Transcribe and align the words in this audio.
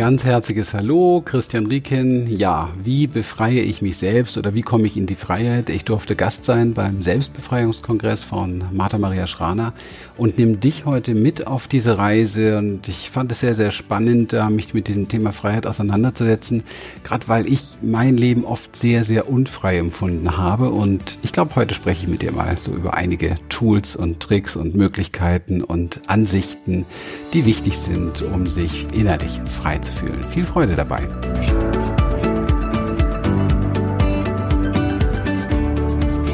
ganz 0.00 0.24
herzliches 0.24 0.72
Hallo, 0.72 1.20
Christian 1.22 1.66
Rieken. 1.66 2.26
Ja, 2.26 2.70
wie 2.82 3.06
befreie 3.06 3.60
ich 3.60 3.82
mich 3.82 3.98
selbst 3.98 4.38
oder 4.38 4.54
wie 4.54 4.62
komme 4.62 4.86
ich 4.86 4.96
in 4.96 5.04
die 5.04 5.14
Freiheit? 5.14 5.68
Ich 5.68 5.84
durfte 5.84 6.16
Gast 6.16 6.46
sein 6.46 6.72
beim 6.72 7.02
Selbstbefreiungskongress 7.02 8.24
von 8.24 8.64
Martha 8.72 8.96
Maria 8.96 9.26
Schraner 9.26 9.74
und 10.16 10.38
nehme 10.38 10.56
dich 10.56 10.86
heute 10.86 11.12
mit 11.14 11.46
auf 11.46 11.68
diese 11.68 11.98
Reise. 11.98 12.56
Und 12.56 12.88
ich 12.88 13.10
fand 13.10 13.30
es 13.30 13.40
sehr, 13.40 13.54
sehr 13.54 13.72
spannend, 13.72 14.34
mich 14.48 14.72
mit 14.72 14.88
diesem 14.88 15.08
Thema 15.08 15.32
Freiheit 15.32 15.66
auseinanderzusetzen, 15.66 16.62
gerade 17.04 17.28
weil 17.28 17.46
ich 17.46 17.76
mein 17.82 18.16
Leben 18.16 18.46
oft 18.46 18.74
sehr, 18.74 19.02
sehr 19.02 19.28
unfrei 19.28 19.76
empfunden 19.76 20.38
habe. 20.38 20.70
Und 20.70 21.18
ich 21.20 21.32
glaube, 21.32 21.56
heute 21.56 21.74
spreche 21.74 22.04
ich 22.04 22.08
mit 22.08 22.22
dir 22.22 22.32
mal 22.32 22.56
so 22.56 22.72
über 22.72 22.94
einige 22.94 23.34
Tools 23.50 23.96
und 23.96 24.20
Tricks 24.20 24.56
und 24.56 24.74
Möglichkeiten 24.74 25.62
und 25.62 26.00
Ansichten, 26.06 26.86
die 27.34 27.44
wichtig 27.44 27.76
sind, 27.76 28.22
um 28.22 28.46
sich 28.46 28.86
innerlich 28.94 29.38
frei 29.44 29.76
zu 29.76 29.89
fühlen. 29.90 30.22
Viel 30.28 30.44
Freude 30.44 30.74
dabei. 30.74 31.00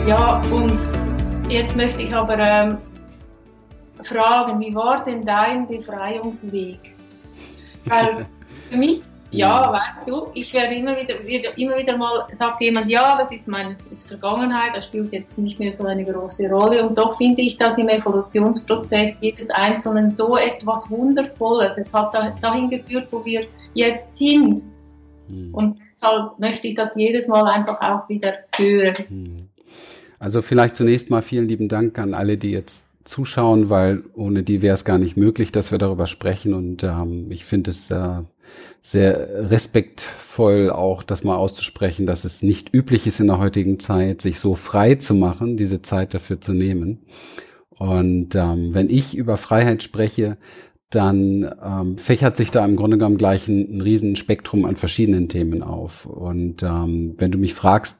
Ja, 0.06 0.40
und 0.52 0.78
jetzt 1.48 1.76
möchte 1.76 2.02
ich 2.02 2.14
aber 2.14 2.38
ähm, 2.38 2.78
fragen, 4.04 4.60
wie 4.60 4.74
war 4.74 5.02
denn 5.04 5.24
dein 5.24 5.66
Befreiungsweg? 5.66 6.94
Weil 7.86 8.26
für 8.70 8.76
mich 8.76 9.02
ja, 9.30 9.72
weißt 9.72 10.08
du, 10.08 10.30
ich 10.34 10.52
werde 10.52 10.74
immer 10.74 10.96
wieder, 10.96 11.14
wieder, 11.26 11.56
immer 11.58 11.76
wieder 11.76 11.96
mal, 11.96 12.26
sagt 12.32 12.60
jemand, 12.60 12.88
ja, 12.88 13.16
das 13.18 13.32
ist 13.32 13.48
meine 13.48 13.76
ist 13.90 14.06
Vergangenheit, 14.06 14.74
das 14.74 14.86
spielt 14.86 15.12
jetzt 15.12 15.36
nicht 15.38 15.58
mehr 15.58 15.72
so 15.72 15.84
eine 15.84 16.04
große 16.04 16.48
Rolle. 16.48 16.86
Und 16.86 16.96
doch 16.96 17.16
finde 17.16 17.42
ich 17.42 17.56
dass 17.56 17.78
im 17.78 17.88
Evolutionsprozess 17.88 19.20
jedes 19.20 19.50
Einzelnen 19.50 20.10
so 20.10 20.36
etwas 20.36 20.88
Wundervolles. 20.90 21.76
Es 21.76 21.92
hat 21.92 22.14
dahin 22.40 22.70
geführt, 22.70 23.08
wo 23.10 23.24
wir 23.24 23.46
jetzt 23.74 24.14
sind. 24.14 24.62
Hm. 25.28 25.54
Und 25.54 25.78
deshalb 25.90 26.38
möchte 26.38 26.68
ich 26.68 26.74
das 26.74 26.94
jedes 26.96 27.28
Mal 27.28 27.44
einfach 27.48 27.80
auch 27.80 28.08
wieder 28.08 28.34
hören. 28.56 28.96
Hm. 29.08 29.48
Also 30.18 30.42
vielleicht 30.42 30.76
zunächst 30.76 31.10
mal 31.10 31.22
vielen 31.22 31.48
lieben 31.48 31.68
Dank 31.68 31.98
an 31.98 32.14
alle, 32.14 32.38
die 32.38 32.52
jetzt 32.52 32.84
zuschauen, 33.04 33.70
weil 33.70 34.02
ohne 34.14 34.42
die 34.42 34.62
wäre 34.62 34.74
es 34.74 34.84
gar 34.84 34.98
nicht 34.98 35.16
möglich, 35.16 35.52
dass 35.52 35.70
wir 35.70 35.78
darüber 35.78 36.06
sprechen. 36.06 36.54
Und 36.54 36.82
ähm, 36.82 37.30
ich 37.30 37.44
finde 37.44 37.70
es 37.70 37.90
äh, 37.90 38.22
sehr 38.86 39.50
respektvoll 39.50 40.70
auch, 40.70 41.02
das 41.02 41.24
mal 41.24 41.34
auszusprechen, 41.34 42.06
dass 42.06 42.24
es 42.24 42.42
nicht 42.42 42.72
üblich 42.72 43.08
ist 43.08 43.18
in 43.18 43.26
der 43.26 43.38
heutigen 43.38 43.80
Zeit, 43.80 44.22
sich 44.22 44.38
so 44.38 44.54
frei 44.54 44.94
zu 44.94 45.14
machen, 45.14 45.56
diese 45.56 45.82
Zeit 45.82 46.14
dafür 46.14 46.40
zu 46.40 46.52
nehmen. 46.52 47.00
Und 47.70 48.36
ähm, 48.36 48.74
wenn 48.74 48.88
ich 48.88 49.16
über 49.16 49.36
Freiheit 49.38 49.82
spreche, 49.82 50.38
dann 50.88 51.52
ähm, 51.60 51.98
fächert 51.98 52.36
sich 52.36 52.52
da 52.52 52.64
im 52.64 52.76
Grunde 52.76 52.96
genommen 52.96 53.18
gleich 53.18 53.48
ein, 53.48 53.76
ein 53.76 53.80
riesen 53.80 54.14
Spektrum 54.14 54.64
an 54.64 54.76
verschiedenen 54.76 55.28
Themen 55.28 55.64
auf. 55.64 56.06
Und 56.06 56.62
ähm, 56.62 57.16
wenn 57.18 57.32
du 57.32 57.38
mich 57.38 57.54
fragst, 57.54 57.98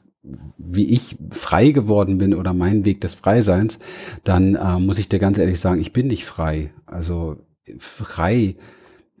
wie 0.57 0.89
ich 0.89 1.17
frei 1.31 1.71
geworden 1.71 2.17
bin 2.17 2.33
oder 2.33 2.53
mein 2.53 2.85
Weg 2.85 3.01
des 3.01 3.13
Freiseins, 3.13 3.77
dann 4.23 4.55
äh, 4.55 4.79
muss 4.79 4.99
ich 4.99 5.09
dir 5.09 5.19
ganz 5.19 5.37
ehrlich 5.37 5.59
sagen, 5.59 5.81
ich 5.81 5.91
bin 5.91 6.07
nicht 6.07 6.23
frei. 6.23 6.71
Also 6.85 7.35
frei. 7.77 8.55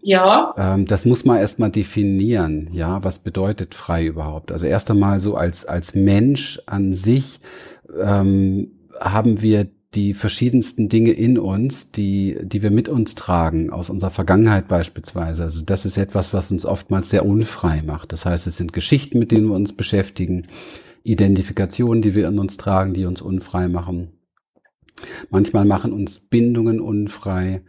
Ja. 0.07 0.53
Ähm, 0.57 0.85
das 0.85 1.03
muss 1.03 1.25
man 1.25 1.35
erstmal 1.37 1.69
definieren. 1.69 2.69
Ja, 2.71 3.03
was 3.03 3.19
bedeutet 3.19 3.75
frei 3.75 4.05
überhaupt? 4.05 4.53
Also 4.53 4.65
erst 4.65 4.89
einmal 4.89 5.19
so 5.19 5.35
als, 5.35 5.65
als 5.65 5.95
Mensch 5.95 6.61
an 6.65 6.93
sich 6.93 7.41
ähm, 7.99 8.71
haben 9.01 9.41
wir 9.41 9.67
die 9.95 10.13
verschiedensten 10.13 10.87
Dinge 10.87 11.11
in 11.11 11.37
uns, 11.37 11.91
die, 11.91 12.37
die 12.41 12.63
wir 12.63 12.71
mit 12.71 12.87
uns 12.87 13.15
tragen, 13.15 13.69
aus 13.69 13.89
unserer 13.89 14.11
Vergangenheit 14.11 14.69
beispielsweise. 14.69 15.43
Also 15.43 15.61
das 15.65 15.85
ist 15.85 15.97
etwas, 15.97 16.33
was 16.33 16.51
uns 16.51 16.65
oftmals 16.65 17.09
sehr 17.09 17.25
unfrei 17.25 17.81
macht. 17.85 18.13
Das 18.13 18.25
heißt, 18.25 18.47
es 18.47 18.55
sind 18.55 18.71
Geschichten, 18.71 19.19
mit 19.19 19.33
denen 19.33 19.49
wir 19.49 19.55
uns 19.55 19.75
beschäftigen. 19.75 20.47
Identifikationen, 21.03 22.01
die 22.01 22.15
wir 22.15 22.29
in 22.29 22.39
uns 22.39 22.55
tragen, 22.55 22.93
die 22.93 23.03
uns 23.03 23.21
unfrei 23.21 23.67
machen. 23.67 24.13
Manchmal 25.31 25.65
machen 25.65 25.91
uns 25.91 26.19
Bindungen 26.19 26.79
unfrei. 26.79 27.61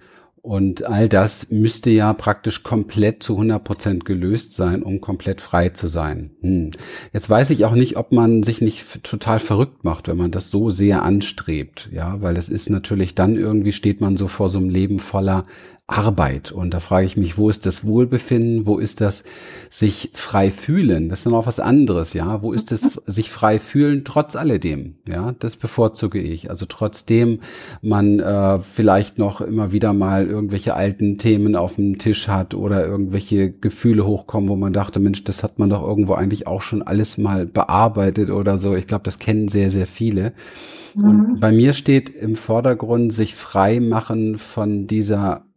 Und 0.49 0.87
all 0.87 1.11
das 1.11 1.51
müsste 1.51 1.91
ja 1.91 2.15
praktisch 2.15 2.63
komplett 2.63 3.23
zu 3.23 3.35
100 3.35 3.63
Prozent 3.63 4.05
gelöst 4.07 4.57
sein, 4.57 4.83
um 4.83 5.03
komplett 5.03 5.43
frei 5.43 5.69
zu 5.69 5.89
sein. 5.89 6.31
Hm. 6.41 6.71
Jetzt 7.13 7.29
weiß 7.29 7.51
ich 7.51 7.67
auch 7.67 7.75
nicht, 7.75 7.99
ob 7.99 8.13
man 8.13 8.43
sich 8.43 8.63
nicht 8.63 9.05
total 9.05 9.41
verrückt 9.41 9.85
macht, 9.85 10.09
wenn 10.09 10.17
man 10.17 10.31
das 10.31 10.51
so 10.51 10.71
sehr 10.71 11.03
anstrebt. 11.03 11.91
Ja, 11.93 12.23
weil 12.23 12.39
es 12.39 12.49
ist 12.49 12.71
natürlich 12.71 13.15
dann 13.15 13.37
irgendwie 13.37 13.73
steht 13.73 14.01
man 14.01 14.17
so 14.17 14.27
vor 14.27 14.49
so 14.49 14.57
einem 14.57 14.71
Leben 14.71 15.01
voller 15.01 15.45
Arbeit. 15.91 16.53
Und 16.53 16.75
da 16.75 16.81
frage 16.81 17.07
ich 17.07 17.17
mich, 17.17 17.39
wo 17.39 17.49
ist 17.49 17.65
das 17.65 17.87
Wohlbefinden? 17.87 18.67
Wo 18.67 18.79
ist 18.79 19.01
das 19.01 19.25
sich 19.71 20.11
frei 20.13 20.51
fühlen? 20.51 21.09
Das 21.09 21.21
ist 21.25 21.33
auch 21.33 21.47
was 21.47 21.61
anderes, 21.61 22.13
ja. 22.13 22.43
Wo 22.43 22.53
ist 22.53 22.71
das 22.71 23.01
sich 23.07 23.31
frei 23.31 23.59
fühlen 23.59 24.05
trotz 24.05 24.37
alledem? 24.37 24.97
Ja, 25.09 25.33
das 25.39 25.57
bevorzuge 25.57 26.21
ich. 26.21 26.51
Also 26.51 26.67
trotzdem 26.67 27.41
man 27.81 28.21
äh, 28.21 28.59
vielleicht 28.59 29.17
noch 29.17 29.41
immer 29.41 29.73
wieder 29.73 29.95
mal 29.95 30.27
irgendwelche 30.27 30.75
alten 30.75 31.17
Themen 31.17 31.57
auf 31.57 31.77
dem 31.77 31.97
Tisch 31.97 32.29
hat 32.29 32.53
oder 32.53 32.87
irgendwelche 32.87 33.51
Gefühle 33.51 34.05
hochkommen, 34.05 34.51
wo 34.51 34.57
man 34.57 34.75
dachte, 34.75 35.01
Mensch, 35.01 35.25
das 35.25 35.43
hat 35.43 35.59
man 35.59 35.71
doch 35.71 35.83
irgendwo 35.83 36.13
eigentlich 36.13 36.47
auch 36.47 36.61
schon 36.61 36.83
alles 36.83 37.17
mal 37.17 37.47
bearbeitet 37.47 38.31
oder 38.31 38.59
so. 38.59 38.77
Ich 38.77 38.89
glaube, 38.89 39.05
das 39.05 39.19
kennen 39.19 39.49
sehr, 39.49 39.71
sehr 39.71 39.87
viele. 39.87 40.35
Und 40.95 41.35
mhm. 41.35 41.41
bei 41.41 41.51
mir 41.51 41.73
steht 41.73 42.11
im 42.11 42.37
Vordergrund 42.37 43.15
sich 43.15 43.35
frei 43.35 43.81
machen 43.81 44.37
von 44.37 44.87
dieser 44.87 45.48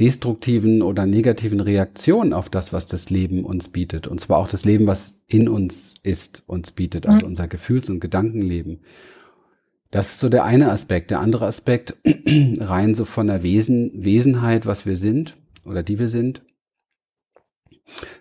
destruktiven 0.00 0.82
oder 0.82 1.06
negativen 1.06 1.60
Reaktionen 1.60 2.32
auf 2.32 2.48
das, 2.48 2.72
was 2.72 2.86
das 2.86 3.10
Leben 3.10 3.44
uns 3.44 3.68
bietet. 3.68 4.06
Und 4.06 4.20
zwar 4.20 4.38
auch 4.38 4.48
das 4.48 4.64
Leben, 4.64 4.86
was 4.86 5.20
in 5.26 5.48
uns 5.48 5.94
ist, 6.02 6.42
uns 6.46 6.70
bietet, 6.70 7.06
also 7.06 7.20
mhm. 7.20 7.26
unser 7.26 7.48
Gefühls- 7.48 7.90
und 7.90 8.00
Gedankenleben. 8.00 8.80
Das 9.90 10.12
ist 10.12 10.20
so 10.20 10.30
der 10.30 10.44
eine 10.44 10.70
Aspekt. 10.70 11.10
Der 11.10 11.20
andere 11.20 11.46
Aspekt, 11.46 11.96
rein 12.58 12.94
so 12.94 13.04
von 13.04 13.26
der 13.26 13.42
Wesen, 13.42 13.92
Wesenheit, 13.94 14.64
was 14.64 14.86
wir 14.86 14.96
sind 14.96 15.36
oder 15.66 15.82
die 15.82 15.98
wir 15.98 16.08
sind, 16.08 16.42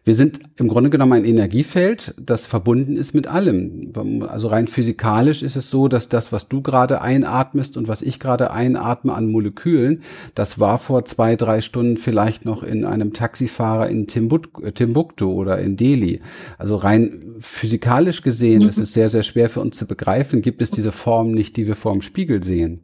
wir 0.03 0.15
sind 0.15 0.39
im 0.57 0.67
Grunde 0.67 0.89
genommen 0.89 1.13
ein 1.13 1.25
Energiefeld, 1.25 2.15
das 2.19 2.47
verbunden 2.47 2.97
ist 2.97 3.13
mit 3.13 3.27
allem. 3.27 3.93
Also 4.27 4.47
rein 4.47 4.67
physikalisch 4.67 5.43
ist 5.43 5.55
es 5.55 5.69
so, 5.69 5.87
dass 5.87 6.09
das, 6.09 6.31
was 6.31 6.47
du 6.47 6.61
gerade 6.61 7.01
einatmest 7.01 7.77
und 7.77 7.87
was 7.87 8.01
ich 8.01 8.19
gerade 8.19 8.51
einatme 8.51 9.13
an 9.13 9.27
Molekülen, 9.27 10.01
das 10.33 10.59
war 10.59 10.77
vor 10.77 11.05
zwei, 11.05 11.35
drei 11.35 11.61
Stunden 11.61 11.97
vielleicht 11.97 12.45
noch 12.45 12.63
in 12.63 12.85
einem 12.85 13.13
Taxifahrer 13.13 13.89
in 13.89 14.07
Timbuktu 14.07 15.31
oder 15.31 15.59
in 15.59 15.77
Delhi. 15.77 16.21
Also 16.57 16.75
rein 16.75 17.35
physikalisch 17.39 18.23
gesehen 18.23 18.63
mhm. 18.63 18.69
ist 18.69 18.77
es 18.77 18.93
sehr, 18.93 19.09
sehr 19.09 19.23
schwer 19.23 19.49
für 19.49 19.61
uns 19.61 19.77
zu 19.77 19.85
begreifen, 19.85 20.41
gibt 20.41 20.61
es 20.61 20.71
diese 20.71 20.91
Form 20.91 21.31
nicht, 21.31 21.57
die 21.57 21.67
wir 21.67 21.75
vor 21.75 21.93
dem 21.93 22.01
Spiegel 22.01 22.43
sehen. 22.43 22.81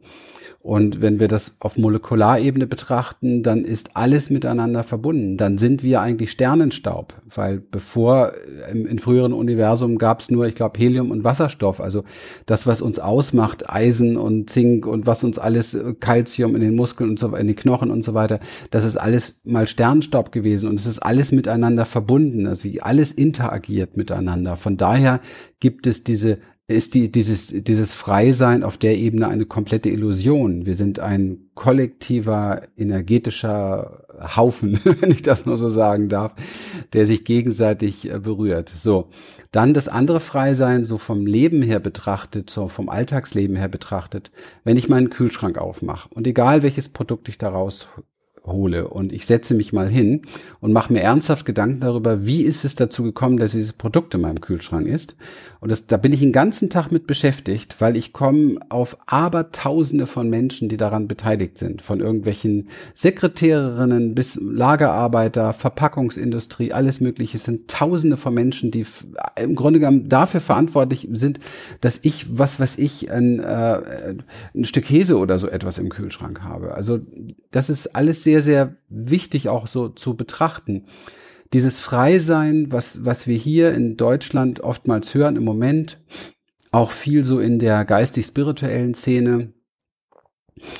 Und 0.60 1.00
wenn 1.00 1.20
wir 1.20 1.28
das 1.28 1.56
auf 1.60 1.78
Molekularebene 1.78 2.66
betrachten, 2.66 3.44
dann 3.44 3.64
ist 3.64 3.96
alles 3.96 4.28
miteinander 4.28 4.82
verbunden. 4.82 5.36
Dann 5.36 5.56
sind 5.56 5.84
wir 5.84 6.00
eigentlich 6.00 6.32
Sternenstaub, 6.32 7.14
weil 7.32 7.60
bevor 7.60 8.32
äh, 8.32 8.72
im, 8.72 8.84
im 8.84 8.98
früheren 8.98 9.32
Universum 9.32 9.98
gab 9.98 10.18
es 10.18 10.30
nur, 10.30 10.46
ich 10.46 10.56
glaube, 10.56 10.78
Helium 10.78 11.12
und 11.12 11.22
Wasserstoff. 11.22 11.80
Also 11.80 12.02
das, 12.44 12.66
was 12.66 12.82
uns 12.82 12.98
ausmacht, 12.98 13.70
Eisen 13.70 14.16
und 14.16 14.50
Zink 14.50 14.84
und 14.84 15.06
was 15.06 15.22
uns 15.22 15.38
alles, 15.38 15.74
äh, 15.74 15.94
Calcium 15.94 16.56
in 16.56 16.60
den 16.60 16.74
Muskeln 16.74 17.10
und 17.10 17.20
so 17.20 17.34
in 17.36 17.46
den 17.46 17.56
Knochen 17.56 17.92
und 17.92 18.02
so 18.02 18.14
weiter, 18.14 18.40
das 18.72 18.84
ist 18.84 18.96
alles 18.96 19.40
mal 19.44 19.68
Sternenstaub 19.68 20.32
gewesen 20.32 20.68
und 20.68 20.80
es 20.80 20.86
ist 20.86 20.98
alles 20.98 21.30
miteinander 21.30 21.86
verbunden. 21.86 22.48
Also 22.48 22.68
alles 22.80 23.12
interagiert 23.12 23.96
miteinander. 23.96 24.56
Von 24.56 24.76
daher 24.76 25.20
gibt 25.60 25.86
es 25.86 26.02
diese 26.02 26.38
ist 26.70 26.92
die, 26.92 27.10
dieses, 27.10 27.46
dieses 27.46 27.94
Freisein 27.94 28.62
auf 28.62 28.76
der 28.76 28.98
Ebene 28.98 29.26
eine 29.26 29.46
komplette 29.46 29.88
Illusion. 29.88 30.66
Wir 30.66 30.74
sind 30.74 31.00
ein 31.00 31.48
kollektiver, 31.54 32.60
energetischer 32.76 34.04
Haufen, 34.36 34.78
wenn 35.00 35.10
ich 35.10 35.22
das 35.22 35.46
nur 35.46 35.56
so 35.56 35.70
sagen 35.70 36.10
darf, 36.10 36.34
der 36.92 37.06
sich 37.06 37.24
gegenseitig 37.24 38.10
äh, 38.10 38.18
berührt. 38.18 38.70
So. 38.76 39.08
Dann 39.50 39.72
das 39.72 39.88
andere 39.88 40.20
Freisein, 40.20 40.84
so 40.84 40.98
vom 40.98 41.24
Leben 41.24 41.62
her 41.62 41.80
betrachtet, 41.80 42.50
so 42.50 42.68
vom 42.68 42.90
Alltagsleben 42.90 43.56
her 43.56 43.68
betrachtet, 43.68 44.30
wenn 44.62 44.76
ich 44.76 44.90
meinen 44.90 45.08
Kühlschrank 45.08 45.56
aufmache 45.56 46.10
und 46.12 46.26
egal 46.26 46.62
welches 46.62 46.90
Produkt 46.90 47.30
ich 47.30 47.38
daraus 47.38 47.88
hole 48.48 48.88
und 48.88 49.12
ich 49.12 49.26
setze 49.26 49.54
mich 49.54 49.72
mal 49.72 49.88
hin 49.88 50.22
und 50.60 50.72
mache 50.72 50.92
mir 50.92 51.00
ernsthaft 51.00 51.46
Gedanken 51.46 51.80
darüber, 51.80 52.26
wie 52.26 52.42
ist 52.42 52.64
es 52.64 52.74
dazu 52.74 53.04
gekommen, 53.04 53.36
dass 53.36 53.52
dieses 53.52 53.72
Produkt 53.72 54.14
in 54.14 54.22
meinem 54.22 54.40
Kühlschrank 54.40 54.88
ist. 54.88 55.14
Und 55.60 55.70
das, 55.70 55.86
da 55.86 55.96
bin 55.96 56.12
ich 56.12 56.20
den 56.20 56.32
ganzen 56.32 56.70
Tag 56.70 56.90
mit 56.90 57.06
beschäftigt, 57.06 57.80
weil 57.80 57.96
ich 57.96 58.12
komme 58.12 58.58
auf 58.68 58.96
Abertausende 59.06 60.06
von 60.06 60.28
Menschen, 60.28 60.68
die 60.68 60.76
daran 60.76 61.08
beteiligt 61.08 61.58
sind, 61.58 61.82
von 61.82 62.00
irgendwelchen 62.00 62.68
Sekretärinnen 62.94 64.14
bis 64.14 64.38
Lagerarbeiter, 64.40 65.52
Verpackungsindustrie, 65.52 66.72
alles 66.72 67.00
Mögliche. 67.00 67.36
Es 67.36 67.44
sind 67.44 67.68
Tausende 67.68 68.16
von 68.16 68.34
Menschen, 68.34 68.70
die 68.70 68.86
im 69.40 69.54
Grunde 69.54 69.80
genommen 69.80 70.08
dafür 70.08 70.40
verantwortlich 70.40 71.08
sind, 71.12 71.40
dass 71.80 72.00
ich, 72.02 72.38
was 72.38 72.58
weiß 72.58 72.78
ich, 72.78 73.10
ein, 73.10 73.40
äh, 73.40 74.14
ein 74.54 74.64
Stück 74.64 74.88
Käse 74.88 75.18
oder 75.18 75.38
so 75.38 75.48
etwas 75.48 75.76
im 75.76 75.90
Kühlschrank 75.90 76.42
habe. 76.42 76.74
Also 76.74 76.98
das 77.50 77.68
ist 77.68 77.94
alles 77.94 78.22
sehr, 78.22 78.37
sehr 78.42 78.76
wichtig 78.88 79.48
auch 79.48 79.66
so 79.66 79.88
zu 79.88 80.14
betrachten. 80.14 80.86
dieses 81.54 81.78
Freisein, 81.78 82.70
was, 82.70 83.04
was 83.06 83.26
wir 83.26 83.36
hier 83.36 83.72
in 83.72 83.96
Deutschland 83.96 84.60
oftmals 84.60 85.14
hören 85.14 85.36
im 85.36 85.44
Moment, 85.44 85.98
auch 86.72 86.90
viel 86.90 87.24
so 87.24 87.40
in 87.40 87.58
der 87.58 87.84
geistig-spirituellen 87.86 88.94
Szene, 88.94 89.54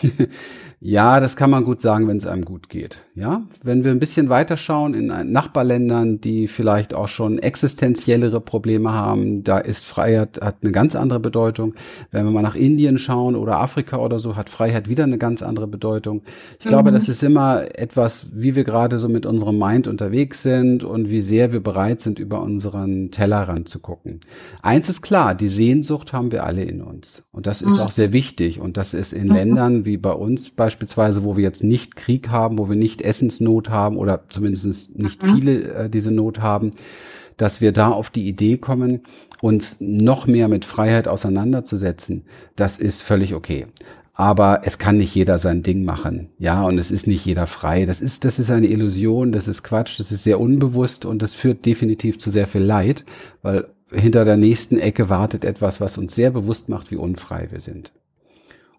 Ja, 0.81 1.19
das 1.19 1.35
kann 1.35 1.51
man 1.51 1.65
gut 1.65 1.83
sagen, 1.83 2.07
wenn 2.07 2.19
es 2.19 2.27
einem 2.27 2.45
gut 2.45 2.69
geht. 2.69 2.99
Ja, 3.17 3.43
wenn 3.65 3.83
wir 3.83 3.91
ein 3.91 3.99
bisschen 3.99 4.29
weiter 4.29 4.57
schauen 4.57 4.95
in 4.95 5.07
Nachbarländern, 5.33 6.21
die 6.21 6.47
vielleicht 6.47 6.95
auch 6.95 7.09
schon 7.09 7.41
existenziellere 7.41 8.41
Probleme 8.41 8.93
haben, 8.93 9.43
da 9.43 9.59
ist 9.59 9.85
Freiheit 9.85 10.41
hat 10.41 10.59
eine 10.63 10.71
ganz 10.71 10.95
andere 10.95 11.19
Bedeutung. 11.19 11.75
Wenn 12.13 12.25
wir 12.25 12.31
mal 12.31 12.43
nach 12.43 12.55
Indien 12.55 12.99
schauen 12.99 13.35
oder 13.35 13.59
Afrika 13.59 13.97
oder 13.97 14.21
so, 14.21 14.37
hat 14.37 14.51
Freiheit 14.51 14.89
wieder 14.89 15.03
eine 15.03 15.19
ganz 15.19 15.43
andere 15.43 15.67
Bedeutung. 15.67 16.23
Ich 16.61 16.67
mhm. 16.67 16.69
glaube, 16.69 16.93
das 16.93 17.09
ist 17.09 17.25
immer 17.25 17.65
etwas, 17.77 18.27
wie 18.33 18.55
wir 18.55 18.63
gerade 18.63 18.99
so 18.99 19.09
mit 19.09 19.27
unserem 19.27 19.59
Mind 19.59 19.89
unterwegs 19.89 20.43
sind 20.43 20.85
und 20.85 21.11
wie 21.11 21.21
sehr 21.21 21.53
wir 21.53 21.61
bereit 21.61 22.03
sind, 22.03 22.21
über 22.21 22.41
unseren 22.41 23.11
Tellerrand 23.11 23.69
zu 23.69 23.81
gucken. 23.81 24.21
Eins 24.63 24.89
ist 24.89 25.03
klar, 25.03 25.35
die 25.35 25.49
Sehnsucht 25.49 26.13
haben 26.13 26.31
wir 26.31 26.45
alle 26.45 26.63
in 26.63 26.83
uns 26.83 27.25
und 27.33 27.49
das 27.49 27.63
ist 27.63 27.75
mhm. 27.75 27.81
auch 27.81 27.91
sehr 27.91 28.13
wichtig 28.13 28.61
und 28.61 28.77
das 28.77 28.95
ist 28.95 29.13
in 29.13 29.27
mhm. 29.27 29.35
Ländern 29.35 29.85
wie 29.85 29.97
bei 29.97 30.13
uns 30.13 30.51
bei 30.51 30.68
beispielsweise, 30.69 31.25
wo 31.25 31.37
wir 31.37 31.45
jetzt 31.45 31.65
nicht 31.65 31.97
Krieg 31.97 32.29
haben, 32.29 32.59
wo 32.59 32.69
wir 32.69 32.77
nicht 32.77 33.01
Essensnot 33.01 33.71
haben 33.71 33.97
oder 33.97 34.25
zumindest 34.29 34.95
nicht 34.95 35.23
mhm. 35.23 35.35
viele 35.35 35.63
äh, 35.73 35.91
diese 35.91 36.11
Not 36.11 36.41
haben, 36.41 36.73
dass 37.39 37.63
wir 37.63 37.73
da 37.73 37.89
auf 37.89 38.11
die 38.11 38.29
Idee 38.29 38.59
kommen, 38.59 39.01
uns 39.41 39.77
noch 39.81 40.27
mehr 40.27 40.49
mit 40.49 40.67
Freiheit 40.67 41.09
auseinanderzusetzen, 41.09 42.25
das 42.55 42.79
ist 42.79 43.01
völlig 43.01 43.33
okay. 43.33 43.67
Aber 44.13 44.63
es 44.65 44.79
kann 44.79 44.99
nicht 44.99 45.15
jeder 45.15 45.39
sein 45.39 45.63
Ding 45.63 45.85
machen. 45.85 46.29
Ja, 46.39 46.65
und 46.65 46.77
es 46.77 46.91
ist 46.91 47.07
nicht 47.07 47.25
jeder 47.25 47.47
frei. 47.47 47.87
Das 47.87 48.01
ist, 48.01 48.25
das 48.25 48.41
ist 48.41 48.51
eine 48.51 48.67
Illusion, 48.67 49.31
das 49.31 49.47
ist 49.47 49.63
Quatsch, 49.63 49.99
das 50.01 50.11
ist 50.11 50.25
sehr 50.25 50.41
unbewusst 50.41 51.05
und 51.05 51.23
das 51.23 51.35
führt 51.35 51.65
definitiv 51.65 52.19
zu 52.19 52.29
sehr 52.29 52.49
viel 52.49 52.63
Leid, 52.63 53.05
weil 53.43 53.69
hinter 53.91 54.25
der 54.25 54.37
nächsten 54.37 54.79
Ecke 54.79 55.09
wartet 55.09 55.45
etwas, 55.45 55.81
was 55.81 55.97
uns 55.97 56.15
sehr 56.15 56.33
bewusst 56.33 56.69
macht, 56.69 56.91
wie 56.91 56.97
unfrei 56.97 57.47
wir 57.53 57.61
sind. 57.61 57.93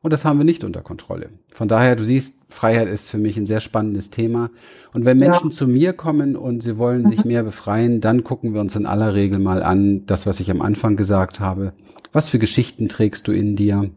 Und 0.02 0.14
das 0.14 0.24
haben 0.24 0.38
wir 0.38 0.46
nicht 0.46 0.64
unter 0.64 0.82
Kontrolle. 0.82 1.30
Von 1.50 1.68
daher, 1.68 1.96
du 1.96 2.04
siehst, 2.04 2.36
Freiheit 2.48 2.88
ist 2.88 3.10
für 3.10 3.18
mich 3.18 3.38
ein 3.38 3.46
sehr 3.46 3.60
spannendes 3.60 4.10
Thema. 4.10 4.50
Und 4.94 5.06
wenn 5.06 5.18
Menschen 5.18 5.50
ja. 5.50 5.56
zu 5.56 5.68
mir 5.68 5.94
kommen 5.94 6.36
und 6.36 6.64
sie 6.64 6.78
wollen 6.78 7.06
sich 7.06 7.24
mhm. 7.24 7.32
mehr 7.32 7.44
befreien, 7.44 8.00
dann 8.00 8.24
gucken 8.24 8.54
wir 8.54 8.62
uns 8.62 8.76
in 8.76 8.86
aller 8.86 9.14
Regel 9.14 9.40
mal 9.40 9.62
an, 9.62 10.06
das, 10.06 10.26
was 10.26 10.40
ich 10.40 10.50
am 10.52 10.62
Anfang 10.62 10.96
gesagt 10.96 11.40
habe. 11.40 11.74
Was 12.14 12.30
für 12.30 12.40
Geschichten 12.40 12.88
trägst 12.88 13.28
du 13.28 13.34
in 13.34 13.56
dir? 13.56 13.90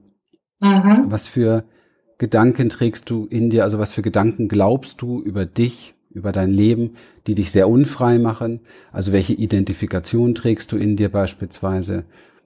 Mhm. 0.60 1.06
Was 1.06 1.28
für 1.28 1.64
Gedanken 2.18 2.68
trägst 2.68 3.08
du 3.08 3.26
in 3.26 3.48
dir? 3.48 3.62
Also 3.64 3.78
was 3.78 3.92
für 3.92 4.02
Gedanken 4.02 4.48
glaubst 4.48 5.02
du 5.02 5.20
über 5.20 5.46
dich, 5.46 5.94
über 6.10 6.32
dein 6.32 6.50
Leben, 6.50 6.94
die 7.26 7.34
dich 7.34 7.52
sehr 7.52 7.68
unfrei 7.68 8.18
machen? 8.18 8.60
Also 8.90 9.12
welche 9.12 9.34
Identifikation 9.34 10.34
trägst 10.34 10.72
du 10.72 10.76
in 10.76 10.96
dir 10.96 11.10
beispielsweise? 11.10 12.04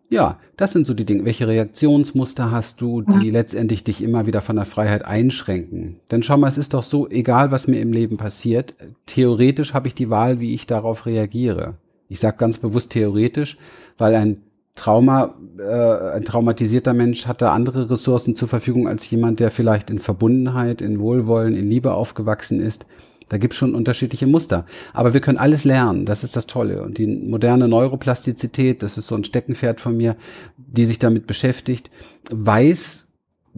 Ja, 0.09 0.39
das 0.57 0.73
sind 0.73 0.87
so 0.87 0.95
die 0.95 1.05
Dinge. 1.05 1.25
Welche 1.25 1.49
Reaktionsmuster 1.49 2.51
hast 2.53 2.81
du, 2.81 3.03
die 3.03 3.27
ja. 3.27 3.33
letztendlich 3.33 3.83
dich 3.83 4.03
immer 4.03 4.27
wieder 4.27 4.41
von 4.41 4.57
der 4.57 4.65
Freiheit 4.65 5.05
einschränken? 5.05 5.97
Denn 6.11 6.23
schau 6.23 6.37
mal, 6.37 6.49
es 6.49 6.59
ist 6.59 6.75
doch 6.75 6.85
so, 6.85 7.09
egal 7.09 7.51
was 7.51 7.67
mir 7.67 7.81
im 7.81 7.93
Leben 7.93 8.17
passiert, 8.17 8.75
theoretisch 9.07 9.75
habe 9.75 9.89
ich 9.89 9.95
die 9.95 10.11
Wahl, 10.11 10.39
wie 10.39 10.55
ich 10.55 10.67
darauf 10.67 11.07
reagiere. 11.07 11.75
Ich 12.09 12.21
sage 12.21 12.37
ganz 12.37 12.59
bewusst 12.59 12.91
theoretisch, 12.91 13.59
weil 13.99 14.15
ein 14.15 14.43
Trauma, 14.77 15.35
äh, 15.59 16.13
ein 16.15 16.25
traumatisierter 16.25 16.93
Mensch 16.93 17.27
hat 17.27 17.43
da 17.43 17.53
andere 17.53 17.91
Ressourcen 17.91 18.37
zur 18.37 18.47
Verfügung 18.47 18.87
als 18.87 19.11
jemand, 19.11 19.41
der 19.41 19.51
vielleicht 19.51 19.91
in 19.91 19.99
Verbundenheit, 19.99 20.83
in 20.83 21.01
Wohlwollen, 21.01 21.57
in 21.57 21.69
Liebe 21.69 21.95
aufgewachsen 21.95 22.61
ist. 22.61 22.87
Da 23.29 23.39
gibt's 23.39 23.57
schon 23.57 23.75
unterschiedliche 23.75 24.27
Muster. 24.27 24.67
Aber 24.93 25.15
wir 25.15 25.21
können 25.21 25.39
alles 25.39 25.65
lernen. 25.65 26.05
Das 26.05 26.23
ist 26.23 26.37
das 26.37 26.47
Tolle. 26.47 26.83
Und 26.83 26.99
die 26.99 27.07
moderne 27.07 27.67
Neuroplastizität, 27.69 28.83
das 28.83 28.99
ist 28.99 29.09
so 29.09 29.17
ein 29.17 29.25
Steckenpferd 29.25 29.81
von 29.81 29.97
mir, 29.97 30.17
die 30.57 30.87
sich 30.87 30.99
damit 30.99 31.27
beschäftigt, 31.27 31.91
weiß, 32.31 33.06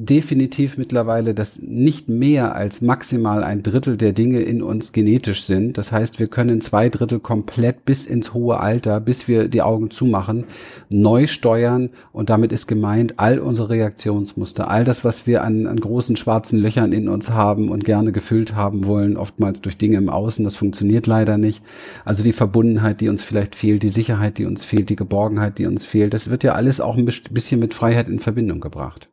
definitiv 0.00 0.78
mittlerweile, 0.78 1.34
dass 1.34 1.60
nicht 1.60 2.08
mehr 2.08 2.54
als 2.54 2.80
maximal 2.80 3.42
ein 3.42 3.64
Drittel 3.64 3.96
der 3.96 4.12
Dinge 4.12 4.40
in 4.42 4.62
uns 4.62 4.92
genetisch 4.92 5.42
sind. 5.42 5.76
Das 5.76 5.90
heißt, 5.90 6.20
wir 6.20 6.28
können 6.28 6.60
zwei 6.60 6.88
Drittel 6.88 7.18
komplett 7.18 7.84
bis 7.84 8.06
ins 8.06 8.32
hohe 8.32 8.60
Alter, 8.60 9.00
bis 9.00 9.26
wir 9.26 9.48
die 9.48 9.60
Augen 9.60 9.90
zumachen, 9.90 10.44
neu 10.88 11.26
steuern 11.26 11.90
und 12.12 12.30
damit 12.30 12.52
ist 12.52 12.68
gemeint 12.68 13.14
all 13.16 13.40
unsere 13.40 13.70
Reaktionsmuster, 13.70 14.70
all 14.70 14.84
das, 14.84 15.02
was 15.02 15.26
wir 15.26 15.42
an, 15.42 15.66
an 15.66 15.80
großen 15.80 16.14
schwarzen 16.14 16.60
Löchern 16.60 16.92
in 16.92 17.08
uns 17.08 17.30
haben 17.30 17.68
und 17.68 17.82
gerne 17.84 18.12
gefüllt 18.12 18.54
haben 18.54 18.86
wollen, 18.86 19.16
oftmals 19.16 19.60
durch 19.62 19.78
Dinge 19.78 19.96
im 19.96 20.10
Außen, 20.10 20.44
das 20.44 20.54
funktioniert 20.54 21.08
leider 21.08 21.38
nicht. 21.38 21.64
Also 22.04 22.22
die 22.22 22.32
Verbundenheit, 22.32 23.00
die 23.00 23.08
uns 23.08 23.22
vielleicht 23.22 23.56
fehlt, 23.56 23.82
die 23.82 23.88
Sicherheit, 23.88 24.38
die 24.38 24.44
uns 24.44 24.64
fehlt, 24.64 24.90
die 24.90 24.96
Geborgenheit, 24.96 25.58
die 25.58 25.66
uns 25.66 25.84
fehlt, 25.84 26.14
das 26.14 26.30
wird 26.30 26.44
ja 26.44 26.52
alles 26.52 26.80
auch 26.80 26.96
ein 26.96 27.04
bisschen 27.04 27.58
mit 27.58 27.74
Freiheit 27.74 28.08
in 28.08 28.20
Verbindung 28.20 28.60
gebracht. 28.60 29.08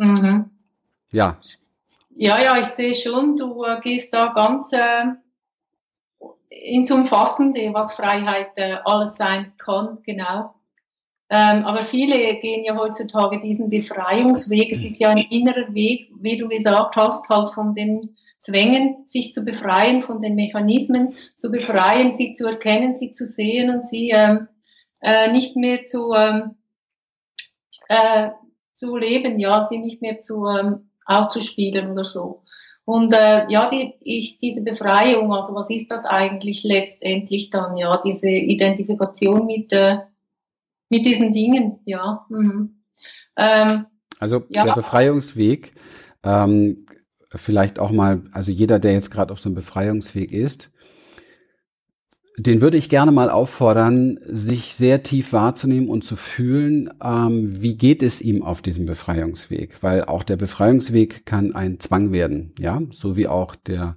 Mhm. 0.00 0.50
Ja. 1.12 1.38
Ja, 2.16 2.40
ja, 2.40 2.58
ich 2.58 2.66
sehe 2.66 2.94
schon, 2.94 3.36
du 3.36 3.64
äh, 3.64 3.80
gehst 3.80 4.14
da 4.14 4.32
ganz 4.32 4.72
äh, 4.72 5.04
ins 6.48 6.90
Umfassende, 6.90 7.72
was 7.74 7.94
Freiheit 7.94 8.48
äh, 8.56 8.76
alles 8.84 9.16
sein 9.16 9.52
kann, 9.58 9.98
genau. 10.02 10.54
Ähm, 11.28 11.64
aber 11.64 11.82
viele 11.82 12.16
gehen 12.38 12.64
ja 12.64 12.76
heutzutage 12.76 13.40
diesen 13.40 13.68
Befreiungsweg. 13.68 14.72
Es 14.72 14.84
ist 14.84 14.98
ja 14.98 15.10
ein 15.10 15.18
innerer 15.18 15.72
Weg, 15.74 16.10
wie 16.18 16.38
du 16.38 16.48
gesagt 16.48 16.96
hast, 16.96 17.28
halt 17.28 17.52
von 17.54 17.74
den 17.74 18.16
Zwängen, 18.40 19.06
sich 19.06 19.34
zu 19.34 19.44
befreien, 19.44 20.02
von 20.02 20.22
den 20.22 20.34
Mechanismen 20.34 21.14
zu 21.36 21.50
befreien, 21.50 22.14
sie 22.14 22.32
zu 22.32 22.46
erkennen, 22.48 22.96
sie 22.96 23.12
zu 23.12 23.26
sehen 23.26 23.68
und 23.68 23.86
sie 23.86 24.10
ähm, 24.10 24.48
äh, 25.00 25.30
nicht 25.30 25.56
mehr 25.56 25.84
zu 25.84 26.14
ähm, 26.14 26.56
äh, 27.88 28.30
zu 28.80 28.96
leben, 28.96 29.38
ja, 29.38 29.64
sie 29.64 29.78
nicht 29.78 30.00
mehr 30.00 30.20
zu 30.20 30.46
ähm, 30.46 30.90
auszuspielen 31.04 31.92
oder 31.92 32.04
so. 32.04 32.42
Und 32.86 33.12
äh, 33.12 33.46
ja, 33.48 33.68
die, 33.70 33.94
ich, 34.00 34.38
diese 34.38 34.64
Befreiung, 34.64 35.32
also 35.32 35.54
was 35.54 35.70
ist 35.70 35.92
das 35.92 36.06
eigentlich 36.06 36.64
letztendlich 36.64 37.50
dann, 37.50 37.76
ja, 37.76 38.00
diese 38.04 38.30
Identifikation 38.30 39.46
mit, 39.46 39.72
äh, 39.72 39.98
mit 40.88 41.04
diesen 41.06 41.30
Dingen, 41.30 41.80
ja. 41.84 42.26
Mhm. 42.30 42.80
Ähm, 43.36 43.86
also 44.18 44.42
ja. 44.48 44.64
der 44.64 44.72
Befreiungsweg, 44.72 45.74
ähm, 46.24 46.86
vielleicht 47.28 47.78
auch 47.78 47.90
mal, 47.90 48.22
also 48.32 48.50
jeder, 48.50 48.78
der 48.78 48.92
jetzt 48.92 49.10
gerade 49.10 49.32
auf 49.32 49.40
so 49.40 49.48
einem 49.48 49.56
Befreiungsweg 49.56 50.32
ist, 50.32 50.70
den 52.42 52.60
würde 52.60 52.76
ich 52.76 52.88
gerne 52.88 53.12
mal 53.12 53.30
auffordern, 53.30 54.18
sich 54.26 54.74
sehr 54.74 55.02
tief 55.02 55.32
wahrzunehmen 55.32 55.88
und 55.88 56.04
zu 56.04 56.16
fühlen, 56.16 56.90
ähm, 57.02 57.62
wie 57.62 57.76
geht 57.76 58.02
es 58.02 58.20
ihm 58.20 58.42
auf 58.42 58.62
diesem 58.62 58.86
Befreiungsweg? 58.86 59.82
Weil 59.82 60.04
auch 60.04 60.22
der 60.22 60.36
Befreiungsweg 60.36 61.26
kann 61.26 61.54
ein 61.54 61.80
Zwang 61.80 62.12
werden, 62.12 62.52
ja, 62.58 62.80
so 62.90 63.16
wie 63.16 63.28
auch 63.28 63.54
der 63.54 63.96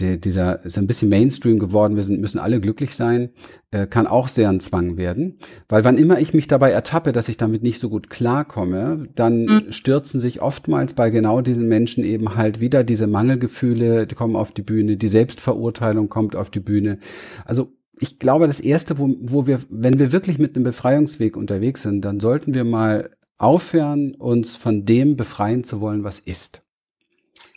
der, 0.00 0.16
dieser 0.16 0.64
ist 0.64 0.76
ein 0.76 0.86
bisschen 0.86 1.08
Mainstream 1.08 1.58
geworden, 1.58 1.94
wir 1.94 2.02
sind, 2.02 2.20
müssen 2.20 2.38
alle 2.38 2.60
glücklich 2.60 2.96
sein, 2.96 3.30
äh, 3.70 3.86
kann 3.86 4.06
auch 4.06 4.28
sehr 4.28 4.48
ein 4.48 4.60
Zwang 4.60 4.96
werden. 4.96 5.38
Weil 5.68 5.84
wann 5.84 5.98
immer 5.98 6.18
ich 6.18 6.34
mich 6.34 6.48
dabei 6.48 6.70
ertappe, 6.70 7.12
dass 7.12 7.28
ich 7.28 7.36
damit 7.36 7.62
nicht 7.62 7.80
so 7.80 7.88
gut 7.88 8.10
klarkomme, 8.10 9.08
dann 9.14 9.44
mhm. 9.44 9.72
stürzen 9.72 10.20
sich 10.20 10.42
oftmals 10.42 10.94
bei 10.94 11.10
genau 11.10 11.40
diesen 11.40 11.68
Menschen 11.68 12.02
eben 12.02 12.34
halt 12.34 12.60
wieder 12.60 12.82
diese 12.82 13.06
Mangelgefühle, 13.06 14.06
die 14.06 14.14
kommen 14.14 14.34
auf 14.36 14.52
die 14.52 14.62
Bühne, 14.62 14.96
die 14.96 15.08
Selbstverurteilung 15.08 16.08
kommt 16.08 16.34
auf 16.34 16.50
die 16.50 16.60
Bühne. 16.60 16.98
Also 17.44 17.72
ich 18.00 18.18
glaube, 18.18 18.48
das 18.48 18.58
erste, 18.58 18.98
wo, 18.98 19.14
wo 19.20 19.46
wir, 19.46 19.60
wenn 19.70 20.00
wir 20.00 20.10
wirklich 20.10 20.38
mit 20.38 20.56
einem 20.56 20.64
Befreiungsweg 20.64 21.36
unterwegs 21.36 21.82
sind, 21.82 22.04
dann 22.04 22.18
sollten 22.18 22.52
wir 22.52 22.64
mal 22.64 23.10
aufhören, 23.38 24.14
uns 24.16 24.56
von 24.56 24.84
dem 24.84 25.16
befreien 25.16 25.62
zu 25.62 25.80
wollen, 25.80 26.02
was 26.02 26.18
ist. 26.18 26.63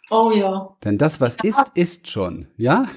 Oh 0.10 0.32
ja. 0.32 0.76
Denn 0.84 0.98
das, 0.98 1.20
was 1.20 1.38
ja. 1.44 1.50
ist, 1.50 1.72
ist 1.76 2.10
schon. 2.10 2.48
Ja? 2.58 2.86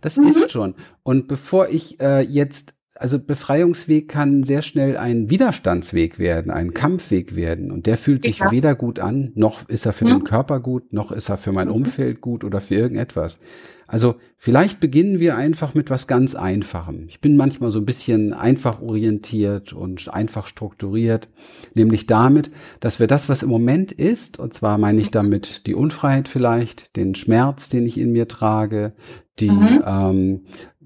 Das 0.00 0.18
mhm. 0.18 0.26
ist 0.26 0.50
schon. 0.50 0.74
Und 1.02 1.28
bevor 1.28 1.70
ich 1.70 1.98
äh, 1.98 2.20
jetzt, 2.20 2.74
also 2.94 3.18
Befreiungsweg 3.18 4.06
kann 4.06 4.42
sehr 4.42 4.60
schnell 4.60 4.98
ein 4.98 5.30
Widerstandsweg 5.30 6.18
werden, 6.18 6.52
ein 6.52 6.74
Kampfweg 6.74 7.34
werden. 7.34 7.70
Und 7.70 7.86
der 7.86 7.96
fühlt 7.96 8.24
sich 8.24 8.40
ja. 8.40 8.50
weder 8.50 8.74
gut 8.74 8.98
an, 8.98 9.32
noch 9.34 9.66
ist 9.66 9.86
er 9.86 9.94
für 9.94 10.04
mhm. 10.04 10.08
den 10.08 10.24
Körper 10.24 10.60
gut, 10.60 10.92
noch 10.92 11.10
ist 11.10 11.30
er 11.30 11.38
für 11.38 11.52
mein 11.52 11.68
mhm. 11.68 11.74
Umfeld 11.74 12.20
gut 12.20 12.44
oder 12.44 12.60
für 12.60 12.74
irgendetwas. 12.74 13.40
Also 13.86 14.16
vielleicht 14.36 14.80
beginnen 14.80 15.20
wir 15.20 15.36
einfach 15.36 15.74
mit 15.74 15.90
was 15.90 16.06
ganz 16.06 16.34
Einfachem. 16.34 17.04
Ich 17.08 17.20
bin 17.20 17.36
manchmal 17.36 17.70
so 17.70 17.78
ein 17.78 17.84
bisschen 17.84 18.32
einfach 18.32 18.80
orientiert 18.80 19.72
und 19.72 20.12
einfach 20.12 20.46
strukturiert, 20.46 21.28
nämlich 21.74 22.06
damit, 22.06 22.50
dass 22.80 23.00
wir 23.00 23.06
das, 23.06 23.28
was 23.28 23.42
im 23.42 23.48
Moment 23.48 23.92
ist, 23.92 24.38
und 24.38 24.54
zwar 24.54 24.78
meine 24.78 25.00
ich 25.00 25.10
damit 25.10 25.66
die 25.66 25.74
Unfreiheit 25.74 26.28
vielleicht, 26.28 26.96
den 26.96 27.14
Schmerz, 27.14 27.68
den 27.68 27.86
ich 27.86 27.98
in 27.98 28.12
mir 28.12 28.28
trage, 28.28 28.94
die, 29.38 29.50
mhm. 29.50 29.82
ähm, 29.86 30.40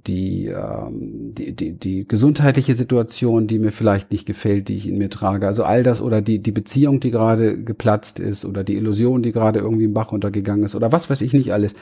die, 0.08 0.46
ähm, 0.46 1.32
die, 1.32 1.54
die, 1.54 1.72
die 1.78 2.08
gesundheitliche 2.08 2.74
Situation, 2.74 3.46
die 3.46 3.58
mir 3.58 3.72
vielleicht 3.72 4.10
nicht 4.10 4.26
gefällt, 4.26 4.68
die 4.68 4.74
ich 4.74 4.88
in 4.88 4.98
mir 4.98 5.10
trage, 5.10 5.46
also 5.46 5.64
all 5.64 5.82
das 5.82 6.00
oder 6.00 6.22
die, 6.22 6.40
die 6.40 6.52
Beziehung, 6.52 7.00
die 7.00 7.10
gerade 7.10 7.62
geplatzt 7.62 8.18
ist 8.18 8.44
oder 8.44 8.64
die 8.64 8.76
Illusion, 8.76 9.22
die 9.22 9.32
gerade 9.32 9.58
irgendwie 9.58 9.84
im 9.84 9.94
Bach 9.94 10.12
untergegangen 10.12 10.64
ist 10.64 10.74
oder 10.74 10.92
was 10.92 11.10
weiß 11.10 11.20
ich 11.20 11.32
nicht 11.32 11.52
alles 11.52 11.74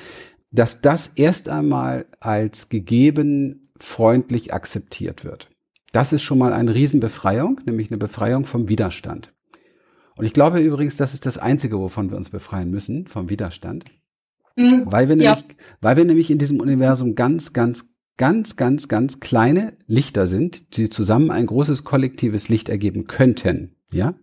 dass 0.58 0.80
das 0.80 1.12
erst 1.16 1.48
einmal 1.48 2.06
als 2.20 2.68
gegeben 2.68 3.68
freundlich 3.76 4.52
akzeptiert 4.52 5.24
wird. 5.24 5.50
Das 5.92 6.12
ist 6.12 6.22
schon 6.22 6.38
mal 6.38 6.52
eine 6.52 6.74
Riesenbefreiung, 6.74 7.60
nämlich 7.66 7.90
eine 7.90 7.98
Befreiung 7.98 8.46
vom 8.46 8.68
Widerstand. 8.68 9.32
Und 10.16 10.24
ich 10.24 10.32
glaube 10.32 10.60
übrigens, 10.60 10.96
das 10.96 11.14
ist 11.14 11.26
das 11.26 11.38
Einzige, 11.38 11.78
wovon 11.78 12.10
wir 12.10 12.16
uns 12.16 12.30
befreien 12.30 12.70
müssen, 12.70 13.06
vom 13.06 13.28
Widerstand. 13.28 13.84
Mhm, 14.56 14.84
weil, 14.86 15.08
wir 15.08 15.16
ja. 15.16 15.34
nämlich, 15.34 15.56
weil 15.80 15.96
wir 15.96 16.04
nämlich 16.04 16.30
in 16.30 16.38
diesem 16.38 16.60
Universum 16.60 17.14
ganz, 17.14 17.52
ganz, 17.52 17.86
ganz, 18.16 18.56
ganz, 18.56 18.88
ganz 18.88 19.20
kleine 19.20 19.76
Lichter 19.86 20.26
sind, 20.26 20.76
die 20.76 20.88
zusammen 20.88 21.30
ein 21.30 21.46
großes 21.46 21.84
kollektives 21.84 22.48
Licht 22.48 22.70
ergeben 22.70 23.06
könnten. 23.06 23.75
Ja, 23.92 24.14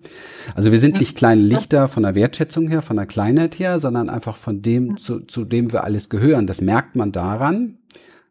also 0.55 0.71
wir 0.71 0.79
sind 0.79 0.99
nicht 0.99 1.15
kleine 1.15 1.41
Lichter 1.41 1.87
von 1.87 2.03
der 2.03 2.15
Wertschätzung 2.15 2.67
her, 2.67 2.81
von 2.81 2.97
der 2.97 3.05
Kleinheit 3.05 3.57
her, 3.59 3.79
sondern 3.79 4.09
einfach 4.09 4.35
von 4.35 4.61
dem, 4.61 4.97
zu, 4.97 5.21
zu 5.21 5.45
dem 5.45 5.71
wir 5.71 5.85
alles 5.85 6.09
gehören. 6.09 6.47
Das 6.47 6.59
merkt 6.59 6.97
man 6.97 7.13
daran, 7.13 7.77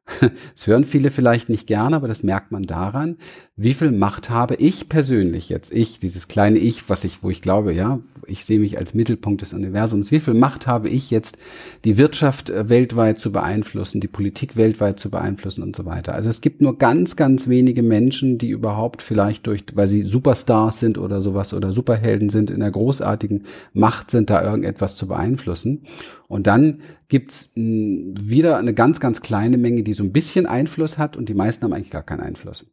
Das 0.54 0.66
hören 0.66 0.84
viele 0.84 1.10
vielleicht 1.10 1.48
nicht 1.48 1.66
gerne, 1.66 1.96
aber 1.96 2.08
das 2.08 2.22
merkt 2.22 2.52
man 2.52 2.64
daran, 2.64 3.16
wie 3.56 3.74
viel 3.74 3.92
Macht 3.92 4.30
habe 4.30 4.54
ich 4.56 4.88
persönlich 4.88 5.48
jetzt, 5.48 5.72
ich, 5.72 5.98
dieses 5.98 6.28
kleine 6.28 6.58
Ich, 6.58 6.88
was 6.88 7.04
ich, 7.04 7.22
wo 7.22 7.30
ich 7.30 7.42
glaube, 7.42 7.72
ja, 7.72 8.00
ich 8.26 8.44
sehe 8.44 8.60
mich 8.60 8.78
als 8.78 8.94
Mittelpunkt 8.94 9.42
des 9.42 9.52
Universums, 9.52 10.10
wie 10.10 10.20
viel 10.20 10.34
Macht 10.34 10.66
habe 10.66 10.88
ich 10.88 11.10
jetzt, 11.10 11.38
die 11.84 11.98
Wirtschaft 11.98 12.50
äh, 12.50 12.68
weltweit 12.68 13.18
zu 13.18 13.32
beeinflussen, 13.32 14.00
die 14.00 14.08
Politik 14.08 14.56
weltweit 14.56 15.00
zu 15.00 15.10
beeinflussen 15.10 15.62
und 15.62 15.76
so 15.76 15.84
weiter. 15.84 16.14
Also 16.14 16.28
es 16.28 16.40
gibt 16.40 16.60
nur 16.60 16.78
ganz, 16.78 17.16
ganz 17.16 17.48
wenige 17.48 17.82
Menschen, 17.82 18.38
die 18.38 18.50
überhaupt 18.50 19.02
vielleicht 19.02 19.46
durch, 19.46 19.64
weil 19.74 19.88
sie 19.88 20.02
Superstars 20.02 20.80
sind 20.80 20.98
oder 20.98 21.20
sowas 21.20 21.52
oder 21.54 21.72
Superhelden 21.72 22.30
sind, 22.30 22.50
in 22.50 22.60
der 22.60 22.70
großartigen 22.70 23.44
Macht 23.72 24.10
sind, 24.10 24.30
da 24.30 24.42
irgendetwas 24.42 24.96
zu 24.96 25.06
beeinflussen. 25.06 25.82
Und 26.28 26.46
dann 26.46 26.80
gibt's 27.12 27.50
hm, 27.54 28.14
wieder 28.18 28.56
eine 28.56 28.72
ganz, 28.72 28.98
ganz 28.98 29.20
kleine 29.20 29.58
Menge, 29.58 29.82
die 29.82 29.92
so 29.92 30.02
ein 30.02 30.12
bisschen 30.12 30.46
Einfluss 30.46 30.96
hat 30.96 31.14
und 31.14 31.28
die 31.28 31.34
meisten 31.34 31.62
haben 31.62 31.74
eigentlich 31.74 31.90
gar 31.90 32.02
keinen 32.02 32.20
Einfluss. 32.20 32.64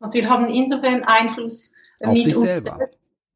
Also 0.00 0.18
wir 0.18 0.28
haben 0.28 0.50
insofern 0.50 1.02
Einfluss 1.04 1.72
auf 2.00 2.18
sich 2.18 2.36
selber. 2.36 2.78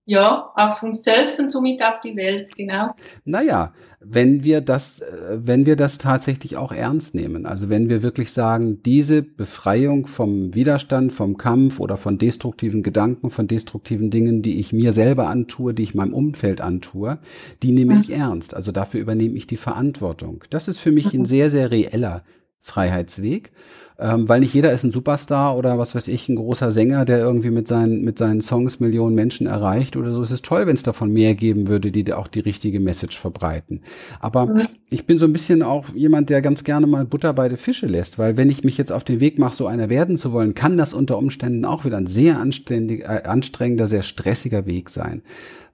Ja, 0.05 0.51
auf 0.57 0.83
uns 0.83 1.05
selbst 1.05 1.39
und 1.39 1.51
somit 1.51 1.81
auf 1.81 2.01
die 2.01 2.17
Welt, 2.17 2.57
genau. 2.57 2.93
Naja, 3.25 3.73
wenn 4.01 4.43
wir 4.43 4.61
das, 4.61 5.01
äh, 5.01 5.39
wenn 5.41 5.65
wir 5.65 5.77
das 5.77 5.99
tatsächlich 5.99 6.57
auch 6.57 6.73
ernst 6.73 7.15
nehmen, 7.15 7.47
also 7.47 7.69
wenn 7.69 7.89
wir 7.89 8.03
wirklich 8.03 8.33
sagen, 8.33 8.83
diese 8.83 9.23
Befreiung 9.23 10.07
vom 10.07 10.55
Widerstand, 10.57 11.13
vom 11.13 11.37
Kampf 11.37 11.79
oder 11.79 11.97
von 11.97 12.19
destruktiven 12.19 12.83
Gedanken, 12.83 13.31
von 13.31 13.47
destruktiven 13.47 14.11
Dingen, 14.11 14.43
die 14.43 14.59
ich 14.59 14.73
mir 14.73 14.93
selber 14.93 15.29
antue, 15.29 15.73
die 15.73 15.85
ich 15.85 15.95
meinem 15.95 16.15
Umfeld 16.15 16.61
antue, 16.61 17.19
die 17.63 17.71
nehme 17.71 17.95
mhm. 17.95 18.01
ich 18.01 18.11
ernst. 18.11 18.55
Also 18.55 18.73
dafür 18.73 19.01
übernehme 19.01 19.37
ich 19.37 19.47
die 19.47 19.57
Verantwortung. 19.57 20.43
Das 20.51 20.67
ist 20.67 20.79
für 20.79 20.91
mich 20.91 21.15
ein 21.15 21.21
mhm. 21.21 21.27
sehr, 21.27 21.49
sehr 21.49 21.71
reeller 21.71 22.25
Freiheitsweg 22.61 23.53
ähm, 23.99 24.29
weil 24.29 24.41
nicht 24.41 24.55
jeder 24.55 24.73
ist 24.73 24.85
ein 24.85 24.91
Superstar 24.91 25.57
oder 25.57 25.79
was 25.79 25.95
weiß 25.95 26.09
ich, 26.09 26.29
ein 26.29 26.37
großer 26.37 26.71
Sänger, 26.71 27.05
der 27.05 27.19
irgendwie 27.19 27.51
mit 27.51 27.69
seinen, 27.69 28.03
mit 28.03 28.19
seinen 28.19 28.41
Songs 28.41 28.81
Millionen 28.81 29.15
Menschen 29.15 29.47
erreicht 29.47 29.97
oder 29.97 30.11
so. 30.11 30.23
Es 30.23 30.31
ist 30.31 30.45
toll, 30.45 30.67
wenn 30.67 30.75
es 30.75 30.83
davon 30.83 31.13
mehr 31.13 31.35
geben 31.35 31.69
würde, 31.69 31.93
die 31.93 32.13
auch 32.13 32.29
die 32.29 32.41
richtige 32.41 32.81
Message 32.81 33.19
verbreiten. 33.19 33.83
Aber 34.21 34.47
mhm. 34.47 34.69
ich 34.91 35.07
bin 35.07 35.19
so 35.19 35.27
ein 35.27 35.33
bisschen 35.33 35.63
auch 35.63 35.89
jemand, 35.95 36.31
der 36.31 36.43
ganz 36.43 36.65
gerne 36.65 36.87
mal 36.87 37.05
Butter 37.05 37.33
bei 37.33 37.49
den 37.49 37.59
Fische 37.59 37.87
lässt, 37.87 38.19
weil 38.19 38.37
wenn 38.37 38.51
ich 38.51 38.65
mich 38.65 38.79
jetzt 38.79 38.93
auf 38.93 39.05
den 39.05 39.21
Weg 39.21 39.39
mache, 39.39 39.55
so 39.55 39.67
einer 39.67 39.91
werden 39.91 40.17
zu 40.17 40.33
wollen, 40.33 40.55
kann 40.55 40.79
das 40.79 40.95
unter 40.95 41.19
Umständen 41.19 41.65
auch 41.65 41.85
wieder 41.85 41.99
ein 41.99 42.07
sehr 42.07 42.39
anständig, 42.39 43.03
äh, 43.03 43.23
anstrengender, 43.25 43.87
sehr 43.87 44.03
stressiger 44.03 44.67
Weg 44.67 44.89
sein. 44.89 45.23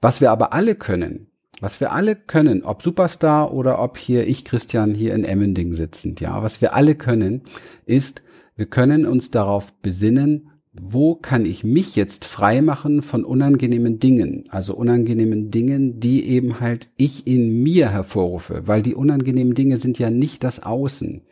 Was 0.01 0.21
wir 0.21 0.31
aber 0.31 0.53
alle 0.53 0.75
können, 0.75 1.28
was 1.61 1.81
wir 1.81 1.93
alle 1.93 2.17
können, 2.17 2.63
ob 2.63 2.83
Superstar 2.83 3.53
oder 3.53 3.81
ob 3.81 3.99
hier 3.99 4.27
ich 4.27 4.45
Christian 4.45 4.95
hier 4.95 5.15
in 5.15 5.25
Emmending 5.25 5.75
sitzend, 5.75 6.21
ja, 6.21 6.43
was 6.43 6.61
wir 6.61 6.75
alle 6.75 6.95
können, 6.95 7.43
ist, 7.87 8.23
wir 8.57 8.67
können 8.67 9.07
uns 9.07 9.31
darauf 9.31 9.73
besinnen, 9.83 10.51
wo 10.81 11.15
kann 11.15 11.45
ich 11.45 11.65
mich 11.65 11.97
jetzt 11.97 12.25
frei 12.25 12.63
machen 12.63 13.03
von 13.03 13.25
unangenehmen 13.25 13.99
Dingen, 13.99 14.45
also 14.51 14.75
unangenehmen 14.75 15.51
Dingen, 15.51 15.99
die 16.01 16.25
eben 16.29 16.61
halt 16.61 16.91
ich 16.97 17.27
in 17.27 17.63
mir 17.63 17.89
hervorrufe, 17.89 18.63
weil 18.67 18.83
die 18.83 18.95
unangenehmen 18.95 19.55
Dinge 19.55 19.79
sind 19.79 19.99
ja 19.99 20.11
nicht 20.11 20.45
das 20.45 20.63
Außen. 20.63 21.23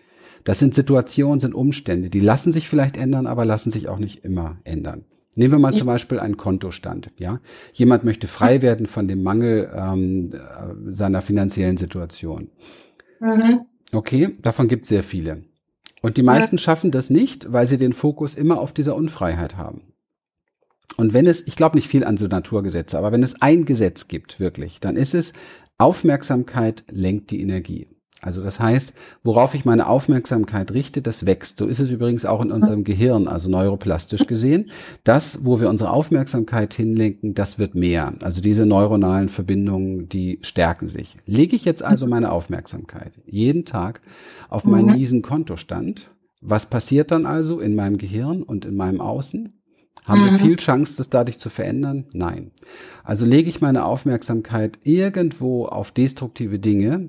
Das 0.45 0.59
sind 0.59 0.75
Situationen, 0.75 1.40
sind 1.40 1.54
Umstände, 1.54 2.11
die 2.11 2.21
lassen 2.21 2.52
sich 2.52 2.68
vielleicht 2.68 2.97
ändern, 2.97 3.26
aber 3.26 3.45
lassen 3.45 3.71
sich 3.71 3.88
auch 3.88 3.99
nicht 3.99 4.25
immer 4.25 4.59
ändern. 4.64 5.04
Nehmen 5.37 5.52
wir 5.52 5.59
mal 5.59 5.75
zum 5.75 5.87
Beispiel 5.87 6.19
einen 6.19 6.38
Kontostand. 6.38 7.11
Ja, 7.19 7.40
jemand 7.75 8.05
möchte 8.05 8.26
frei 8.26 8.62
werden 8.62 8.87
von 8.87 9.07
dem 9.07 9.23
Mangel 9.23 9.71
ähm, 9.75 10.31
äh, 10.33 10.93
seiner 10.93 11.21
finanziellen 11.21 11.76
Situation. 11.76 12.50
Mhm. 13.21 13.66
Okay, 13.93 14.37
davon 14.40 14.66
gibt 14.66 14.85
es 14.85 14.88
sehr 14.88 15.02
viele. 15.02 15.45
Und 16.00 16.16
die 16.16 16.23
meisten 16.23 16.57
ja. 16.57 16.61
schaffen 16.61 16.90
das 16.90 17.11
nicht, 17.11 17.52
weil 17.52 17.66
sie 17.66 17.76
den 17.76 17.93
Fokus 17.93 18.35
immer 18.35 18.59
auf 18.59 18.73
dieser 18.73 18.97
Unfreiheit 18.97 19.57
haben. 19.57 19.93
Und 20.97 21.12
wenn 21.12 21.26
es, 21.26 21.47
ich 21.47 21.57
glaube 21.57 21.76
nicht 21.76 21.88
viel 21.88 22.05
an 22.05 22.16
so 22.16 22.26
Naturgesetze, 22.26 22.97
aber 22.97 23.12
wenn 23.12 23.23
es 23.23 23.43
ein 23.43 23.66
Gesetz 23.66 24.09
gibt, 24.09 24.40
wirklich, 24.40 24.81
dann 24.81 24.97
ist 24.97 25.14
es, 25.14 25.35
Aufmerksamkeit 25.76 26.85
lenkt 26.90 27.31
die 27.31 27.43
Energie. 27.43 27.88
Also 28.23 28.42
das 28.42 28.58
heißt, 28.58 28.94
worauf 29.23 29.54
ich 29.54 29.66
meine 29.66 29.88
Aufmerksamkeit 29.88 30.73
richte, 30.73 31.02
das 31.02 31.26
wächst. 31.26 31.58
So 31.58 31.66
ist 31.66 31.80
es 31.80 31.90
übrigens 31.90 32.25
auch 32.25 32.40
in 32.40 32.50
unserem 32.50 32.82
Gehirn, 32.82 33.28
also 33.28 33.50
neuroplastisch 33.50 34.26
gesehen. 34.26 34.70
Das, 35.04 35.44
wo 35.44 35.61
wir 35.61 35.68
unsere 35.68 35.90
Aufmerksamkeit 35.90 36.73
hinlenken, 36.73 37.35
das 37.35 37.58
wird 37.58 37.75
mehr. 37.75 38.14
Also 38.23 38.40
diese 38.40 38.64
neuronalen 38.64 39.28
Verbindungen, 39.28 40.08
die 40.08 40.38
stärken 40.40 40.88
sich. 40.88 41.16
Lege 41.26 41.56
ich 41.56 41.66
jetzt 41.66 41.82
also 41.82 42.06
meine 42.06 42.32
Aufmerksamkeit 42.32 43.12
jeden 43.26 43.66
Tag 43.66 44.00
auf 44.49 44.64
meinen 44.64 44.87
mhm. 44.87 44.94
miesen 44.94 45.23
Kontostand, 45.23 46.11
was 46.40 46.66
passiert 46.66 47.11
dann 47.11 47.26
also 47.26 47.61
in 47.61 47.75
meinem 47.75 47.99
Gehirn 47.99 48.42
und 48.42 48.64
in 48.64 48.76
meinem 48.76 49.00
Außen? 49.00 49.52
Haben 50.06 50.20
mhm. 50.20 50.30
wir 50.30 50.38
viel 50.38 50.56
Chance, 50.56 50.96
das 50.96 51.11
dadurch 51.11 51.38
zu 51.38 51.50
verändern? 51.50 52.06
Nein. 52.12 52.52
Also 53.02 53.26
lege 53.26 53.50
ich 53.50 53.61
meine 53.61 53.85
Aufmerksamkeit 53.85 54.78
irgendwo 54.85 55.66
auf 55.66 55.90
destruktive 55.90 56.58
Dinge, 56.58 57.08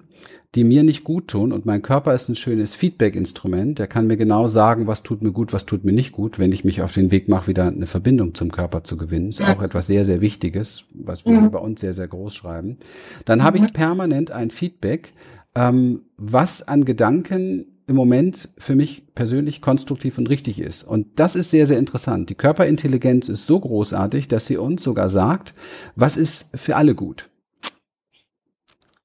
die 0.58 0.64
mir 0.64 0.82
nicht 0.82 1.04
gut 1.04 1.28
tun 1.28 1.52
und 1.52 1.68
mein 1.68 1.84
Körper 1.84 2.16
ist 2.16 2.30
ein 2.30 2.36
schönes 2.36 2.74
Feedback-Instrument. 2.74 3.78
Der 3.78 3.86
kann 3.86 4.08
mir 4.08 4.18
genau 4.18 4.48
sagen, 4.48 4.88
was 4.88 5.04
tut 5.04 5.22
mir 5.22 5.32
gut, 5.32 5.54
was 5.54 5.68
tut 5.68 5.86
mir 5.86 5.92
nicht 5.92 6.14
gut, 6.14 6.40
wenn 6.40 6.52
ich 6.52 6.66
mich 6.66 6.82
auf 6.82 6.94
den 6.94 7.12
Weg 7.12 7.28
mache, 7.28 7.46
wieder 7.46 7.68
eine 7.68 7.86
Verbindung 7.86 8.34
zum 8.34 8.52
Körper 8.52 8.84
zu 8.84 8.98
gewinnen. 8.98 9.30
Ist 9.30 9.40
auch 9.40 9.62
etwas 9.62 9.86
sehr, 9.86 10.04
sehr 10.04 10.20
Wichtiges, 10.20 10.86
was 10.96 11.26
wir 11.26 11.40
mhm. 11.40 11.52
bei 11.52 11.60
uns 11.60 11.82
sehr, 11.82 11.94
sehr 11.94 12.08
groß 12.08 12.34
schreiben. 12.34 12.78
Dann 13.26 13.44
habe 13.44 13.58
ich 13.58 13.64
mhm. 13.66 13.74
permanent 13.74 14.32
ein 14.32 14.50
Feedback, 14.50 15.14
ähm, 15.54 16.02
was 16.18 16.68
an 16.68 16.86
Gedanken 16.86 17.68
im 17.86 17.96
Moment 17.96 18.50
für 18.58 18.76
mich 18.76 19.14
persönlich 19.14 19.62
konstruktiv 19.62 20.18
und 20.18 20.28
richtig 20.28 20.60
ist. 20.60 20.82
Und 20.82 21.20
das 21.20 21.36
ist 21.36 21.52
sehr, 21.52 21.68
sehr 21.68 21.78
interessant. 21.78 22.32
Die 22.32 22.36
Körperintelligenz 22.36 23.30
ist 23.30 23.46
so 23.46 23.60
großartig, 23.60 24.28
dass 24.28 24.48
sie 24.48 24.58
uns 24.58 24.82
sogar 24.82 25.12
sagt, 25.12 25.54
was 25.96 26.18
ist 26.18 26.48
für 26.58 26.78
alle 26.78 26.96
gut. 26.96 27.30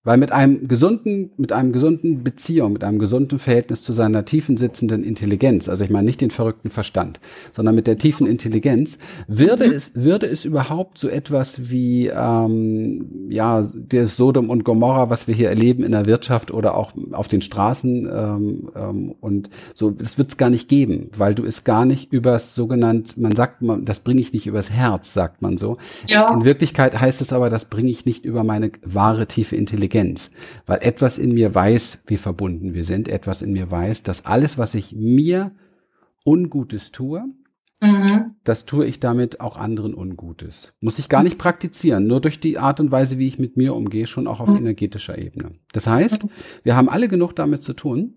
Weil 0.04 0.18
mit 0.18 0.32
einem 0.32 0.66
gesunden, 0.66 1.30
mit 1.36 1.52
einem 1.52 1.70
gesunden 1.70 2.24
Beziehung, 2.24 2.72
mit 2.72 2.82
einem 2.82 2.98
gesunden 2.98 3.38
Verhältnis 3.38 3.84
zu 3.84 3.92
seiner 3.92 4.24
tiefen 4.24 4.56
sitzenden 4.56 5.04
Intelligenz, 5.04 5.68
also 5.68 5.84
ich 5.84 5.90
meine 5.90 6.06
nicht 6.06 6.20
den 6.20 6.32
verrückten 6.32 6.70
Verstand, 6.70 7.20
sondern 7.52 7.76
mit 7.76 7.86
der 7.86 7.96
tiefen 7.96 8.26
Intelligenz, 8.26 8.98
würde 9.28 9.68
mhm. 9.68 9.74
es, 9.74 9.92
würde 9.94 10.26
es 10.26 10.44
überhaupt 10.44 10.98
so 10.98 11.08
etwas 11.08 11.70
wie, 11.70 12.08
ähm, 12.08 13.28
ja, 13.28 13.62
der 13.62 14.06
Sodom 14.06 14.50
und 14.50 14.64
Gomorra, 14.64 15.08
was 15.08 15.28
wir 15.28 15.36
hier 15.36 15.50
erleben 15.50 15.84
in 15.84 15.92
der 15.92 16.06
Wirtschaft 16.06 16.50
oder 16.50 16.76
auch 16.76 16.94
auf 17.12 17.28
den 17.28 17.40
Straßen, 17.40 18.10
ähm, 18.12 18.70
ähm, 18.74 19.14
und 19.20 19.50
so, 19.72 19.92
das 19.92 20.18
wird 20.18 20.30
es 20.30 20.36
gar 20.36 20.50
nicht 20.50 20.68
geben, 20.68 21.10
weil 21.16 21.36
du 21.36 21.44
es 21.44 21.62
gar 21.62 21.84
nicht 21.84 22.12
übers 22.12 22.56
sogenannte, 22.56 23.20
man 23.20 23.36
sagt, 23.36 23.62
man, 23.62 23.84
das 23.84 24.00
bringe 24.00 24.20
ich 24.20 24.32
nicht 24.32 24.48
übers 24.48 24.70
Herz, 24.70 25.14
sagt 25.14 25.42
man 25.42 25.58
so. 25.58 25.76
Ja. 26.08 26.34
In 26.34 26.44
Wirklichkeit 26.44 27.00
heißt 27.00 27.20
es 27.20 27.32
aber, 27.32 27.50
das 27.50 27.66
bringe 27.66 27.90
ich 27.90 28.04
nicht 28.04 28.24
über 28.24 28.42
meine 28.42 28.72
wahre 28.82 29.28
tiefe 29.28 29.54
Intelligenz. 29.54 29.91
Intelligenz, 29.92 30.30
weil 30.66 30.78
etwas 30.82 31.18
in 31.18 31.32
mir 31.32 31.54
weiß, 31.54 32.04
wie 32.06 32.16
verbunden 32.16 32.74
wir 32.74 32.84
sind, 32.84 33.08
etwas 33.08 33.42
in 33.42 33.52
mir 33.52 33.70
weiß, 33.70 34.02
dass 34.02 34.26
alles, 34.26 34.58
was 34.58 34.74
ich 34.74 34.94
mir 34.94 35.52
Ungutes 36.24 36.92
tue, 36.92 37.24
mhm. 37.80 38.32
das 38.44 38.64
tue 38.64 38.86
ich 38.86 39.00
damit 39.00 39.40
auch 39.40 39.56
anderen 39.56 39.94
Ungutes. 39.94 40.72
Muss 40.80 40.98
ich 40.98 41.08
gar 41.08 41.22
nicht 41.22 41.38
praktizieren, 41.38 42.06
nur 42.06 42.20
durch 42.20 42.40
die 42.40 42.58
Art 42.58 42.80
und 42.80 42.90
Weise, 42.90 43.18
wie 43.18 43.26
ich 43.26 43.38
mit 43.38 43.56
mir 43.56 43.74
umgehe, 43.74 44.06
schon 44.06 44.26
auch 44.26 44.40
auf 44.40 44.50
mhm. 44.50 44.56
energetischer 44.56 45.18
Ebene. 45.18 45.52
Das 45.72 45.86
heißt, 45.86 46.26
wir 46.62 46.76
haben 46.76 46.88
alle 46.88 47.08
genug 47.08 47.34
damit 47.34 47.62
zu 47.62 47.74
tun, 47.74 48.14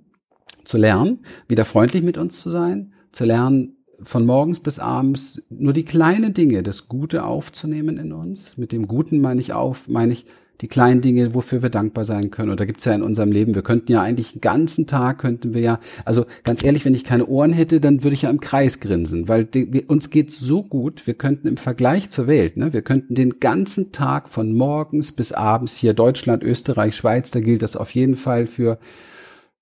zu 0.63 0.77
lernen, 0.77 1.20
wieder 1.48 1.65
freundlich 1.65 2.03
mit 2.03 2.17
uns 2.17 2.41
zu 2.41 2.50
sein, 2.50 2.94
zu 3.12 3.25
lernen, 3.25 3.72
von 4.01 4.25
morgens 4.25 4.60
bis 4.60 4.77
abends 4.77 5.41
nur 5.50 5.72
die 5.72 5.86
kleinen 5.86 6.34
Dinge, 6.34 6.63
das 6.63 6.89
Gute 6.89 7.24
aufzunehmen 7.24 7.98
in 7.98 8.12
uns. 8.12 8.58
Mit 8.58 8.74
dem 8.74 8.89
Guten 8.89 9.22
meine 9.22 9.39
ich 9.39 9.53
auf, 9.53 9.88
meine 9.88 10.12
ich 10.12 10.25
die 10.62 10.68
kleinen 10.68 11.02
Dinge, 11.02 11.34
wofür 11.34 11.62
wir 11.62 11.70
dankbar 11.70 12.06
sein 12.06 12.32
können. 12.32 12.50
Und 12.52 12.60
da 12.60 12.66
gibt's 12.66 12.86
ja 12.86 12.94
in 12.94 13.02
unserem 13.02 13.32
Leben, 13.32 13.56
wir 13.56 13.62
könnten 13.62 13.92
ja 13.92 14.02
eigentlich 14.02 14.34
den 14.34 14.42
ganzen 14.42 14.88
Tag, 14.88 15.20
könnten 15.20 15.54
wir 15.54 15.62
ja, 15.62 15.80
also 16.06 16.26
ganz 16.44 16.64
ehrlich, 16.64 16.86
wenn 16.86 16.94
ich 16.94 17.04
keine 17.04 17.26
Ohren 17.26 17.54
hätte, 17.54 17.80
dann 17.80 18.04
würde 18.04 18.14
ich 18.14 18.24
ja 18.24 18.30
im 18.30 18.40
Kreis 18.40 18.80
grinsen, 18.80 19.28
weil 19.28 19.44
die, 19.44 19.72
wir, 19.72 19.90
uns 19.90 20.10
geht's 20.10 20.40
so 20.40 20.64
gut, 20.64 21.06
wir 21.08 21.16
könnten 21.16 21.48
im 21.48 21.58
Vergleich 21.58 22.10
zur 22.10 22.28
Welt, 22.28 22.58
ne, 22.58 22.74
wir 22.74 22.82
könnten 22.82 23.16
den 23.16 23.40
ganzen 23.40 23.92
Tag 23.92 24.30
von 24.30 24.54
morgens 24.54 25.12
bis 25.12 25.32
abends 25.32 25.78
hier 25.78 25.94
Deutschland, 25.94 26.44
Österreich, 26.44 26.96
Schweiz, 26.96 27.32
da 27.32 27.40
gilt 27.40 27.62
das 27.62 27.76
auf 27.76 27.92
jeden 27.92 28.16
Fall 28.16 28.48
für 28.48 28.80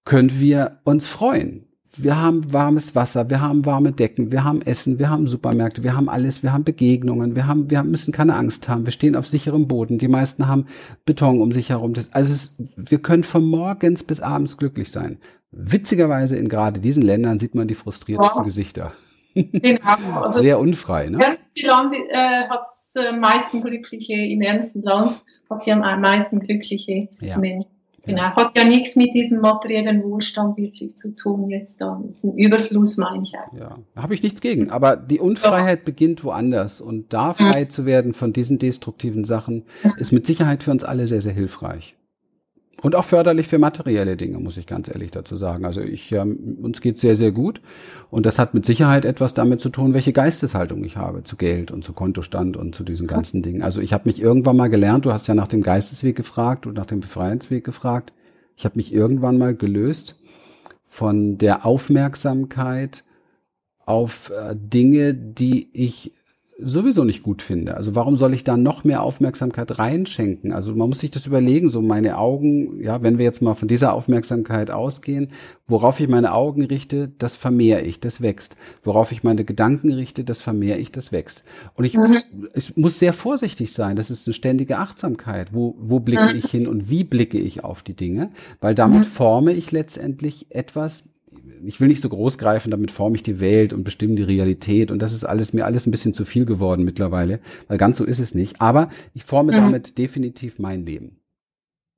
können 0.06 0.40
wir 0.40 0.80
uns 0.84 1.08
freuen. 1.08 1.66
Wir 1.96 2.20
haben 2.20 2.52
warmes 2.52 2.96
Wasser, 2.96 3.30
wir 3.30 3.40
haben 3.40 3.66
warme 3.66 3.92
Decken, 3.92 4.32
wir 4.32 4.44
haben 4.44 4.62
Essen, 4.64 4.98
wir 4.98 5.10
haben 5.10 5.28
Supermärkte, 5.28 5.84
wir 5.84 5.96
haben 5.96 6.10
alles, 6.10 6.42
wir 6.42 6.52
haben 6.52 6.64
Begegnungen, 6.64 7.36
wir 7.36 7.46
haben, 7.46 7.70
wir 7.70 7.84
müssen 7.84 8.12
keine 8.12 8.36
Angst 8.36 8.68
haben, 8.68 8.86
wir 8.86 8.92
stehen 8.92 9.16
auf 9.16 9.28
sicherem 9.28 9.68
Boden. 9.68 10.00
Die 10.00 10.08
meisten 10.08 10.48
haben 10.48 10.66
Beton 11.06 11.40
um 11.40 11.52
sich 11.52 11.70
herum. 11.70 11.94
Das, 11.94 12.12
also 12.12 12.34
es, 12.34 12.56
wir 12.76 13.00
können 13.00 13.24
von 13.24 13.46
morgens 13.46 14.04
bis 14.04 14.22
abends 14.22 14.58
glücklich 14.58 14.92
sein. 14.92 15.20
Witzigerweise 15.52 16.36
in 16.36 16.50
gerade 16.50 16.80
diesen 16.80 17.04
Ländern 17.04 17.38
sieht 17.38 17.54
man 17.54 17.68
die 17.68 17.76
frustriertesten 17.76 18.42
ja. 18.42 18.44
Gesichter. 18.44 18.94
Genau. 19.36 19.80
Also 20.24 20.40
Sehr 20.40 20.60
unfrei, 20.60 21.10
ne? 21.10 21.24
Ärmste 21.24 21.68
Land 21.68 21.94
äh, 21.94 22.48
hat 22.50 22.66
am 22.96 23.20
meisten 23.20 23.62
glückliche, 23.62 24.14
im 24.14 24.42
ärmsten 24.42 24.82
Land 24.84 25.22
hat 25.50 25.64
sie 25.64 25.72
am 25.72 26.02
meisten 26.02 26.40
glückliche 26.40 27.10
ja. 27.22 27.38
Menschen. 27.38 27.73
Genau, 28.06 28.24
hat 28.24 28.58
ja 28.58 28.66
nichts 28.66 28.98
mit 28.98 29.16
diesem 29.16 29.40
materiellen 29.40 30.04
Wohlstand 30.04 30.58
wirklich 30.58 30.98
zu 30.98 31.16
tun 31.16 31.50
jetzt 31.50 31.80
da. 31.80 32.02
Das 32.04 32.16
ist 32.16 32.24
ein 32.26 32.38
Überfluss, 32.38 32.98
meine 32.98 33.24
ich 33.24 33.34
eigentlich. 33.34 33.62
Ja, 33.62 33.78
habe 33.96 34.14
ich 34.14 34.22
nichts 34.22 34.42
gegen. 34.42 34.70
Aber 34.70 34.98
die 34.98 35.20
Unfreiheit 35.20 35.80
ja. 35.80 35.86
beginnt 35.86 36.24
woanders. 36.26 36.82
Und 36.82 37.14
da 37.14 37.34
frei 37.34 37.64
mhm. 37.64 37.70
zu 37.70 37.86
werden 37.86 38.14
von 38.14 38.34
diesen 38.34 38.60
destruktiven 38.60 39.24
Sachen, 39.24 39.64
ist 39.98 40.12
mit 40.12 40.28
Sicherheit 40.28 40.64
für 40.64 40.72
uns 40.72 40.84
alle 40.84 41.08
sehr, 41.08 41.22
sehr 41.22 41.34
hilfreich. 41.34 41.96
Und 42.84 42.96
auch 42.96 43.06
förderlich 43.06 43.48
für 43.48 43.60
materielle 43.60 44.18
Dinge, 44.18 44.40
muss 44.40 44.58
ich 44.58 44.68
ganz 44.68 44.90
ehrlich 44.90 45.10
dazu 45.10 45.38
sagen. 45.38 45.64
Also 45.64 45.80
ich, 45.80 46.12
ähm, 46.12 46.58
uns 46.62 46.82
geht 46.82 47.00
sehr, 47.00 47.16
sehr 47.16 47.32
gut. 47.32 47.62
Und 48.10 48.26
das 48.26 48.40
hat 48.40 48.54
mit 48.54 48.66
Sicherheit 48.66 49.06
etwas 49.06 49.34
damit 49.34 49.62
zu 49.62 49.70
tun, 49.70 49.94
welche 49.94 50.12
Geisteshaltung 50.12 50.84
ich 50.84 50.98
habe 50.98 51.24
zu 51.24 51.38
Geld 51.38 51.72
und 51.72 51.86
zu 51.86 51.94
Kontostand 51.94 52.58
und 52.58 52.76
zu 52.76 52.84
diesen 52.84 53.08
ganzen 53.08 53.42
Dingen. 53.42 53.62
Also 53.64 53.80
ich 53.80 53.94
habe 53.94 54.10
mich 54.10 54.22
irgendwann 54.22 54.58
mal 54.58 54.68
gelernt, 54.68 55.06
du 55.06 55.14
hast 55.14 55.28
ja 55.28 55.34
nach 55.34 55.48
dem 55.48 55.62
Geistesweg 55.62 56.18
gefragt 56.18 56.68
und 56.68 56.74
nach 56.76 56.86
dem 56.86 57.00
Befreiungsweg 57.00 57.64
gefragt. 57.64 58.12
Ich 58.58 58.66
habe 58.66 58.76
mich 58.76 58.94
irgendwann 58.94 59.38
mal 59.38 59.56
gelöst 59.56 60.18
von 60.84 61.38
der 61.38 61.66
Aufmerksamkeit 61.66 63.06
auf 63.86 64.30
äh, 64.30 64.58
Dinge, 64.58 65.14
die 65.14 65.70
ich 65.72 66.12
sowieso 66.60 67.04
nicht 67.04 67.24
gut 67.24 67.42
finde. 67.42 67.76
Also 67.76 67.96
warum 67.96 68.16
soll 68.16 68.34
ich 68.34 68.44
da 68.44 68.58
noch 68.58 68.84
mehr 68.84 69.02
Aufmerksamkeit 69.02 69.80
reinschenken? 69.80 70.54
Also 70.54 70.76
man 70.76 70.90
muss 70.90 71.00
sich 71.00 71.12
das 71.12 71.26
überlegen, 71.26 71.70
so 71.70 71.82
meine 71.82 72.18
Augen, 72.18 72.82
ja, 72.82 73.02
wenn 73.02 73.18
wir 73.18 73.26
jetzt 73.26 73.42
mal 73.42 73.56
von 73.56 73.68
dieser 73.68 73.94
Aufmerksamkeit 73.94 74.70
ausgehen, 74.70 75.30
worauf 75.68 76.00
ich 76.00 76.08
meine 76.08 76.34
Augen 76.34 76.64
richte, 76.64 77.12
das 77.18 77.36
vermehre 77.36 77.82
ich, 77.82 78.00
das 78.00 78.22
wächst. 78.22 78.56
Worauf 78.84 79.12
ich 79.12 79.24
meine 79.24 79.46
Gedanken 79.46 79.92
richte, 79.92 80.24
das 80.24 80.42
vermehre 80.42 80.78
ich, 80.78 80.92
das 80.92 81.12
wächst. 81.12 81.44
Und 81.76 81.86
ich, 81.86 81.96
mhm. 81.96 82.18
ich 82.54 82.78
muss 82.78 83.00
sehr 83.00 83.14
vorsichtig 83.14 83.74
sein, 83.74 83.96
das 83.96 84.12
ist 84.12 84.28
eine 84.28 84.34
ständige 84.34 84.78
Achtsamkeit. 84.78 85.54
Wo, 85.54 85.76
wo 85.80 86.00
blicke 86.00 86.30
mhm. 86.32 86.38
ich 86.38 86.46
hin 86.46 86.68
und 86.68 86.90
wie 86.90 87.04
blicke 87.04 87.40
ich 87.40 87.64
auf 87.64 87.82
die 87.82 87.96
Dinge? 87.96 88.32
Weil 88.62 88.76
damit 88.76 89.02
mhm. 89.02 89.06
forme 89.06 89.54
ich 89.54 89.72
letztendlich 89.72 90.48
etwas, 90.52 91.04
ich 91.66 91.80
will 91.80 91.88
nicht 91.88 92.02
so 92.02 92.10
groß 92.10 92.38
greifen, 92.38 92.72
damit 92.72 92.92
forme 92.92 93.16
ich 93.16 93.24
die 93.24 93.40
Welt 93.40 93.74
und 93.74 93.84
bestimme 93.84 94.16
die 94.16 94.24
Realität. 94.24 94.92
Und 94.92 95.02
das 95.02 95.14
ist 95.14 95.24
alles 95.24 95.54
mir 95.54 95.66
alles 95.66 95.86
ein 95.86 95.92
bisschen 95.92 96.14
zu 96.14 96.26
viel 96.26 96.46
geworden 96.46 96.84
mittlerweile, 96.84 97.40
weil 97.68 97.78
ganz 97.78 97.98
so 97.98 98.04
ist 98.04 98.20
es 98.20 98.36
nicht. 98.36 98.62
Aber 98.62 98.90
ich 99.14 99.24
forme 99.24 99.52
mhm. 99.52 99.58
damit 99.58 99.98
definitiv 99.98 100.60
mein 100.60 100.86
Leben. 100.86 101.18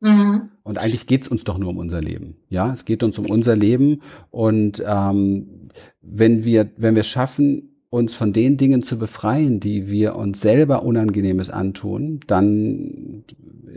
Mhm. 0.02 0.50
Und 0.64 0.78
eigentlich 0.78 1.08
geht's 1.08 1.28
uns 1.28 1.44
doch 1.44 1.58
nur 1.58 1.70
um 1.70 1.78
unser 1.78 2.02
Leben. 2.02 2.38
Ja, 2.50 2.72
es 2.72 2.86
geht 2.86 3.04
uns 3.04 3.18
um 3.18 3.26
unser 3.26 3.56
Leben. 3.56 4.02
Und 4.30 4.84
ähm, 4.86 5.70
wenn 6.02 6.44
wir, 6.44 6.70
wenn 6.78 6.96
wir 6.96 7.04
schaffen, 7.04 7.72
uns 7.90 8.14
von 8.14 8.34
den 8.34 8.58
Dingen 8.58 8.84
zu 8.84 9.00
befreien, 9.00 9.60
die 9.60 9.88
wir 9.88 10.16
uns 10.16 10.42
selber 10.42 10.84
Unangenehmes 10.84 11.50
antun, 11.50 12.20
dann 12.28 13.24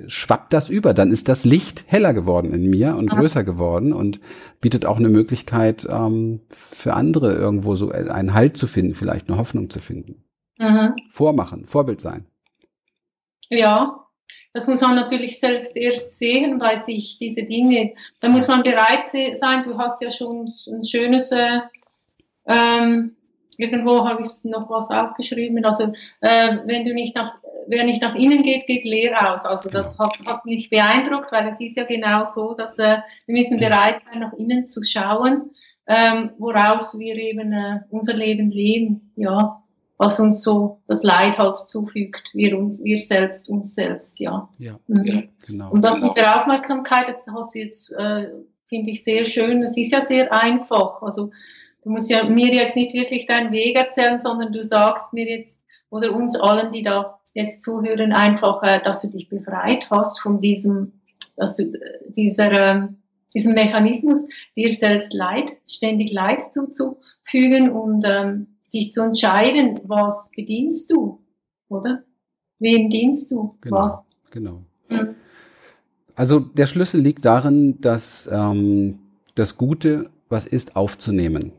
schwappt 0.06 0.52
das 0.52 0.70
über. 0.70 0.94
Dann 0.94 1.12
ist 1.12 1.28
das 1.28 1.44
Licht 1.44 1.84
heller 1.86 2.14
geworden 2.14 2.52
in 2.52 2.68
mir 2.68 2.96
und 2.96 3.10
größer 3.10 3.44
geworden 3.44 3.92
und 3.92 4.20
bietet 4.60 4.86
auch 4.86 4.98
eine 4.98 5.08
Möglichkeit 5.08 5.86
ähm, 5.90 6.40
für 6.50 6.94
andere 6.94 7.34
irgendwo 7.34 7.74
so 7.74 7.90
einen 7.90 8.34
Halt 8.34 8.56
zu 8.56 8.66
finden, 8.66 8.94
vielleicht 8.94 9.28
eine 9.28 9.38
Hoffnung 9.38 9.70
zu 9.70 9.80
finden. 9.80 10.24
Mhm. 10.58 10.94
Vormachen, 11.10 11.66
Vorbild 11.66 12.00
sein. 12.00 12.26
Ja, 13.48 14.06
das 14.52 14.66
muss 14.66 14.80
man 14.80 14.96
natürlich 14.96 15.40
selbst 15.40 15.76
erst 15.76 16.18
sehen, 16.18 16.60
weil 16.60 16.82
sich 16.84 17.18
diese 17.18 17.44
Dinge, 17.44 17.94
da 18.20 18.28
muss 18.28 18.48
man 18.48 18.62
bereit 18.62 19.10
sein. 19.10 19.64
Du 19.64 19.78
hast 19.78 20.02
ja 20.02 20.10
schon 20.10 20.52
ein 20.66 20.84
schönes 20.84 21.30
äh, 21.30 21.60
ähm, 22.46 23.14
irgendwo 23.58 24.08
habe 24.08 24.22
ich 24.22 24.44
noch 24.44 24.70
was 24.70 24.88
aufgeschrieben. 24.90 25.64
Also 25.64 25.92
äh, 26.20 26.58
wenn 26.64 26.84
du 26.84 26.94
nicht 26.94 27.14
nach, 27.14 27.34
wer 27.68 27.84
nicht 27.84 28.02
nach 28.02 28.14
innen 28.14 28.42
geht, 28.42 28.66
geht 28.66 28.84
leer 28.84 29.32
aus. 29.32 29.44
Also 29.44 29.68
das 29.68 29.98
hat, 29.98 30.18
hat 30.24 30.44
mich 30.44 30.70
beeindruckt, 30.70 31.30
weil 31.30 31.48
es 31.48 31.60
ist 31.60 31.76
ja 31.76 31.84
genau 31.84 32.24
so, 32.24 32.54
dass 32.54 32.78
äh, 32.78 32.98
wir 33.26 33.34
müssen 33.34 33.58
bereit 33.58 34.00
sein, 34.10 34.20
nach 34.20 34.32
innen 34.32 34.66
zu 34.66 34.82
schauen, 34.82 35.50
ähm, 35.86 36.30
woraus 36.38 36.98
wir 36.98 37.14
eben 37.16 37.52
äh, 37.52 37.80
unser 37.90 38.14
Leben 38.14 38.50
leben. 38.50 39.12
Ja, 39.16 39.62
was 39.98 40.20
uns 40.20 40.42
so 40.42 40.80
das 40.86 41.02
Leid 41.02 41.38
halt 41.38 41.56
zufügt, 41.56 42.30
wir 42.32 42.56
uns, 42.56 42.82
wir 42.82 43.00
selbst 43.00 43.50
uns 43.50 43.74
selbst, 43.74 44.20
ja. 44.20 44.48
Ja, 44.58 44.78
mhm. 44.86 45.28
genau. 45.44 45.70
Und 45.70 45.84
das 45.84 45.96
genau. 45.96 46.08
mit 46.08 46.16
der 46.16 46.40
Aufmerksamkeit, 46.40 47.08
das 47.08 47.26
hast 47.34 47.54
du 47.54 47.58
jetzt, 47.58 47.92
äh, 47.92 48.28
finde 48.68 48.92
ich 48.92 49.02
sehr 49.02 49.24
schön. 49.24 49.62
Es 49.62 49.76
ist 49.76 49.92
ja 49.92 50.00
sehr 50.00 50.32
einfach. 50.32 51.02
Also 51.02 51.30
du 51.82 51.90
musst 51.90 52.10
ja 52.10 52.24
mir 52.24 52.54
jetzt 52.54 52.76
nicht 52.76 52.94
wirklich 52.94 53.26
deinen 53.26 53.50
Weg 53.50 53.76
erzählen, 53.76 54.20
sondern 54.20 54.52
du 54.52 54.62
sagst 54.62 55.12
mir 55.12 55.28
jetzt 55.28 55.64
oder 55.90 56.12
uns 56.12 56.38
allen, 56.38 56.70
die 56.70 56.82
da 56.82 57.17
jetzt 57.34 57.62
zuhören, 57.62 58.12
einfach, 58.12 58.62
äh, 58.62 58.80
dass 58.82 59.02
du 59.02 59.08
dich 59.08 59.28
befreit 59.28 59.90
hast 59.90 60.20
von 60.20 60.40
diesem, 60.40 60.92
dass 61.36 61.56
du 61.56 61.64
äh, 61.64 62.12
dieser, 62.12 62.52
äh, 62.52 62.88
diesem 63.34 63.54
Mechanismus, 63.54 64.26
dir 64.56 64.72
selbst 64.74 65.12
Leid, 65.12 65.52
ständig 65.66 66.12
Leid 66.12 66.42
zuzufügen 66.52 67.70
und 67.70 68.04
ähm, 68.06 68.46
dich 68.72 68.92
zu 68.92 69.02
entscheiden, 69.02 69.80
was 69.84 70.30
bedienst 70.34 70.90
du, 70.90 71.20
oder? 71.68 72.04
Wem 72.58 72.90
dienst 72.90 73.30
du? 73.30 73.56
Genau, 73.60 73.76
was? 73.76 74.02
Genau. 74.30 74.62
Mhm. 74.88 75.14
Also 76.16 76.40
der 76.40 76.66
Schlüssel 76.66 77.00
liegt 77.00 77.24
darin, 77.24 77.80
dass 77.80 78.28
ähm, 78.32 78.98
das 79.36 79.56
Gute, 79.56 80.10
was 80.28 80.46
ist, 80.46 80.74
aufzunehmen. 80.74 81.52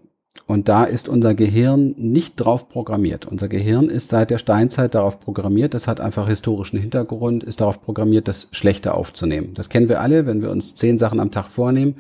Und 0.46 0.68
da 0.68 0.84
ist 0.84 1.08
unser 1.10 1.36
Gehirn 1.36 1.94
nicht 1.98 2.36
drauf 2.38 2.70
programmiert. 2.70 3.26
Unser 3.28 3.48
Gehirn 3.48 3.88
ist 3.88 4.10
seit 4.10 4.32
der 4.32 4.40
Steinzeit 4.40 4.96
darauf 4.96 5.20
programmiert, 5.20 5.76
das 5.76 5.88
hat 5.88 6.00
einfach 6.00 6.28
historischen 6.28 6.80
Hintergrund, 6.80 7.44
ist 7.44 7.62
darauf 7.62 7.82
programmiert, 7.82 8.28
das 8.28 8.48
Schlechte 8.52 8.96
aufzunehmen. 8.96 9.54
Das 9.54 9.70
kennen 9.70 9.90
wir 9.90 10.02
alle, 10.02 10.26
wenn 10.26 10.42
wir 10.42 10.50
uns 10.50 10.74
zehn 10.74 10.98
Sachen 10.98 11.20
am 11.20 11.30
Tag 11.30 11.46
vornehmen, 11.46 11.96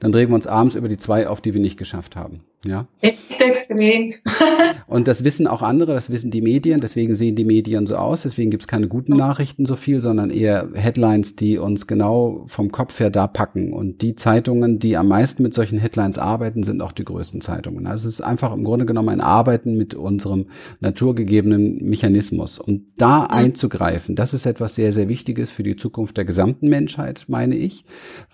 dann 0.00 0.12
regen 0.12 0.32
wir 0.32 0.36
uns 0.36 0.46
abends 0.46 0.74
über 0.74 0.88
die 0.88 0.98
zwei 0.98 1.28
auf, 1.28 1.40
die 1.40 1.54
wir 1.54 1.60
nicht 1.60 1.78
geschafft 1.78 2.16
haben. 2.16 2.40
Ja. 2.66 2.86
Ist 3.00 3.40
extrem. 3.40 4.12
und 4.86 5.08
das 5.08 5.24
wissen 5.24 5.46
auch 5.46 5.62
andere, 5.62 5.94
das 5.94 6.10
wissen 6.10 6.30
die 6.30 6.42
Medien, 6.42 6.82
deswegen 6.82 7.14
sehen 7.14 7.34
die 7.34 7.46
Medien 7.46 7.86
so 7.86 7.96
aus, 7.96 8.22
deswegen 8.22 8.50
gibt's 8.50 8.68
keine 8.68 8.86
guten 8.86 9.16
Nachrichten 9.16 9.64
so 9.64 9.76
viel, 9.76 10.02
sondern 10.02 10.28
eher 10.30 10.68
Headlines, 10.74 11.36
die 11.36 11.56
uns 11.56 11.86
genau 11.86 12.44
vom 12.48 12.70
Kopf 12.70 13.00
her 13.00 13.08
da 13.08 13.26
packen. 13.26 13.72
Und 13.72 14.02
die 14.02 14.14
Zeitungen, 14.14 14.78
die 14.78 14.98
am 14.98 15.08
meisten 15.08 15.42
mit 15.42 15.54
solchen 15.54 15.78
Headlines 15.78 16.18
arbeiten, 16.18 16.62
sind 16.62 16.82
auch 16.82 16.92
die 16.92 17.04
größten 17.04 17.40
Zeitungen. 17.40 17.86
Also 17.86 18.08
es 18.08 18.14
ist 18.14 18.20
einfach 18.20 18.52
im 18.52 18.62
Grunde 18.62 18.84
genommen 18.84 19.08
ein 19.08 19.22
Arbeiten 19.22 19.78
mit 19.78 19.94
unserem 19.94 20.46
naturgegebenen 20.80 21.82
Mechanismus. 21.88 22.58
Und 22.58 22.82
da 22.98 23.24
einzugreifen, 23.24 24.16
das 24.16 24.34
ist 24.34 24.44
etwas 24.44 24.74
sehr, 24.74 24.92
sehr 24.92 25.08
Wichtiges 25.08 25.50
für 25.50 25.62
die 25.62 25.76
Zukunft 25.76 26.18
der 26.18 26.26
gesamten 26.26 26.68
Menschheit, 26.68 27.24
meine 27.28 27.56
ich, 27.56 27.84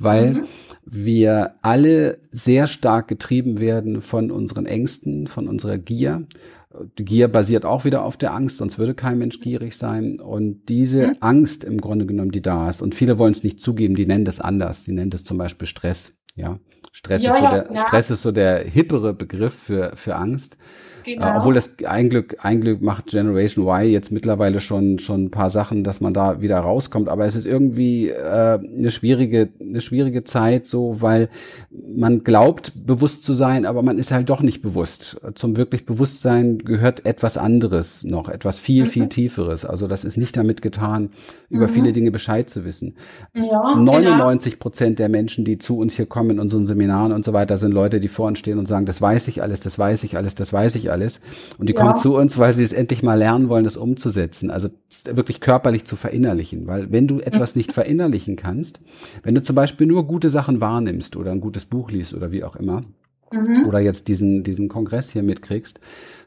weil 0.00 0.34
mhm. 0.34 0.44
Wir 0.88 1.56
alle 1.62 2.18
sehr 2.30 2.68
stark 2.68 3.08
getrieben 3.08 3.58
werden 3.58 4.02
von 4.02 4.30
unseren 4.30 4.66
Ängsten, 4.66 5.26
von 5.26 5.48
unserer 5.48 5.78
Gier. 5.78 6.26
Die 6.98 7.04
Gier 7.04 7.26
basiert 7.26 7.64
auch 7.64 7.84
wieder 7.84 8.04
auf 8.04 8.16
der 8.16 8.32
Angst, 8.32 8.58
sonst 8.58 8.78
würde 8.78 8.94
kein 8.94 9.18
Mensch 9.18 9.40
gierig 9.40 9.76
sein. 9.76 10.20
Und 10.20 10.68
diese 10.68 11.08
mhm. 11.08 11.16
Angst 11.20 11.64
im 11.64 11.80
Grunde 11.80 12.06
genommen, 12.06 12.30
die 12.30 12.42
da 12.42 12.70
ist, 12.70 12.82
und 12.82 12.94
viele 12.94 13.18
wollen 13.18 13.32
es 13.32 13.42
nicht 13.42 13.60
zugeben, 13.60 13.96
die 13.96 14.06
nennen 14.06 14.24
das 14.24 14.40
anders. 14.40 14.84
Die 14.84 14.92
nennen 14.92 15.10
das 15.10 15.24
zum 15.24 15.38
Beispiel 15.38 15.66
Stress. 15.66 16.12
Ja, 16.36 16.60
Stress, 16.92 17.22
ja, 17.22 17.30
ist, 17.30 17.40
so 17.40 17.48
der, 17.48 17.68
ja. 17.72 17.86
Stress 17.86 18.10
ist 18.10 18.22
so 18.22 18.32
der 18.32 18.60
hippere 18.60 19.12
Begriff 19.12 19.54
für, 19.54 19.92
für 19.96 20.14
Angst. 20.14 20.56
Genau. 21.06 21.38
Obwohl 21.38 21.54
das 21.54 21.74
ein 21.86 22.10
Glück, 22.10 22.36
ein 22.42 22.60
Glück 22.60 22.82
macht 22.82 23.06
Generation 23.06 23.64
Y 23.64 23.88
jetzt 23.88 24.10
mittlerweile 24.10 24.60
schon 24.60 24.98
schon 24.98 25.26
ein 25.26 25.30
paar 25.30 25.50
Sachen, 25.50 25.84
dass 25.84 26.00
man 26.00 26.12
da 26.12 26.40
wieder 26.40 26.58
rauskommt. 26.58 27.08
Aber 27.08 27.26
es 27.26 27.36
ist 27.36 27.46
irgendwie 27.46 28.08
äh, 28.08 28.58
eine 28.58 28.90
schwierige 28.90 29.48
eine 29.60 29.80
schwierige 29.80 30.24
Zeit, 30.24 30.66
so 30.66 31.00
weil 31.00 31.28
man 31.70 32.24
glaubt 32.24 32.72
bewusst 32.74 33.22
zu 33.22 33.34
sein, 33.34 33.66
aber 33.66 33.82
man 33.82 33.98
ist 33.98 34.10
halt 34.10 34.28
doch 34.28 34.42
nicht 34.42 34.62
bewusst. 34.62 35.20
Zum 35.36 35.56
wirklich 35.56 35.86
Bewusstsein 35.86 36.58
gehört 36.58 37.06
etwas 37.06 37.38
anderes 37.38 38.02
noch, 38.02 38.28
etwas 38.28 38.58
viel 38.58 38.84
mhm. 38.84 38.88
viel 38.88 39.08
tieferes. 39.08 39.64
Also 39.64 39.86
das 39.86 40.04
ist 40.04 40.16
nicht 40.16 40.36
damit 40.36 40.60
getan, 40.60 41.10
über 41.50 41.68
mhm. 41.68 41.72
viele 41.72 41.92
Dinge 41.92 42.10
Bescheid 42.10 42.50
zu 42.50 42.64
wissen. 42.64 42.96
Ja, 43.32 43.76
99 43.76 44.54
genau. 44.54 44.60
Prozent 44.60 44.98
der 44.98 45.08
Menschen, 45.08 45.44
die 45.44 45.58
zu 45.58 45.78
uns 45.78 45.94
hier 45.94 46.06
kommen 46.06 46.30
in 46.30 46.40
unseren 46.40 46.66
Seminaren 46.66 47.12
und 47.12 47.24
so 47.24 47.32
weiter, 47.32 47.56
sind 47.58 47.70
Leute, 47.70 48.00
die 48.00 48.08
vor 48.08 48.26
uns 48.26 48.40
stehen 48.40 48.58
und 48.58 48.66
sagen, 48.66 48.86
das 48.86 49.00
weiß 49.00 49.28
ich 49.28 49.44
alles, 49.44 49.60
das 49.60 49.78
weiß 49.78 50.02
ich 50.02 50.16
alles, 50.16 50.34
das 50.34 50.52
weiß 50.52 50.74
ich 50.74 50.90
alles 50.90 50.95
alles. 50.96 51.20
Und 51.58 51.68
die 51.68 51.74
ja. 51.74 51.80
kommen 51.80 51.98
zu 51.98 52.16
uns, 52.16 52.38
weil 52.38 52.52
sie 52.52 52.62
es 52.62 52.72
endlich 52.72 53.02
mal 53.02 53.18
lernen 53.18 53.48
wollen, 53.48 53.64
das 53.64 53.76
umzusetzen. 53.76 54.50
Also 54.50 54.68
wirklich 55.04 55.40
körperlich 55.40 55.84
zu 55.84 55.96
verinnerlichen. 55.96 56.66
Weil 56.66 56.90
wenn 56.90 57.06
du 57.06 57.20
etwas 57.20 57.54
nicht 57.54 57.72
verinnerlichen 57.72 58.36
kannst, 58.36 58.80
wenn 59.22 59.34
du 59.34 59.42
zum 59.42 59.54
Beispiel 59.54 59.86
nur 59.86 60.06
gute 60.06 60.30
Sachen 60.30 60.60
wahrnimmst 60.60 61.16
oder 61.16 61.32
ein 61.32 61.40
gutes 61.40 61.66
Buch 61.66 61.90
liest 61.90 62.14
oder 62.14 62.32
wie 62.32 62.44
auch 62.44 62.56
immer, 62.56 62.84
mhm. 63.30 63.66
oder 63.66 63.80
jetzt 63.80 64.08
diesen, 64.08 64.42
diesen 64.42 64.68
Kongress 64.68 65.10
hier 65.10 65.22
mitkriegst, 65.22 65.80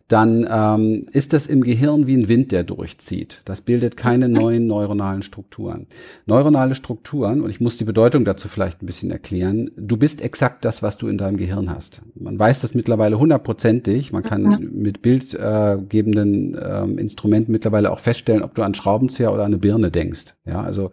dann 0.09 0.45
ähm, 0.49 1.05
ist 1.11 1.33
das 1.33 1.47
im 1.47 1.61
Gehirn 1.61 2.07
wie 2.07 2.17
ein 2.17 2.27
Wind, 2.27 2.51
der 2.51 2.63
durchzieht. 2.63 3.41
Das 3.45 3.61
bildet 3.61 3.95
keine 3.95 4.27
neuen 4.27 4.65
neuronalen 4.65 5.21
Strukturen. 5.21 5.85
Neuronale 6.25 6.73
Strukturen, 6.73 7.41
und 7.41 7.51
ich 7.51 7.61
muss 7.61 7.77
die 7.77 7.83
Bedeutung 7.83 8.25
dazu 8.25 8.47
vielleicht 8.47 8.81
ein 8.81 8.87
bisschen 8.87 9.11
erklären, 9.11 9.69
du 9.77 9.97
bist 9.97 10.21
exakt 10.21 10.65
das, 10.65 10.81
was 10.81 10.97
du 10.97 11.07
in 11.07 11.19
deinem 11.19 11.37
Gehirn 11.37 11.69
hast. 11.69 12.01
Man 12.15 12.39
weiß 12.39 12.61
das 12.61 12.73
mittlerweile 12.73 13.19
hundertprozentig. 13.19 14.11
Man 14.11 14.23
kann 14.23 14.41
mhm. 14.41 14.81
mit 14.81 15.03
bildgebenden 15.03 16.55
äh, 16.55 16.81
ähm, 16.81 16.97
Instrumenten 16.97 17.51
mittlerweile 17.51 17.91
auch 17.91 17.99
feststellen, 17.99 18.41
ob 18.41 18.55
du 18.55 18.63
an 18.63 18.73
Schraubenzieher 18.73 19.31
oder 19.31 19.43
an 19.43 19.51
eine 19.51 19.59
Birne 19.59 19.91
denkst. 19.91 20.33
Ja, 20.45 20.63
also 20.63 20.89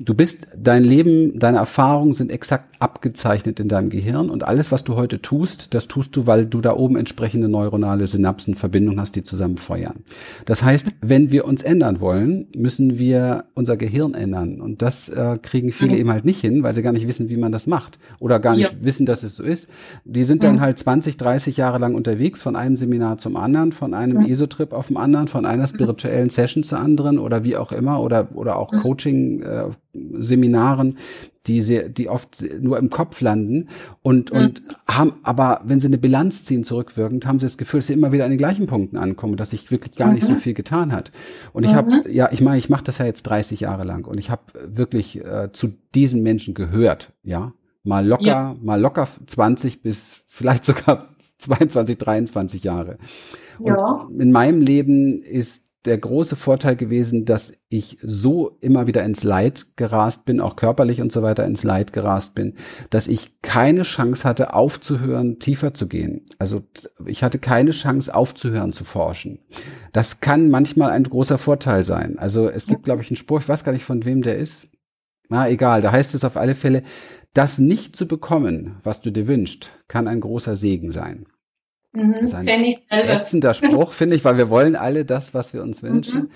du 0.00 0.14
bist, 0.14 0.48
dein 0.56 0.82
Leben, 0.82 1.38
deine 1.38 1.58
Erfahrungen 1.58 2.12
sind 2.12 2.32
exakt 2.32 2.77
abgezeichnet 2.80 3.60
in 3.60 3.68
deinem 3.68 3.90
Gehirn 3.90 4.30
und 4.30 4.44
alles, 4.44 4.70
was 4.70 4.84
du 4.84 4.94
heute 4.94 5.20
tust, 5.20 5.74
das 5.74 5.88
tust 5.88 6.16
du, 6.16 6.26
weil 6.26 6.46
du 6.46 6.60
da 6.60 6.76
oben 6.76 6.96
entsprechende 6.96 7.48
neuronale 7.48 8.06
Synapsen 8.06 8.54
Verbindung 8.54 9.00
hast, 9.00 9.16
die 9.16 9.24
zusammen 9.24 9.56
feuern. 9.56 10.04
Das 10.44 10.62
heißt, 10.62 10.88
wenn 11.00 11.32
wir 11.32 11.44
uns 11.44 11.62
ändern 11.62 12.00
wollen, 12.00 12.46
müssen 12.56 12.98
wir 12.98 13.44
unser 13.54 13.76
Gehirn 13.76 14.14
ändern. 14.14 14.60
Und 14.60 14.82
das 14.82 15.08
äh, 15.08 15.38
kriegen 15.42 15.72
viele 15.72 15.92
mhm. 15.92 15.98
eben 15.98 16.10
halt 16.10 16.24
nicht 16.24 16.40
hin, 16.40 16.62
weil 16.62 16.72
sie 16.74 16.82
gar 16.82 16.92
nicht 16.92 17.08
wissen, 17.08 17.28
wie 17.28 17.36
man 17.36 17.52
das 17.52 17.66
macht. 17.66 17.98
Oder 18.20 18.38
gar 18.38 18.56
nicht 18.56 18.72
ja. 18.72 18.78
wissen, 18.80 19.06
dass 19.06 19.22
es 19.22 19.36
so 19.36 19.42
ist. 19.42 19.68
Die 20.04 20.24
sind 20.24 20.44
dann 20.44 20.56
mhm. 20.56 20.60
halt 20.60 20.78
20, 20.78 21.16
30 21.16 21.56
Jahre 21.56 21.78
lang 21.78 21.94
unterwegs, 21.94 22.42
von 22.42 22.56
einem 22.56 22.76
Seminar 22.76 23.18
zum 23.18 23.36
anderen, 23.36 23.72
von 23.72 23.94
einem 23.94 24.18
mhm. 24.18 24.26
ESO-Trip 24.26 24.72
auf 24.72 24.88
dem 24.88 24.96
anderen, 24.96 25.28
von 25.28 25.46
einer 25.46 25.66
spirituellen 25.66 26.30
Session 26.30 26.62
zur 26.62 26.78
anderen 26.78 27.18
oder 27.18 27.44
wie 27.44 27.56
auch 27.56 27.72
immer, 27.72 28.00
oder, 28.00 28.28
oder 28.34 28.56
auch 28.56 28.72
mhm. 28.72 28.78
Coaching, 28.78 29.42
äh, 29.42 29.64
Seminaren, 30.18 30.96
die 31.48 31.62
sehr, 31.62 31.88
die 31.88 32.08
oft 32.08 32.44
nur 32.60 32.78
im 32.78 32.90
Kopf 32.90 33.20
landen 33.20 33.68
und, 34.02 34.32
mhm. 34.32 34.38
und 34.38 34.62
haben, 34.86 35.14
aber 35.22 35.62
wenn 35.64 35.80
sie 35.80 35.88
eine 35.88 35.98
Bilanz 35.98 36.44
ziehen 36.44 36.62
zurückwirkend, 36.62 37.26
haben 37.26 37.40
sie 37.40 37.46
das 37.46 37.58
Gefühl, 37.58 37.80
dass 37.80 37.88
sie 37.88 37.94
immer 37.94 38.12
wieder 38.12 38.24
an 38.24 38.30
den 38.30 38.38
gleichen 38.38 38.66
Punkten 38.66 38.96
ankommen, 38.96 39.36
dass 39.36 39.50
sich 39.50 39.70
wirklich 39.70 39.96
gar 39.96 40.08
mhm. 40.08 40.14
nicht 40.14 40.26
so 40.26 40.34
mhm. 40.34 40.38
viel 40.38 40.54
getan 40.54 40.92
hat. 40.92 41.10
Und 41.52 41.64
ich 41.64 41.72
mhm. 41.72 41.76
habe, 41.76 42.10
ja, 42.10 42.28
ich 42.30 42.40
meine, 42.40 42.58
ich 42.58 42.68
mache 42.68 42.84
das 42.84 42.98
ja 42.98 43.06
jetzt 43.06 43.22
30 43.22 43.60
Jahre 43.60 43.84
lang 43.84 44.06
und 44.06 44.18
ich 44.18 44.30
habe 44.30 44.42
wirklich 44.64 45.24
äh, 45.24 45.50
zu 45.52 45.72
diesen 45.94 46.22
Menschen 46.22 46.54
gehört, 46.54 47.12
ja. 47.22 47.52
Mal 47.84 48.06
locker, 48.06 48.26
ja. 48.26 48.56
mal 48.60 48.78
locker 48.78 49.08
20 49.26 49.80
bis 49.80 50.20
vielleicht 50.26 50.64
sogar 50.66 51.08
22, 51.38 51.96
23 51.96 52.64
Jahre. 52.64 52.98
Und 53.58 53.68
ja. 53.68 54.08
in 54.18 54.30
meinem 54.30 54.60
Leben 54.60 55.22
ist 55.22 55.67
der 55.84 55.98
große 55.98 56.36
Vorteil 56.36 56.76
gewesen, 56.76 57.24
dass 57.24 57.52
ich 57.68 57.98
so 58.02 58.58
immer 58.60 58.86
wieder 58.86 59.04
ins 59.04 59.22
Leid 59.22 59.76
gerast 59.76 60.24
bin, 60.24 60.40
auch 60.40 60.56
körperlich 60.56 61.00
und 61.00 61.12
so 61.12 61.22
weiter 61.22 61.46
ins 61.46 61.62
Leid 61.62 61.92
gerast 61.92 62.34
bin, 62.34 62.54
dass 62.90 63.06
ich 63.06 63.40
keine 63.42 63.82
Chance 63.82 64.24
hatte, 64.24 64.54
aufzuhören, 64.54 65.38
tiefer 65.38 65.74
zu 65.74 65.86
gehen. 65.86 66.26
Also 66.38 66.62
ich 67.06 67.22
hatte 67.22 67.38
keine 67.38 67.70
Chance, 67.70 68.14
aufzuhören 68.14 68.72
zu 68.72 68.84
forschen. 68.84 69.38
Das 69.92 70.20
kann 70.20 70.50
manchmal 70.50 70.90
ein 70.90 71.04
großer 71.04 71.38
Vorteil 71.38 71.84
sein. 71.84 72.18
Also 72.18 72.48
es 72.48 72.66
gibt, 72.66 72.84
glaube 72.84 73.02
ich, 73.02 73.10
einen 73.10 73.16
Spruch, 73.16 73.40
ich 73.40 73.48
weiß 73.48 73.64
gar 73.64 73.72
nicht, 73.72 73.84
von 73.84 74.04
wem 74.04 74.22
der 74.22 74.36
ist. 74.36 74.68
Na, 75.28 75.48
egal, 75.48 75.82
da 75.82 75.92
heißt 75.92 76.14
es 76.14 76.24
auf 76.24 76.36
alle 76.36 76.54
Fälle, 76.54 76.82
das 77.34 77.58
nicht 77.58 77.94
zu 77.94 78.08
bekommen, 78.08 78.76
was 78.82 79.00
du 79.02 79.10
dir 79.10 79.28
wünschst, 79.28 79.70
kann 79.86 80.08
ein 80.08 80.20
großer 80.20 80.56
Segen 80.56 80.90
sein. 80.90 81.26
Mhm, 81.98 82.12
das 82.14 82.22
ist 82.22 82.34
ein 82.34 82.48
ätzender 82.90 83.54
Spruch, 83.54 83.92
finde 83.92 84.16
ich, 84.16 84.24
weil 84.24 84.36
wir 84.36 84.48
wollen 84.48 84.76
alle 84.76 85.04
das, 85.04 85.34
was 85.34 85.52
wir 85.52 85.62
uns 85.62 85.82
wünschen. 85.82 86.22
Mhm. 86.22 86.30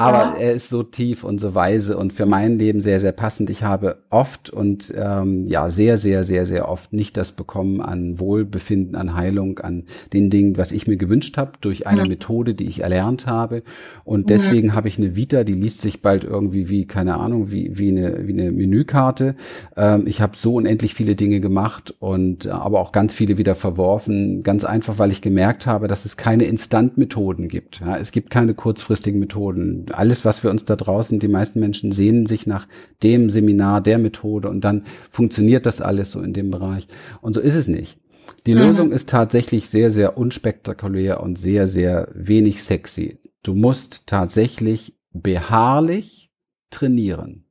Aber 0.00 0.18
ja. 0.18 0.34
er 0.36 0.52
ist 0.52 0.68
so 0.68 0.84
tief 0.84 1.24
und 1.24 1.40
so 1.40 1.56
weise 1.56 1.96
und 1.96 2.12
für 2.12 2.24
mein 2.24 2.56
Leben 2.56 2.80
sehr, 2.82 3.00
sehr 3.00 3.10
passend. 3.10 3.50
Ich 3.50 3.64
habe 3.64 3.98
oft 4.10 4.48
und 4.48 4.94
ähm, 4.96 5.48
ja, 5.48 5.70
sehr, 5.70 5.98
sehr, 5.98 6.22
sehr, 6.22 6.46
sehr 6.46 6.68
oft 6.68 6.92
nicht 6.92 7.16
das 7.16 7.32
bekommen 7.32 7.80
an 7.80 8.20
Wohlbefinden, 8.20 8.94
an 8.94 9.16
Heilung, 9.16 9.58
an 9.58 9.86
den 10.12 10.30
Dingen, 10.30 10.56
was 10.56 10.70
ich 10.70 10.86
mir 10.86 10.96
gewünscht 10.96 11.36
habe, 11.36 11.54
durch 11.60 11.88
eine 11.88 12.04
mhm. 12.04 12.10
Methode, 12.10 12.54
die 12.54 12.68
ich 12.68 12.82
erlernt 12.82 13.26
habe. 13.26 13.64
Und 14.04 14.20
mhm. 14.20 14.26
deswegen 14.26 14.68
mhm. 14.68 14.74
habe 14.74 14.86
ich 14.86 14.98
eine 14.98 15.16
Vita, 15.16 15.42
die 15.42 15.54
liest 15.54 15.80
sich 15.80 16.00
bald 16.00 16.22
irgendwie 16.22 16.68
wie, 16.68 16.86
keine 16.86 17.16
Ahnung, 17.16 17.50
wie, 17.50 17.76
wie, 17.76 17.88
eine, 17.88 18.28
wie 18.28 18.34
eine 18.34 18.52
Menükarte. 18.52 19.34
Ähm, 19.76 20.04
ich 20.06 20.20
habe 20.20 20.36
so 20.36 20.54
unendlich 20.54 20.94
viele 20.94 21.16
Dinge 21.16 21.40
gemacht 21.40 21.92
und 21.98 22.46
äh, 22.46 22.50
aber 22.50 22.78
auch 22.78 22.92
ganz 22.92 23.12
viele 23.12 23.36
wieder 23.36 23.56
verworfen. 23.56 24.44
Ganz 24.44 24.64
einfach, 24.64 25.00
weil 25.00 25.10
ich 25.10 25.22
gemerkt 25.22 25.66
habe, 25.66 25.88
dass 25.88 26.04
es 26.04 26.16
keine 26.16 26.44
Instantmethoden 26.44 27.48
gibt. 27.48 27.80
Ja, 27.80 27.96
es 27.96 28.12
gibt 28.12 28.30
keine 28.30 28.54
kurzfristigen 28.54 29.18
Methoden 29.18 29.86
alles, 29.94 30.24
was 30.24 30.42
wir 30.42 30.50
uns 30.50 30.64
da 30.64 30.76
draußen, 30.76 31.18
die 31.18 31.28
meisten 31.28 31.60
Menschen 31.60 31.92
sehnen 31.92 32.26
sich 32.26 32.46
nach 32.46 32.66
dem 33.02 33.30
Seminar, 33.30 33.80
der 33.80 33.98
Methode 33.98 34.48
und 34.48 34.62
dann 34.62 34.84
funktioniert 35.10 35.66
das 35.66 35.80
alles 35.80 36.10
so 36.10 36.20
in 36.20 36.32
dem 36.32 36.50
Bereich. 36.50 36.88
Und 37.20 37.34
so 37.34 37.40
ist 37.40 37.54
es 37.54 37.68
nicht. 37.68 37.98
Die 38.46 38.54
mhm. 38.54 38.60
Lösung 38.60 38.92
ist 38.92 39.08
tatsächlich 39.08 39.68
sehr, 39.68 39.90
sehr 39.90 40.18
unspektakulär 40.18 41.22
und 41.22 41.38
sehr, 41.38 41.66
sehr 41.66 42.08
wenig 42.14 42.62
sexy. 42.62 43.18
Du 43.42 43.54
musst 43.54 44.06
tatsächlich 44.06 44.98
beharrlich 45.12 46.30
trainieren. 46.70 47.47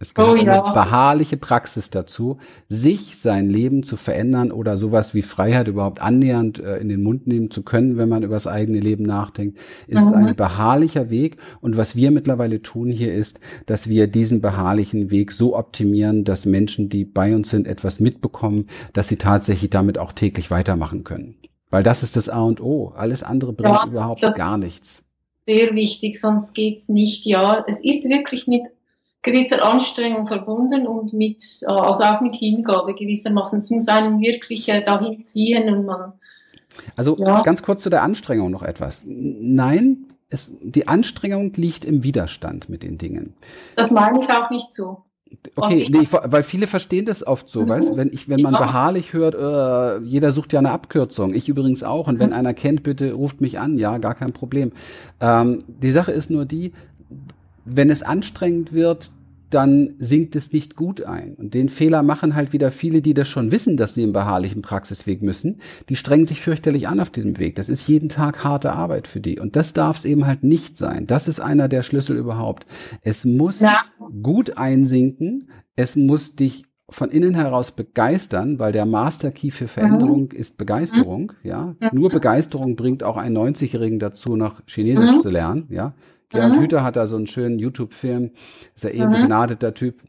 Es 0.00 0.14
gehört 0.14 0.38
oh, 0.38 0.44
ja. 0.44 0.62
eine 0.62 0.72
beharrliche 0.74 1.36
Praxis 1.36 1.90
dazu, 1.90 2.38
sich 2.68 3.18
sein 3.18 3.50
Leben 3.50 3.82
zu 3.82 3.96
verändern 3.96 4.52
oder 4.52 4.76
sowas 4.76 5.12
wie 5.12 5.22
Freiheit 5.22 5.66
überhaupt 5.66 6.00
annähernd 6.00 6.60
äh, 6.60 6.76
in 6.76 6.88
den 6.88 7.02
Mund 7.02 7.26
nehmen 7.26 7.50
zu 7.50 7.64
können, 7.64 7.96
wenn 7.96 8.08
man 8.08 8.22
über 8.22 8.36
das 8.36 8.46
eigene 8.46 8.78
Leben 8.78 9.02
nachdenkt, 9.02 9.58
ist 9.88 10.04
mhm. 10.04 10.14
ein 10.14 10.36
beharrlicher 10.36 11.10
Weg. 11.10 11.38
Und 11.60 11.76
was 11.76 11.96
wir 11.96 12.12
mittlerweile 12.12 12.62
tun 12.62 12.90
hier 12.90 13.12
ist, 13.12 13.40
dass 13.66 13.88
wir 13.88 14.06
diesen 14.06 14.40
beharrlichen 14.40 15.10
Weg 15.10 15.32
so 15.32 15.56
optimieren, 15.56 16.22
dass 16.22 16.46
Menschen, 16.46 16.88
die 16.88 17.04
bei 17.04 17.34
uns 17.34 17.50
sind, 17.50 17.66
etwas 17.66 17.98
mitbekommen, 17.98 18.68
dass 18.92 19.08
sie 19.08 19.16
tatsächlich 19.16 19.70
damit 19.70 19.98
auch 19.98 20.12
täglich 20.12 20.52
weitermachen 20.52 21.02
können. 21.02 21.34
Weil 21.70 21.82
das 21.82 22.04
ist 22.04 22.14
das 22.14 22.28
A 22.28 22.42
und 22.42 22.60
O. 22.60 22.92
Alles 22.96 23.24
andere 23.24 23.52
bringt 23.52 23.74
ja, 23.74 23.86
überhaupt 23.88 24.22
gar 24.36 24.58
nichts. 24.58 25.02
Sehr 25.44 25.74
wichtig, 25.74 26.20
sonst 26.20 26.54
geht's 26.54 26.88
nicht. 26.88 27.26
Ja, 27.26 27.64
es 27.66 27.82
ist 27.82 28.04
wirklich 28.04 28.46
mit 28.46 28.62
gewisser 29.30 29.64
Anstrengung 29.64 30.26
verbunden 30.26 30.86
und 30.86 31.12
mit, 31.12 31.44
äh, 31.62 31.66
also 31.66 32.04
auch 32.04 32.20
mit 32.20 32.36
Hingabe 32.36 32.94
gewissermaßen. 32.94 33.58
Es 33.58 33.70
muss 33.70 33.88
einen 33.88 34.20
wirklich 34.20 34.68
äh, 34.68 34.82
dahin 34.82 35.26
ziehen 35.26 35.72
und 35.72 35.86
man. 35.86 36.12
Also 36.96 37.16
ja. 37.18 37.42
ganz 37.42 37.62
kurz 37.62 37.82
zu 37.82 37.90
der 37.90 38.02
Anstrengung 38.02 38.50
noch 38.50 38.62
etwas. 38.62 39.02
Nein, 39.06 40.06
es, 40.30 40.52
die 40.60 40.86
Anstrengung 40.86 41.52
liegt 41.54 41.84
im 41.84 42.04
Widerstand 42.04 42.68
mit 42.68 42.82
den 42.82 42.98
Dingen. 42.98 43.34
Das 43.76 43.90
meine 43.90 44.22
ich 44.22 44.28
auch 44.30 44.50
nicht 44.50 44.72
so. 44.74 44.98
Okay, 45.56 45.86
nee, 45.90 46.00
ich, 46.02 46.12
weil 46.12 46.42
viele 46.42 46.66
verstehen 46.66 47.04
das 47.04 47.26
oft 47.26 47.50
so, 47.50 47.62
mhm. 47.62 47.68
weißt, 47.68 47.96
wenn 47.96 48.10
ich, 48.12 48.28
wenn 48.28 48.40
man 48.40 48.54
ja. 48.54 48.60
beharrlich 48.60 49.12
hört, 49.12 49.34
äh, 49.34 50.02
jeder 50.04 50.32
sucht 50.32 50.54
ja 50.54 50.58
eine 50.58 50.70
Abkürzung, 50.70 51.34
ich 51.34 51.48
übrigens 51.48 51.82
auch. 51.82 52.08
Und 52.08 52.18
wenn 52.18 52.30
mhm. 52.30 52.36
einer 52.36 52.54
kennt, 52.54 52.82
bitte 52.82 53.12
ruft 53.12 53.40
mich 53.40 53.58
an, 53.58 53.76
ja, 53.76 53.98
gar 53.98 54.14
kein 54.14 54.32
Problem. 54.32 54.72
Ähm, 55.20 55.58
die 55.66 55.90
Sache 55.90 56.12
ist 56.12 56.30
nur 56.30 56.46
die, 56.46 56.72
wenn 57.64 57.90
es 57.90 58.02
anstrengend 58.02 58.72
wird, 58.72 59.10
dann 59.50 59.94
sinkt 59.98 60.36
es 60.36 60.52
nicht 60.52 60.76
gut 60.76 61.02
ein. 61.02 61.34
Und 61.34 61.54
den 61.54 61.68
Fehler 61.68 62.02
machen 62.02 62.34
halt 62.34 62.52
wieder 62.52 62.70
viele, 62.70 63.02
die 63.02 63.14
das 63.14 63.28
schon 63.28 63.50
wissen, 63.50 63.76
dass 63.76 63.94
sie 63.94 64.02
im 64.02 64.12
beharrlichen 64.12 64.62
Praxisweg 64.62 65.22
müssen. 65.22 65.58
Die 65.88 65.96
strengen 65.96 66.26
sich 66.26 66.40
fürchterlich 66.40 66.88
an 66.88 67.00
auf 67.00 67.10
diesem 67.10 67.38
Weg. 67.38 67.56
Das 67.56 67.68
ist 67.68 67.88
jeden 67.88 68.08
Tag 68.08 68.44
harte 68.44 68.72
Arbeit 68.72 69.06
für 69.06 69.20
die. 69.20 69.38
Und 69.38 69.56
das 69.56 69.72
darf 69.72 69.98
es 69.98 70.04
eben 70.04 70.26
halt 70.26 70.42
nicht 70.42 70.76
sein. 70.76 71.06
Das 71.06 71.28
ist 71.28 71.40
einer 71.40 71.68
der 71.68 71.82
Schlüssel 71.82 72.16
überhaupt. 72.16 72.66
Es 73.02 73.24
muss 73.24 73.60
ja. 73.60 73.84
gut 74.22 74.58
einsinken. 74.58 75.48
Es 75.76 75.96
muss 75.96 76.34
dich 76.36 76.64
von 76.90 77.10
innen 77.10 77.34
heraus 77.34 77.70
begeistern, 77.70 78.58
weil 78.58 78.72
der 78.72 78.86
Master 78.86 79.30
Key 79.30 79.50
für 79.50 79.68
Veränderung 79.68 80.30
mhm. 80.32 80.38
ist 80.38 80.56
Begeisterung, 80.56 81.32
ja. 81.42 81.74
Mhm. 81.80 81.88
Nur 81.92 82.08
Begeisterung 82.08 82.76
bringt 82.76 83.02
auch 83.02 83.18
einen 83.18 83.36
90-Jährigen 83.36 83.98
dazu, 83.98 84.36
noch 84.36 84.62
Chinesisch 84.66 85.12
mhm. 85.12 85.20
zu 85.20 85.28
lernen, 85.28 85.66
ja. 85.68 85.94
Gerhard 86.30 86.56
mhm. 86.56 86.60
Hüther 86.60 86.84
hat 86.84 86.96
da 86.96 87.06
so 87.06 87.16
einen 87.16 87.26
schönen 87.26 87.58
YouTube-Film, 87.58 88.32
ist 88.74 88.84
ja 88.84 88.90
eh 88.90 89.02
ein 89.02 89.08
mhm. 89.08 89.20
begnadeter 89.20 89.74
Typ. 89.74 90.02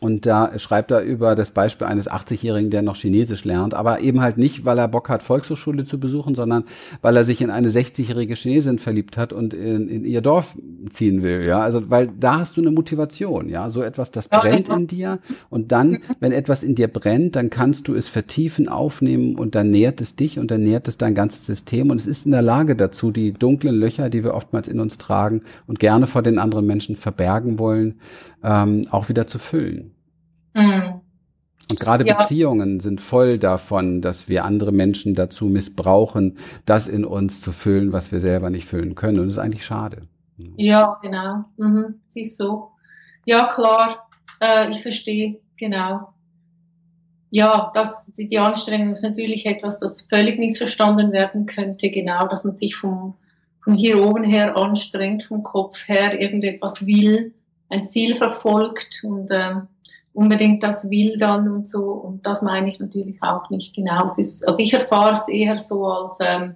Und 0.00 0.26
da 0.26 0.58
schreibt 0.58 0.90
er 0.90 1.02
über 1.02 1.34
das 1.34 1.50
Beispiel 1.50 1.86
eines 1.86 2.10
80-Jährigen, 2.10 2.70
der 2.70 2.82
noch 2.82 2.96
Chinesisch 2.96 3.44
lernt, 3.44 3.72
aber 3.72 4.00
eben 4.00 4.20
halt 4.20 4.36
nicht, 4.36 4.66
weil 4.66 4.78
er 4.78 4.88
Bock 4.88 5.08
hat, 5.08 5.22
Volkshochschule 5.22 5.84
zu 5.84 5.98
besuchen, 5.98 6.34
sondern 6.34 6.64
weil 7.00 7.16
er 7.16 7.24
sich 7.24 7.40
in 7.40 7.50
eine 7.50 7.68
60-jährige 7.68 8.34
Chinesin 8.34 8.78
verliebt 8.78 9.16
hat 9.16 9.32
und 9.32 9.54
in, 9.54 9.88
in, 9.88 10.04
ihr 10.04 10.20
Dorf 10.20 10.54
ziehen 10.90 11.22
will, 11.22 11.44
ja. 11.44 11.60
Also, 11.60 11.88
weil 11.88 12.08
da 12.08 12.38
hast 12.40 12.56
du 12.56 12.60
eine 12.60 12.70
Motivation, 12.70 13.48
ja. 13.48 13.70
So 13.70 13.82
etwas, 13.82 14.10
das 14.10 14.28
brennt 14.28 14.68
in 14.68 14.86
dir. 14.86 15.18
Und 15.48 15.72
dann, 15.72 15.98
wenn 16.20 16.32
etwas 16.32 16.62
in 16.62 16.74
dir 16.74 16.88
brennt, 16.88 17.34
dann 17.34 17.48
kannst 17.48 17.88
du 17.88 17.94
es 17.94 18.08
vertiefen, 18.08 18.68
aufnehmen 18.68 19.36
und 19.36 19.54
dann 19.54 19.70
nährt 19.70 20.00
es 20.02 20.14
dich 20.14 20.38
und 20.38 20.50
dann 20.50 20.62
nährt 20.62 20.88
es 20.88 20.98
dein 20.98 21.14
ganzes 21.14 21.46
System. 21.46 21.90
Und 21.90 21.98
es 21.98 22.06
ist 22.06 22.26
in 22.26 22.32
der 22.32 22.42
Lage 22.42 22.76
dazu, 22.76 23.10
die 23.10 23.32
dunklen 23.32 23.74
Löcher, 23.74 24.10
die 24.10 24.24
wir 24.24 24.34
oftmals 24.34 24.68
in 24.68 24.78
uns 24.78 24.98
tragen 24.98 25.42
und 25.66 25.78
gerne 25.78 26.06
vor 26.06 26.22
den 26.22 26.38
anderen 26.38 26.66
Menschen 26.66 26.96
verbergen 26.96 27.58
wollen, 27.58 27.98
ähm, 28.46 28.86
auch 28.90 29.08
wieder 29.08 29.26
zu 29.26 29.38
füllen. 29.38 29.94
Mhm. 30.54 31.00
Und 31.68 31.80
gerade 31.80 32.06
ja. 32.06 32.14
Beziehungen 32.14 32.78
sind 32.78 33.00
voll 33.00 33.38
davon, 33.38 34.00
dass 34.00 34.28
wir 34.28 34.44
andere 34.44 34.70
Menschen 34.70 35.16
dazu 35.16 35.46
missbrauchen, 35.46 36.38
das 36.64 36.86
in 36.86 37.04
uns 37.04 37.40
zu 37.40 37.50
füllen, 37.50 37.92
was 37.92 38.12
wir 38.12 38.20
selber 38.20 38.50
nicht 38.50 38.68
füllen 38.68 38.94
können. 38.94 39.18
Und 39.18 39.26
das 39.26 39.34
ist 39.34 39.38
eigentlich 39.40 39.66
schade. 39.66 40.06
Ja, 40.56 40.98
genau. 41.02 41.44
Mhm. 41.56 42.00
Ist 42.14 42.38
so. 42.38 42.70
Ja, 43.24 43.48
klar. 43.52 44.08
Äh, 44.40 44.70
ich 44.70 44.82
verstehe. 44.82 45.40
Genau. 45.58 46.12
Ja, 47.30 47.72
das, 47.74 48.12
die, 48.12 48.28
die 48.28 48.38
Anstrengung 48.38 48.92
ist 48.92 49.02
natürlich 49.02 49.46
etwas, 49.46 49.80
das 49.80 50.02
völlig 50.02 50.38
missverstanden 50.38 51.10
werden 51.10 51.46
könnte. 51.46 51.90
Genau, 51.90 52.28
dass 52.28 52.44
man 52.44 52.56
sich 52.56 52.76
vom, 52.76 53.14
von 53.60 53.74
hier 53.74 54.00
oben 54.04 54.22
her 54.22 54.56
anstrengt, 54.56 55.24
vom 55.24 55.42
Kopf 55.42 55.88
her 55.88 56.20
irgendetwas 56.20 56.86
will, 56.86 57.34
ein 57.68 57.86
Ziel 57.86 58.16
verfolgt 58.16 59.02
und 59.04 59.30
äh, 59.30 59.54
unbedingt 60.12 60.62
das 60.62 60.88
will 60.88 61.18
dann 61.18 61.48
und 61.50 61.68
so. 61.68 61.92
Und 61.92 62.24
das 62.26 62.42
meine 62.42 62.70
ich 62.70 62.78
natürlich 62.78 63.22
auch 63.22 63.50
nicht 63.50 63.74
genau. 63.74 64.04
Es 64.04 64.18
ist, 64.18 64.48
also 64.48 64.62
ich 64.62 64.72
erfahre 64.72 65.16
es 65.16 65.28
eher 65.28 65.60
so 65.60 65.86
als, 65.86 66.18
ähm, 66.20 66.54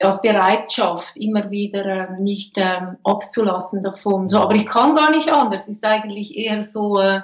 als 0.00 0.22
Bereitschaft, 0.22 1.16
immer 1.16 1.50
wieder 1.50 1.84
ähm, 1.84 2.22
nicht 2.22 2.54
ähm, 2.56 2.96
abzulassen 3.04 3.82
davon. 3.82 4.28
So, 4.28 4.38
aber 4.38 4.54
ich 4.54 4.66
kann 4.66 4.94
gar 4.94 5.10
nicht 5.10 5.30
anders. 5.30 5.62
Es 5.62 5.76
ist 5.76 5.84
eigentlich 5.84 6.36
eher 6.36 6.62
so, 6.62 6.98
äh, 6.98 7.20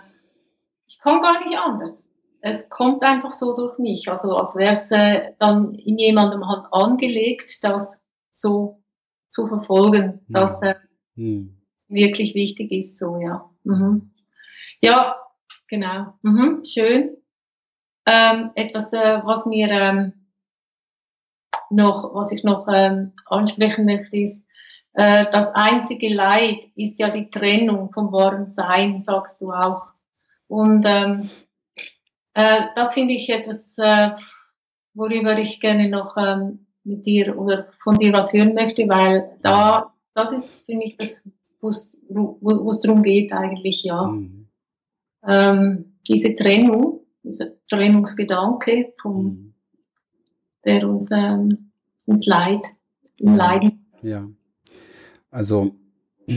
ich 0.86 0.98
kann 0.98 1.22
gar 1.22 1.42
nicht 1.42 1.58
anders. 1.58 2.06
Es 2.42 2.68
kommt 2.68 3.02
einfach 3.02 3.32
so 3.32 3.56
durch 3.56 3.78
mich. 3.78 4.08
Also 4.10 4.36
als 4.36 4.54
wäre 4.56 4.74
es 4.74 4.90
äh, 4.90 5.32
dann 5.38 5.74
in 5.74 5.98
jemandem 5.98 6.46
halt 6.46 6.66
angelegt, 6.70 7.64
das 7.64 8.04
so 8.32 8.82
zu 9.30 9.48
verfolgen, 9.48 10.20
ja. 10.28 10.40
dass 10.40 10.60
äh, 10.60 10.74
hm. 11.16 11.55
Wirklich 11.88 12.34
wichtig 12.34 12.72
ist. 12.72 12.98
So 12.98 13.18
ja. 13.18 13.50
Mhm. 13.64 14.10
Ja, 14.80 15.16
genau. 15.68 16.14
Mhm, 16.22 16.64
schön. 16.64 17.16
Ähm, 18.06 18.50
etwas, 18.54 18.92
äh, 18.92 19.20
was 19.24 19.46
mir 19.46 19.68
ähm, 19.70 20.12
noch, 21.70 22.14
was 22.14 22.30
ich 22.32 22.44
noch 22.44 22.68
ähm, 22.72 23.12
ansprechen 23.26 23.84
möchte, 23.84 24.16
ist, 24.16 24.44
äh, 24.94 25.26
das 25.30 25.50
einzige 25.54 26.12
Leid 26.12 26.64
ist 26.74 26.98
ja 26.98 27.10
die 27.10 27.30
Trennung 27.30 27.92
vom 27.92 28.12
wahren 28.12 28.48
Sein, 28.48 29.02
sagst 29.02 29.42
du 29.42 29.52
auch. 29.52 29.82
Und 30.48 30.84
ähm, 30.86 31.28
äh, 32.34 32.66
das 32.74 32.94
finde 32.94 33.14
ich 33.14 33.28
etwas, 33.28 33.76
äh, 33.78 34.10
worüber 34.94 35.38
ich 35.38 35.60
gerne 35.60 35.88
noch 35.88 36.16
ähm, 36.16 36.66
mit 36.84 37.06
dir 37.06 37.36
oder 37.36 37.68
von 37.82 37.96
dir 37.96 38.12
was 38.12 38.32
hören 38.32 38.54
möchte, 38.54 38.88
weil 38.88 39.36
da, 39.42 39.92
das 40.14 40.32
ist, 40.32 40.64
finde 40.64 40.86
ich, 40.86 40.96
das, 40.96 41.28
wo 41.60 41.68
es 41.68 42.80
darum 42.80 43.02
geht 43.02 43.32
eigentlich, 43.32 43.82
ja. 43.82 44.06
Mhm 44.06 44.46
ähm, 45.26 45.96
diese 46.06 46.34
Trennung, 46.34 47.00
dieser 47.22 47.46
Trennungsgedanke, 47.68 48.94
vom, 49.00 49.24
mhm. 49.24 49.54
der 50.64 50.88
uns 50.88 51.10
ähm, 51.10 51.70
ins 52.06 52.26
Leid, 52.26 52.64
im 53.18 53.34
Leiden. 53.34 53.86
Ja. 54.02 54.28
Also 55.30 55.74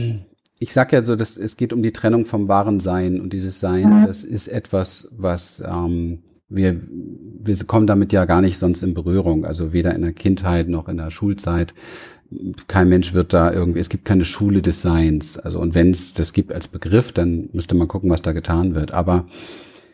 ich 0.58 0.72
sage 0.72 0.96
ja 0.96 1.04
so, 1.04 1.16
dass 1.16 1.36
es 1.36 1.56
geht 1.56 1.72
um 1.72 1.82
die 1.82 1.92
Trennung 1.92 2.26
vom 2.26 2.48
wahren 2.48 2.80
Sein 2.80 3.20
und 3.20 3.32
dieses 3.32 3.60
Sein, 3.60 4.00
mhm. 4.00 4.06
das 4.06 4.24
ist 4.24 4.48
etwas, 4.48 5.08
was 5.16 5.62
ähm, 5.64 6.24
wir, 6.48 6.80
wir 6.90 7.56
kommen 7.64 7.86
damit 7.86 8.12
ja 8.12 8.24
gar 8.24 8.40
nicht 8.40 8.58
sonst 8.58 8.82
in 8.82 8.92
Berührung, 8.92 9.44
also 9.44 9.72
weder 9.72 9.94
in 9.94 10.02
der 10.02 10.12
Kindheit 10.12 10.68
noch 10.68 10.88
in 10.88 10.96
der 10.96 11.10
Schulzeit 11.10 11.74
kein 12.68 12.88
Mensch 12.88 13.12
wird 13.14 13.32
da 13.32 13.52
irgendwie, 13.52 13.80
es 13.80 13.88
gibt 13.88 14.04
keine 14.04 14.24
Schule 14.24 14.62
des 14.62 14.82
Seins. 14.82 15.36
Also 15.36 15.58
und 15.58 15.74
wenn 15.74 15.90
es 15.90 16.14
das 16.14 16.32
gibt 16.32 16.52
als 16.52 16.68
Begriff, 16.68 17.12
dann 17.12 17.48
müsste 17.52 17.74
man 17.74 17.88
gucken, 17.88 18.10
was 18.10 18.22
da 18.22 18.32
getan 18.32 18.74
wird. 18.74 18.92
Aber 18.92 19.26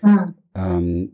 mhm. 0.02 0.34
ähm, 0.54 1.12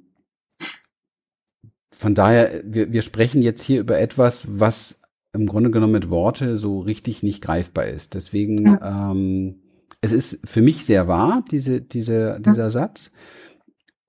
von 1.97 2.15
daher, 2.15 2.63
wir, 2.65 2.93
wir 2.93 3.03
sprechen 3.03 3.43
jetzt 3.43 3.63
hier 3.63 3.81
über 3.81 3.99
etwas, 4.01 4.45
was 4.49 4.99
im 5.33 5.47
Grunde 5.47 5.71
genommen 5.71 5.93
mit 5.93 6.11
Worte 6.11 6.57
so 6.57 6.81
richtig 6.81 7.23
nicht 7.23 7.43
greifbar 7.43 7.87
ist. 7.87 8.15
Deswegen, 8.15 8.63
mhm. 8.63 8.79
ähm, 8.83 9.55
es 10.01 10.13
ist 10.13 10.41
für 10.45 10.61
mich 10.61 10.85
sehr 10.85 11.07
wahr, 11.07 11.45
diese, 11.51 11.81
diese, 11.81 12.41
dieser 12.41 12.65
mhm. 12.65 12.71
Satz. 12.71 13.11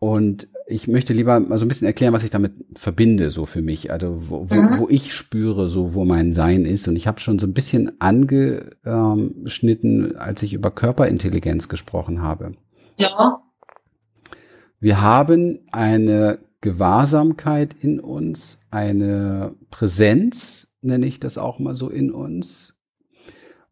Und 0.04 0.50
ich 0.68 0.90
möchte 0.90 1.14
lieber 1.14 1.40
mal 1.40 1.58
so 1.58 1.64
ein 1.64 1.70
bisschen 1.70 1.88
erklären, 1.88 2.12
was 2.12 2.26
ich 2.26 2.30
damit 2.30 2.52
verbinde, 2.76 3.32
so 3.32 3.46
für 3.46 3.62
mich. 3.62 3.90
Also 3.90 4.22
wo, 4.28 4.50
wo, 4.50 4.56
mhm. 4.56 4.80
wo 4.80 4.90
ich 4.90 5.14
spüre, 5.14 5.70
so 5.70 5.94
wo 5.94 6.04
mein 6.04 6.34
Sein 6.34 6.66
ist. 6.66 6.90
Und 6.90 6.98
ich 6.98 7.08
habe 7.08 7.22
schon 7.22 7.40
so 7.40 7.48
ein 7.48 7.54
bisschen 7.54 8.02
angeschnitten, 8.02 10.18
als 10.18 10.44
ich 10.44 10.52
über 10.52 10.72
Körperintelligenz 10.72 11.70
gesprochen 11.70 12.22
habe. 12.22 12.52
Ja. 12.98 13.44
Wir 14.78 15.02
haben 15.02 15.60
eine 15.72 16.40
Gewahrsamkeit 16.60 17.74
in 17.80 18.02
uns, 18.02 18.60
eine 18.72 19.56
Präsenz, 19.72 20.68
nenne 20.82 21.06
ich 21.06 21.22
das 21.22 21.38
auch 21.38 21.60
mal 21.60 21.76
so 21.76 21.88
in 21.88 22.12
uns. 22.12 22.76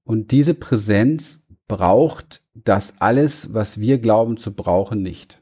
Und 0.06 0.32
diese 0.32 0.54
Präsenz 0.54 1.46
braucht 1.68 2.42
das 2.54 3.02
alles, 3.02 3.54
was 3.54 3.82
wir 3.82 3.98
glauben 3.98 4.38
zu 4.38 4.54
brauchen, 4.54 5.02
nicht. 5.02 5.41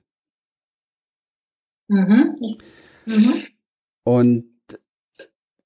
Mhm. 1.89 2.57
Mhm. 3.05 3.43
Und 4.03 4.45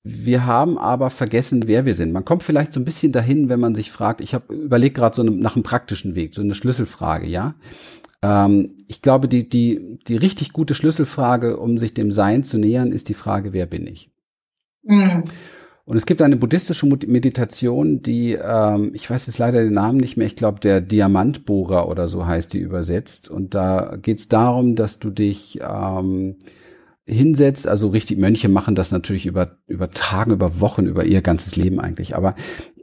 wir 0.04 0.46
haben 0.46 0.78
aber 0.78 1.10
vergessen, 1.10 1.68
wer 1.68 1.86
wir 1.86 1.94
sind. 1.94 2.12
Man 2.12 2.26
kommt 2.26 2.44
vielleicht 2.44 2.74
so 2.74 2.80
ein 2.80 2.86
bisschen 2.86 3.12
dahin, 3.12 3.48
wenn 3.48 3.60
man 3.60 3.76
sich 3.76 3.92
fragt, 3.92 4.20
ich 4.20 4.34
habe 4.34 4.54
überlegt 4.54 4.96
gerade 4.98 5.16
so 5.16 5.22
eine, 5.22 5.32
nach 5.32 5.56
einem 5.56 5.64
praktischen 5.64 6.16
Weg, 6.16 6.34
so 6.34 6.42
eine 6.42 6.56
Schlüsselfrage, 6.56 7.28
ja. 7.28 7.56
Ähm, 8.22 8.78
ich 8.88 9.02
glaube, 9.02 9.28
die, 9.28 9.48
die, 9.48 10.00
die 10.08 10.18
richtig 10.18 10.52
gute 10.52 10.76
Schlüsselfrage, 10.76 11.58
um 11.58 11.78
sich 11.78 11.94
dem 11.94 12.12
Sein 12.12 12.44
zu 12.44 12.58
nähern, 12.58 12.92
ist 12.92 13.08
die 13.08 13.14
Frage, 13.14 13.54
wer 13.54 13.66
bin 13.66 13.88
ich? 13.88 14.12
Mhm. 14.84 15.24
Und 15.86 15.98
es 15.98 16.06
gibt 16.06 16.22
eine 16.22 16.38
buddhistische 16.38 16.86
Meditation, 16.86 18.02
die, 18.02 18.34
ähm, 18.34 18.92
ich 18.94 19.10
weiß 19.10 19.28
jetzt 19.28 19.38
leider 19.38 19.64
den 19.64 19.74
Namen 19.74 19.98
nicht 19.98 20.16
mehr, 20.16 20.28
ich 20.28 20.38
glaube, 20.38 20.62
der 20.62 20.80
Diamantbohrer 20.80 21.90
oder 21.90 22.08
so 22.08 22.26
heißt 22.26 22.54
die 22.54 22.60
übersetzt. 22.60 23.30
Und 23.30 23.54
da 23.54 23.98
geht 24.02 24.20
es 24.20 24.30
darum, 24.30 24.76
dass 24.76 25.00
du 25.00 25.10
dich 25.10 25.60
ähm, 25.62 26.38
hinsetzt, 27.06 27.68
also 27.68 27.90
richtig, 27.90 28.18
Mönche 28.18 28.48
machen 28.48 28.76
das 28.76 28.92
natürlich 28.92 29.26
über, 29.26 29.58
über 29.68 29.90
Tage, 29.90 30.34
über 30.34 30.62
Wochen, 30.62 30.86
über 30.86 31.04
ihr 31.04 31.22
ganzes 31.22 31.58
Leben 31.58 31.82
eigentlich, 31.82 32.16
aber 32.16 32.36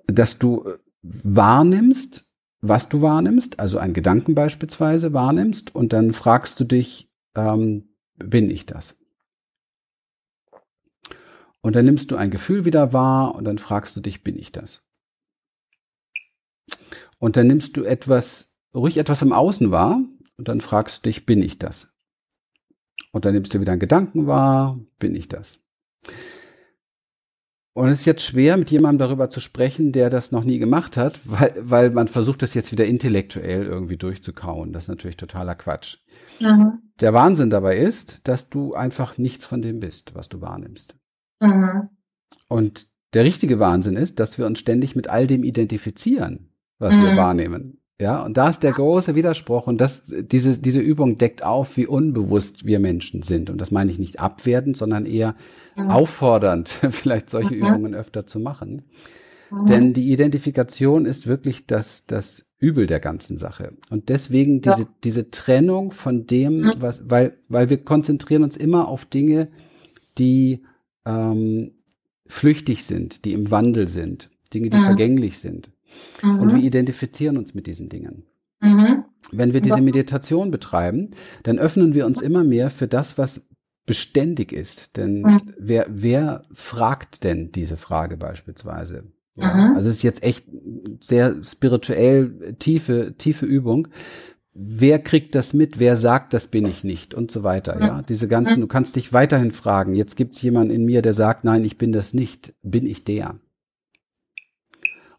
dass 0.07 0.39
du 0.39 0.65
wahrnimmst, 1.03 2.27
was 2.61 2.91
du 2.91 3.01
wahrnimmst, 3.01 3.59
also 3.59 3.79
einen 3.79 3.95
Gedanken 3.95 4.35
beispielsweise 4.35 5.15
wahrnimmst 5.15 5.75
und 5.75 5.95
dann 5.95 6.13
fragst 6.13 6.61
du 6.61 6.65
dich, 6.65 7.11
ähm, 7.35 7.95
bin 8.17 8.51
ich 8.51 8.67
das? 8.67 9.00
Und 11.63 11.77
dann 11.77 11.85
nimmst 11.85 12.11
du 12.11 12.17
ein 12.17 12.31
Gefühl 12.31 12.65
wieder 12.65 12.93
wahr 12.93 13.35
und 13.35 13.45
dann 13.45 13.59
fragst 13.59 13.97
du 13.97 14.01
dich, 14.01 14.23
bin 14.23 14.39
ich 14.39 14.53
das? 14.53 14.83
Und 17.19 17.37
dann 17.37 17.47
nimmst 17.47 17.77
du 17.77 17.85
etwas, 17.85 18.55
ruhig 18.75 18.97
etwas 18.97 19.23
im 19.23 19.33
Außen 19.33 19.71
wahr 19.71 20.01
und 20.39 20.49
dann 20.49 20.61
fragst 20.61 20.99
du 20.99 21.09
dich, 21.09 21.27
bin 21.27 21.43
ich 21.43 21.59
das? 21.59 21.93
Und 23.13 23.25
dann 23.25 23.35
nimmst 23.35 23.53
du 23.53 23.61
wieder 23.61 23.73
einen 23.73 23.81
Gedanken 23.81 24.27
wahr, 24.27 24.79
bin 24.99 25.15
ich 25.15 25.29
das? 25.29 25.61
Und 27.73 27.89
es 27.89 28.01
ist 28.01 28.07
jetzt 28.07 28.25
schwer, 28.25 28.57
mit 28.57 28.71
jemandem 28.71 29.07
darüber 29.07 29.31
zu 29.31 29.39
sprechen, 29.39 29.93
der 29.93 30.11
das 30.11 30.33
noch 30.33 30.45
nie 30.45 30.59
gemacht 30.59 30.97
hat, 30.97 31.21
weil, 31.25 31.55
weil 31.57 31.91
man 31.91 32.09
versucht, 32.09 32.43
das 32.43 32.55
jetzt 32.55 32.73
wieder 32.73 32.85
intellektuell 32.85 33.65
irgendwie 33.65 33.97
durchzukauen. 33.97 34.73
Das 34.73 34.85
ist 34.85 34.89
natürlich 34.89 35.17
totaler 35.17 35.55
Quatsch. 35.55 35.99
Mhm. 36.41 36.81
Der 37.01 37.15
Wahnsinn 37.15 37.51
dabei 37.51 37.77
ist, 37.77 38.27
dass 38.29 38.49
du 38.49 38.75
einfach 38.75 39.19
nichts 39.19 39.45
von 39.45 39.63
dem 39.63 39.79
bist, 39.79 40.15
was 40.15 40.29
du 40.29 40.41
wahrnimmst. 40.41 40.97
Mhm. 41.41 41.89
Und 42.49 42.87
der 43.15 43.25
richtige 43.25 43.59
Wahnsinn 43.59 43.97
ist, 43.97 44.21
dass 44.21 44.39
wir 44.39 44.47
uns 44.47 44.59
ständig 44.59 44.95
mit 44.95 45.09
all 45.09 45.27
dem 45.27 45.43
identifizieren, 45.43 46.51
was 46.79 46.95
mhm. 46.95 47.03
wir 47.03 47.17
wahrnehmen. 47.17 47.81
Ja, 48.01 48.25
und 48.25 48.39
da 48.39 48.49
ist 48.49 48.63
der 48.63 48.73
große 48.73 49.15
Widerspruch 49.15 49.67
und 49.67 49.79
das, 49.79 50.03
diese, 50.07 50.59
diese 50.59 50.81
Übung 50.81 51.19
deckt 51.19 51.45
auf, 51.45 51.77
wie 51.77 51.87
unbewusst 51.87 52.65
wir 52.65 52.81
Menschen 52.81 53.23
sind. 53.23 53.51
Und 53.51 53.61
das 53.61 53.71
meine 53.71 53.91
ich 53.91 53.99
nicht 53.99 54.21
abwertend, 54.21 54.79
sondern 54.79 55.05
eher 55.05 55.35
mhm. 55.77 55.91
auffordernd, 55.91 56.69
vielleicht 56.91 57.29
solche 57.29 57.55
mhm. 57.55 57.67
Übungen 57.67 57.95
öfter 57.95 58.27
zu 58.27 58.41
machen. 58.41 58.87
Mhm. 59.51 59.67
Denn 59.67 59.93
die 59.93 60.13
Identifikation 60.13 61.05
ist 61.05 61.27
wirklich 61.27 61.67
das, 61.67 62.07
das 62.07 62.47
Übel 62.59 62.87
der 62.87 63.01
ganzen 63.01 63.37
Sache. 63.37 63.75
Und 63.91 64.09
deswegen 64.09 64.63
diese, 64.63 64.83
ja. 64.83 64.89
diese 65.05 65.31
Trennung 65.31 65.93
von 65.93 66.27
dem, 66.27 66.61
mhm. 66.61 66.73
was, 66.79 67.03
weil, 67.11 67.37
weil 67.51 67.69
wir 67.69 67.85
konzentrieren 67.85 68.45
uns 68.45 68.57
immer 68.57 68.89
auf 68.89 69.05
Dinge, 69.05 69.49
die 70.17 70.63
ähm, 71.05 71.73
flüchtig 72.27 72.85
sind, 72.85 73.25
die 73.25 73.33
im 73.33 73.51
Wandel 73.51 73.89
sind, 73.89 74.31
Dinge, 74.53 74.71
die 74.71 74.79
mhm. 74.79 74.85
vergänglich 74.85 75.39
sind. 75.39 75.71
Mhm. 76.23 76.41
Und 76.41 76.55
wir 76.55 76.63
identifizieren 76.63 77.37
uns 77.37 77.55
mit 77.55 77.67
diesen 77.67 77.89
Dingen. 77.89 78.25
Mhm. 78.61 79.05
Wenn 79.33 79.55
wir 79.55 79.61
diese 79.61 79.81
Meditation 79.81 80.51
betreiben, 80.51 81.11
dann 81.43 81.59
öffnen 81.59 81.95
wir 81.95 82.07
uns 82.07 82.21
immer 82.21 82.45
mehr 82.45 82.71
für 82.71 82.89
das, 82.89 83.19
was 83.19 83.43
beständig 83.87 84.53
ist. 84.53 84.97
Denn 84.97 85.23
mhm. 85.23 85.41
wer, 85.59 85.87
wer 85.89 86.45
fragt 86.53 87.25
denn 87.25 87.53
diese 87.53 87.77
Frage 87.77 88.17
beispielsweise? 88.17 89.05
Ja, 89.35 89.55
mhm. 89.55 89.77
also 89.77 89.89
es 89.89 89.97
ist 89.97 90.03
jetzt 90.03 90.23
echt 90.23 90.47
sehr 91.01 91.43
spirituell 91.43 92.55
tiefe, 92.59 93.15
tiefe 93.17 93.47
Übung. 93.47 93.89
Wer 94.53 94.99
kriegt 94.99 95.35
das 95.35 95.53
mit, 95.53 95.79
wer 95.79 95.97
sagt, 95.97 96.35
das 96.35 96.49
bin 96.49 96.67
ich 96.67 96.85
nicht 96.85 97.15
und 97.15 97.31
so 97.31 97.43
weiter. 97.43 97.81
Ja, 97.81 98.03
diese 98.03 98.29
ganzen, 98.29 98.61
du 98.61 98.67
kannst 98.67 98.97
dich 98.97 99.13
weiterhin 99.13 99.53
fragen. 99.53 99.95
Jetzt 99.95 100.17
gibt 100.17 100.35
es 100.35 100.43
jemanden 100.43 100.75
in 100.75 100.85
mir, 100.85 101.03
der 101.03 101.13
sagt, 101.13 101.45
nein, 101.45 101.65
ich 101.65 101.79
bin 101.79 101.93
das 101.93 102.15
nicht. 102.15 102.55
Bin 102.63 102.87
ich 102.87 103.05
der? 103.05 103.39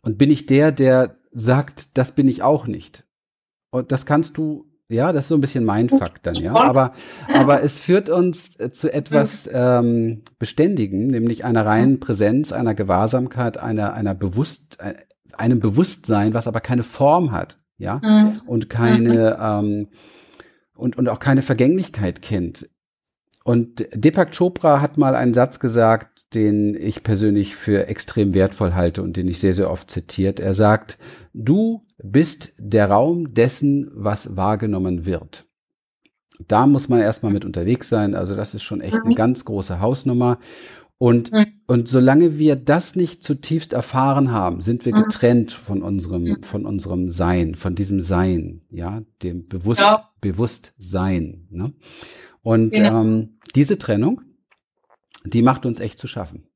Und 0.02 0.17
bin 0.17 0.32
ich 0.32 0.46
der, 0.48 0.72
der 0.72 1.17
sagt, 1.32 1.98
das 1.98 2.12
bin 2.12 2.28
ich 2.28 2.44
auch 2.44 2.67
nicht? 2.67 3.06
Und 3.70 3.91
das 3.91 4.06
kannst 4.06 4.38
du, 4.38 4.65
ja, 4.89 5.13
das 5.13 5.26
ist 5.26 5.28
so 5.30 5.36
ein 5.36 5.41
bisschen 5.41 5.63
mein 5.63 5.88
Fakt 5.88 6.26
dann, 6.28 6.36
ja. 6.36 6.54
Aber, 6.54 6.91
aber 7.34 7.63
es 7.63 7.80
führt 7.80 8.10
uns 8.10 8.60
äh, 8.60 8.72
zu 8.72 8.91
etwas 8.91 9.50
ähm, 9.54 10.24
Beständigen, 10.39 11.08
nämlich 11.08 11.46
einer 11.46 11.65
reinen 11.65 12.02
Präsenz, 12.02 12.52
einer 12.52 12.76
Gewahrsamkeit, 12.76 13.58
einer, 13.58 13.94
einer 13.94 14.13
Bewusst, 14.13 14.78
äh, 14.82 14.96
einem 15.38 15.62
Bewusstsein, 15.62 16.34
was 16.34 16.48
aber 16.48 16.60
keine 16.60 16.84
Form 16.84 17.32
hat, 17.32 17.58
ja, 17.82 18.00
mhm. 18.04 18.41
und 18.46 18.70
keine, 18.70 19.38
ähm, 19.41 19.88
und, 20.76 20.98
und 20.98 21.10
auch 21.10 21.20
keine 21.20 21.41
Vergänglichkeit 21.41 22.22
kennt. 22.22 22.70
Und 23.44 23.88
Deepak 23.94 24.38
Chopra 24.38 24.82
hat 24.82 24.98
mal 24.98 25.15
einen 25.15 25.34
Satz 25.34 25.60
gesagt, 25.60 26.34
den 26.36 26.76
ich 26.76 27.04
persönlich 27.04 27.56
für 27.56 27.88
extrem 27.88 28.34
wertvoll 28.34 28.74
halte 28.74 29.02
und 29.02 29.17
den 29.17 29.28
ich 29.28 29.39
sehr, 29.39 29.54
sehr 29.54 29.70
oft 29.70 29.89
zitiert. 29.89 30.39
Er 30.39 30.54
sagt, 30.54 30.98
du 31.34 31.86
bist 31.98 32.54
der 32.58 32.89
Raum 32.89 33.34
dessen, 33.34 33.89
was 33.94 34.38
wahrgenommen 34.38 35.06
wird. 35.06 35.46
Da 36.48 36.65
muss 36.67 36.88
man 36.88 37.00
erstmal 37.00 37.34
mit 37.34 37.46
unterwegs 37.46 37.89
sein. 37.89 38.15
Also 38.15 38.36
das 38.36 38.54
ist 38.54 38.63
schon 38.63 38.82
echt 38.82 38.94
eine 38.94 39.10
mhm. 39.10 39.15
ganz 39.15 39.44
große 39.44 39.80
Hausnummer. 39.80 40.38
Und, 41.01 41.31
mhm. 41.31 41.47
und 41.65 41.87
solange 41.87 42.37
wir 42.37 42.55
das 42.55 42.95
nicht 42.95 43.23
zutiefst 43.23 43.73
erfahren 43.73 44.31
haben, 44.31 44.61
sind 44.61 44.85
wir 44.85 44.95
mhm. 44.95 45.05
getrennt 45.05 45.51
von 45.51 45.81
unserem, 45.81 46.43
von 46.43 46.67
unserem 46.67 47.09
Sein, 47.09 47.55
von 47.55 47.73
diesem 47.73 48.01
Sein, 48.01 48.61
ja, 48.69 49.01
dem 49.23 49.47
Bewusst, 49.47 49.81
ja. 49.81 50.11
Bewusstsein. 50.21 51.47
Ne? 51.49 51.73
Und 52.43 52.73
genau. 52.73 53.01
ähm, 53.01 53.39
diese 53.55 53.79
Trennung, 53.79 54.21
die 55.25 55.41
macht 55.41 55.65
uns 55.65 55.79
echt 55.79 55.97
zu 55.97 56.05
schaffen. 56.05 56.47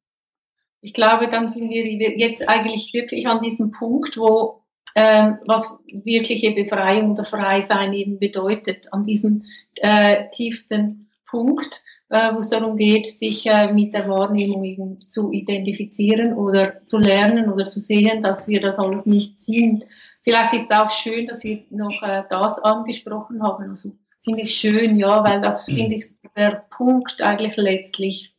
Ich 0.79 0.93
glaube, 0.93 1.27
dann 1.27 1.49
sind 1.49 1.71
wir 1.71 2.19
jetzt 2.19 2.47
eigentlich 2.47 2.93
wirklich 2.93 3.25
an 3.25 3.41
diesem 3.41 3.71
Punkt, 3.71 4.15
wo 4.15 4.61
ähm, 4.93 5.39
was 5.47 5.75
wirkliche 5.91 6.51
Befreiung 6.51 7.13
oder 7.13 7.25
Freisein 7.25 7.93
eben 7.93 8.19
bedeutet, 8.19 8.93
an 8.93 9.05
diesem 9.05 9.45
äh, 9.77 10.29
tiefsten 10.29 11.09
Punkt, 11.27 11.73
äh, 11.73 11.94
wo 12.09 12.39
es 12.39 12.49
darum 12.49 12.77
geht, 12.77 13.11
sich 13.11 13.45
äh, 13.47 13.71
mit 13.73 13.93
der 13.93 14.07
Wahrnehmung 14.07 14.99
zu 15.07 15.31
identifizieren 15.31 16.33
oder 16.33 16.85
zu 16.85 16.99
lernen 16.99 17.51
oder 17.51 17.65
zu 17.65 17.79
sehen, 17.79 18.21
dass 18.21 18.47
wir 18.47 18.61
das 18.61 18.77
alles 18.77 19.05
nicht 19.05 19.39
sind. 19.39 19.85
Vielleicht 20.21 20.53
ist 20.53 20.71
es 20.71 20.71
auch 20.71 20.89
schön, 20.89 21.25
dass 21.25 21.43
wir 21.43 21.63
noch 21.69 22.01
äh, 22.03 22.23
das 22.29 22.59
angesprochen 22.59 23.41
haben. 23.41 23.69
Also 23.69 23.91
finde 24.23 24.41
ich 24.41 24.55
schön, 24.55 24.95
ja, 24.95 25.23
weil 25.23 25.41
das 25.41 25.65
finde 25.65 25.95
ich 25.95 26.05
der 26.35 26.65
Punkt 26.69 27.21
eigentlich 27.21 27.57
letztlich, 27.57 28.35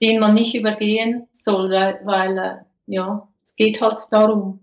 den 0.00 0.20
man 0.20 0.34
nicht 0.34 0.54
übergehen 0.54 1.28
soll, 1.32 1.70
weil, 1.70 2.38
äh, 2.38 2.56
ja, 2.86 3.28
es 3.44 3.54
geht 3.56 3.80
halt 3.80 3.98
darum. 4.10 4.60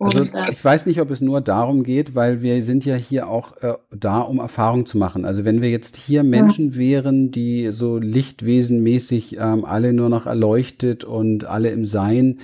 Also 0.00 0.24
ich 0.50 0.64
weiß 0.64 0.86
nicht, 0.86 0.98
ob 1.02 1.10
es 1.10 1.20
nur 1.20 1.42
darum 1.42 1.82
geht, 1.82 2.14
weil 2.14 2.40
wir 2.40 2.62
sind 2.62 2.86
ja 2.86 2.96
hier 2.96 3.28
auch 3.28 3.58
äh, 3.58 3.74
da, 3.94 4.20
um 4.20 4.38
Erfahrung 4.38 4.86
zu 4.86 4.96
machen. 4.96 5.26
Also 5.26 5.44
wenn 5.44 5.60
wir 5.60 5.68
jetzt 5.68 5.94
hier 5.94 6.22
Menschen 6.22 6.72
ja. 6.72 6.78
wären, 6.78 7.30
die 7.30 7.68
so 7.70 7.98
lichtwesenmäßig 7.98 9.36
ähm, 9.38 9.66
alle 9.66 9.92
nur 9.92 10.08
noch 10.08 10.24
erleuchtet 10.24 11.04
und 11.04 11.44
alle 11.44 11.68
im 11.70 11.84
Sein, 11.84 12.38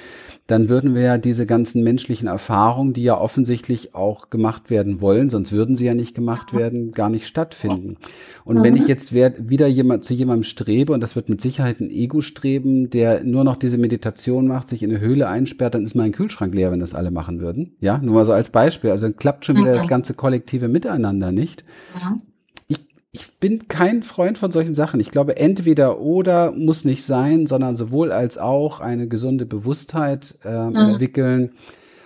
dann 0.46 0.68
würden 0.68 0.94
wir 0.94 1.02
ja 1.02 1.18
diese 1.18 1.46
ganzen 1.46 1.82
menschlichen 1.82 2.28
Erfahrungen, 2.28 2.92
die 2.92 3.02
ja 3.02 3.18
offensichtlich 3.18 3.94
auch 3.94 4.28
gemacht 4.28 4.70
werden 4.70 5.00
wollen, 5.00 5.30
sonst 5.30 5.50
würden 5.50 5.76
sie 5.76 5.86
ja 5.86 5.94
nicht 5.94 6.14
gemacht 6.14 6.52
werden, 6.54 6.92
gar 6.92 7.08
nicht 7.08 7.26
stattfinden. 7.26 7.96
Und 8.44 8.58
mhm. 8.58 8.62
wenn 8.62 8.76
ich 8.76 8.86
jetzt 8.86 9.12
wieder 9.12 9.66
jemand 9.66 10.04
zu 10.04 10.14
jemandem 10.14 10.44
strebe, 10.44 10.92
und 10.92 11.00
das 11.00 11.16
wird 11.16 11.28
mit 11.28 11.40
Sicherheit 11.40 11.80
ein 11.80 11.90
Ego-Streben, 11.90 12.90
der 12.90 13.24
nur 13.24 13.44
noch 13.44 13.56
diese 13.56 13.78
Meditation 13.78 14.46
macht, 14.46 14.68
sich 14.68 14.82
in 14.82 14.90
eine 14.90 15.00
Höhle 15.00 15.26
einsperrt, 15.28 15.74
dann 15.74 15.84
ist 15.84 15.96
mein 15.96 16.12
Kühlschrank 16.12 16.54
leer, 16.54 16.70
wenn 16.70 16.80
das 16.80 16.94
alle 16.94 17.10
machen 17.10 17.40
würden. 17.40 17.45
Ja, 17.80 17.98
nur 17.98 18.14
mal 18.14 18.24
so 18.24 18.32
als 18.32 18.50
Beispiel. 18.50 18.90
Also 18.90 19.06
dann 19.06 19.16
klappt 19.16 19.44
schon 19.44 19.56
wieder 19.56 19.72
das 19.72 19.88
ganze 19.88 20.14
kollektive 20.14 20.68
Miteinander 20.68 21.32
nicht. 21.32 21.64
Mhm 21.94 22.22
ich 23.16 23.32
bin 23.40 23.66
kein 23.68 24.02
Freund 24.02 24.36
von 24.36 24.52
solchen 24.52 24.74
Sachen. 24.74 25.00
Ich 25.00 25.10
glaube, 25.10 25.38
entweder 25.38 26.00
oder 26.00 26.52
muss 26.52 26.84
nicht 26.84 27.04
sein, 27.04 27.46
sondern 27.46 27.76
sowohl 27.76 28.12
als 28.12 28.36
auch 28.36 28.80
eine 28.80 29.08
gesunde 29.08 29.46
Bewusstheit 29.46 30.36
äh, 30.44 30.66
mhm. 30.68 30.76
entwickeln, 30.76 31.52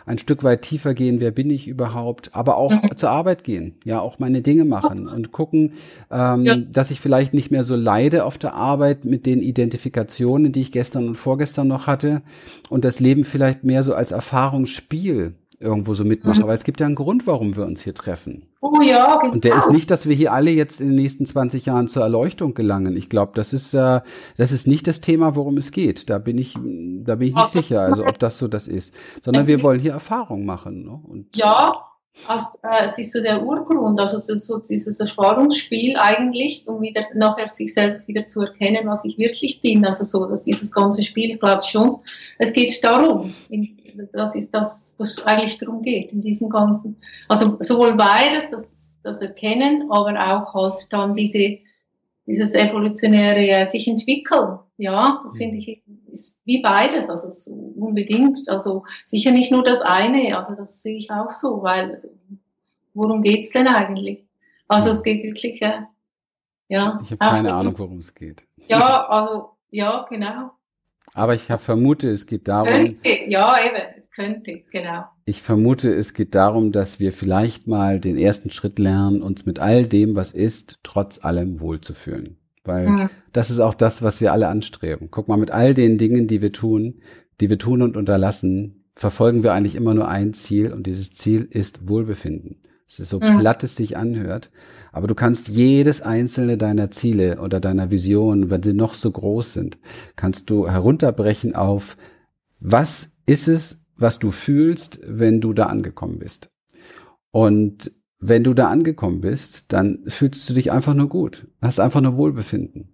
ein 0.07 0.19
Stück 0.19 0.43
weit 0.43 0.63
tiefer 0.63 0.95
gehen, 0.95 1.21
wer 1.21 1.31
bin 1.31 1.51
ich 1.51 1.69
überhaupt, 1.69 2.35
aber 2.35 2.57
auch 2.57 2.71
mhm. 2.71 2.97
zur 2.97 3.11
Arbeit 3.11 3.45
gehen, 3.45 3.75
ja, 3.85 4.01
auch 4.01 4.19
meine 4.19 4.43
Dinge 4.43 4.65
machen 4.65 5.09
und 5.09 5.33
gucken, 5.33 5.73
ähm, 6.11 6.45
ja. 6.45 6.57
dass 6.57 6.91
ich 6.91 7.01
vielleicht 7.01 7.35
nicht 7.35 7.51
mehr 7.51 7.65
so 7.65 7.77
leide 7.77 8.25
auf 8.25 8.39
der 8.39 8.55
Arbeit 8.55 9.05
mit 9.05 9.27
den 9.27 9.41
Identifikationen, 9.43 10.53
die 10.53 10.61
ich 10.63 10.73
gestern 10.73 11.09
und 11.09 11.15
vorgestern 11.17 11.69
noch 11.69 11.87
hatte 11.87 12.23
und 12.69 12.85
das 12.85 13.01
Leben 13.01 13.25
vielleicht 13.25 13.65
mehr 13.65 13.83
so 13.83 13.95
als 13.95 14.11
Erfahrungsspiel 14.11 15.35
irgendwo 15.61 15.93
so 15.93 16.05
mitmache, 16.05 16.41
mhm. 16.41 16.47
weil 16.47 16.57
es 16.57 16.65
gibt 16.65 16.81
ja 16.81 16.87
einen 16.87 16.95
Grund, 16.95 17.27
warum 17.27 17.55
wir 17.55 17.67
uns 17.67 17.83
hier 17.83 17.95
treffen. 17.95 18.49
Oh 18.63 18.81
ja, 18.83 19.19
genau. 19.19 19.35
Und 19.35 19.45
der 19.45 19.57
ist 19.57 19.71
nicht, 19.71 19.91
dass 19.91 20.09
wir 20.09 20.17
hier 20.17 20.33
alle 20.33 20.51
jetzt 20.51 20.81
in 20.81 20.89
den 20.89 20.97
nächsten 20.97 21.27
20 21.27 21.67
Jahren 21.67 21.87
zur 21.87 22.03
Erleuchtung 22.03 22.55
gelangen. 22.55 22.97
Ich 22.97 23.11
glaube, 23.11 23.33
das 23.35 23.53
ist 23.53 23.75
äh, 23.75 24.01
das 24.39 24.53
ist 24.53 24.67
nicht 24.67 24.87
das 24.87 25.01
Thema, 25.01 25.37
worum 25.37 25.59
es 25.59 25.71
geht. 25.71 26.09
Da 26.09 26.19
bin 26.19 26.39
ich 26.39 26.55
da 26.55 27.17
bin 27.17 27.29
ich 27.29 27.35
nicht 27.35 27.49
sicher, 27.49 27.83
also 27.83 28.07
ob 28.07 28.19
das 28.19 28.39
so 28.39 28.49
das 28.49 28.67
ist, 28.67 28.95
sondern 29.23 29.47
wir 29.47 29.63
wollen 29.63 29.81
hier 29.81 29.93
Erfahrung 29.93 30.47
machen. 30.47 30.85
Ne? 30.85 30.99
Und 31.07 31.37
ja, 31.37 31.91
also, 32.29 32.47
äh, 32.63 32.87
es 32.87 32.99
ist 32.99 33.13
so 33.13 33.23
der 33.23 33.43
Urgrund, 33.43 33.99
also 33.99 34.19
so, 34.19 34.37
so 34.37 34.59
dieses 34.59 35.01
Erfahrungsspiel 35.01 35.97
eigentlich, 35.97 36.67
um 36.67 36.83
wieder 36.83 37.03
nachher 37.15 37.51
sich 37.55 37.73
selbst 37.73 38.09
wieder 38.09 38.27
zu 38.29 38.43
erkennen, 38.43 38.87
was 38.87 39.05
ich 39.05 39.17
wirklich 39.17 39.61
bin. 39.63 39.85
Also 39.85 40.05
so, 40.05 40.27
dass 40.27 40.45
dieses 40.45 40.73
ganze 40.73 41.03
Spiel, 41.03 41.31
ich 41.31 41.41
glaube 41.41 41.63
schon, 41.63 42.01
es 42.39 42.53
geht 42.53 42.83
darum, 42.85 43.33
in, 43.49 43.79
das 44.13 44.35
ist 44.35 44.53
das, 44.53 44.95
was 44.99 45.23
eigentlich 45.27 45.59
darum 45.59 45.83
geht 45.83 46.13
in 46.13 46.21
diesem 46.21 46.49
Ganzen. 46.49 46.97
Also 47.29 47.57
sowohl 47.61 47.95
beides, 47.95 48.49
das, 48.51 48.99
das 49.03 49.21
Erkennen, 49.21 49.91
aber 49.91 50.19
auch 50.19 50.55
halt 50.55 50.93
dann 50.93 51.15
diese, 51.15 51.59
dieses 52.27 52.55
evolutionäre 52.55 53.47
äh, 53.47 53.69
sich 53.69 53.89
entwickeln. 53.89 54.59
Ja, 54.77 55.21
das 55.25 55.37
finde 55.37 55.59
ich 55.59 55.83
ist 56.13 56.39
wie 56.45 56.63
beides, 56.63 57.09
also 57.09 57.31
so 57.31 57.53
unbedingt. 57.53 58.49
Also 58.49 58.85
sicher 59.07 59.31
nicht 59.31 59.53
nur 59.53 59.63
das 59.63 59.81
eine, 59.81 60.37
also 60.37 60.55
das 60.55 60.83
sehe 60.83 60.97
ich 60.97 61.11
auch 61.11 61.31
so, 61.31 61.63
weil 61.63 62.03
worum 62.95 63.23
geht's 63.23 63.51
denn 63.51 63.69
eigentlich? 63.69 64.27
Also 64.69 64.91
es 64.91 65.03
geht 65.03 65.23
wirklich, 65.23 65.61
äh, 65.63 65.83
ja. 66.69 66.99
Ich 67.03 67.11
habe 67.11 67.19
keine 67.19 67.55
Ahnung, 67.55 67.79
worum 67.79 67.99
es 67.99 68.15
geht. 68.15 68.45
Ja, 68.69 69.07
also 69.09 69.51
ja, 69.71 70.07
genau. 70.09 70.53
Aber 71.15 71.35
ich 71.35 71.51
hab, 71.51 71.61
vermute, 71.61 72.09
es 72.11 72.27
geht 72.27 72.49
darum. 72.49 72.73
Könnte, 72.73 73.09
ja, 73.29 73.57
eben, 73.65 73.83
es 73.99 74.11
könnte, 74.11 74.63
genau. 74.71 75.05
Ich 75.25 75.43
vermute, 75.43 75.93
es 75.93 76.15
geht 76.15 76.35
darum, 76.35 76.73
dass 76.73 77.01
wir 77.01 77.13
vielleicht 77.13 77.67
mal 77.67 78.01
den 78.01 78.17
ersten 78.17 78.51
Schritt 78.51 78.79
lernen, 78.79 79.23
uns 79.23 79.47
mit 79.47 79.59
all 79.59 79.87
dem, 79.87 80.15
was 80.15 80.33
ist, 80.33 80.79
trotz 80.83 81.25
allem 81.25 81.61
wohlzufühlen. 81.61 82.39
Weil 82.65 82.89
mhm. 82.89 83.11
das 83.33 83.51
ist 83.51 83.59
auch 83.59 83.75
das, 83.75 84.03
was 84.03 84.21
wir 84.21 84.33
alle 84.33 84.49
anstreben. 84.49 85.09
Guck 85.11 85.29
mal, 85.29 85.39
mit 85.39 85.51
all 85.51 85.75
den 85.75 85.99
Dingen, 85.99 86.27
die 86.27 86.43
wir 86.43 86.53
tun, 86.53 87.01
die 87.41 87.51
wir 87.51 87.59
tun 87.59 87.83
und 87.83 87.97
unterlassen, 87.97 88.85
verfolgen 88.95 89.43
wir 89.43 89.55
eigentlich 89.55 89.77
immer 89.77 89.95
nur 89.95 90.09
ein 90.09 90.35
Ziel 90.35 90.73
und 90.73 90.87
dieses 90.87 91.15
Ziel 91.15 91.49
ist 91.51 91.89
Wohlbefinden. 91.89 92.63
Es 92.91 92.99
ist 92.99 93.11
so 93.11 93.21
mhm. 93.21 93.39
platt 93.39 93.63
es 93.63 93.77
sich 93.77 93.97
anhört. 93.97 94.51
Aber 94.91 95.07
du 95.07 95.15
kannst 95.15 95.49
jedes 95.49 96.03
einzelne 96.03 96.59
deiner 96.59 96.91
Ziele 96.91 97.41
oder 97.41 97.61
deiner 97.61 97.93
Visionen, 97.93 98.51
wenn 98.51 98.65
sie 98.65 98.73
noch 98.73 98.95
so 98.95 99.13
groß 99.13 99.53
sind, 99.53 99.79
kannst 100.17 100.51
du 100.51 100.69
herunterbrechen 100.69 101.55
auf, 101.55 101.97
was 102.59 103.11
ist 103.27 103.47
es, 103.47 103.87
was 103.97 104.19
du 104.19 104.33
fühlst, 104.33 104.99
wenn 105.07 105.41
du 105.41 105.53
da 105.53 105.67
angekommen 105.67 106.19
bist. 106.19 106.51
Und 107.31 107.93
wenn 108.19 108.43
du 108.43 108.55
da 108.55 108.69
angekommen 108.69 109.21
bist, 109.21 109.73
dann 109.73 110.01
fühlst 110.09 110.51
du 110.51 110.55
dich 110.55 110.73
einfach 110.73 110.95
nur 110.95 111.09
gut, 111.09 111.47
hast 111.63 111.79
einfach 111.79 112.01
nur 112.01 112.17
Wohlbefinden. 112.17 112.93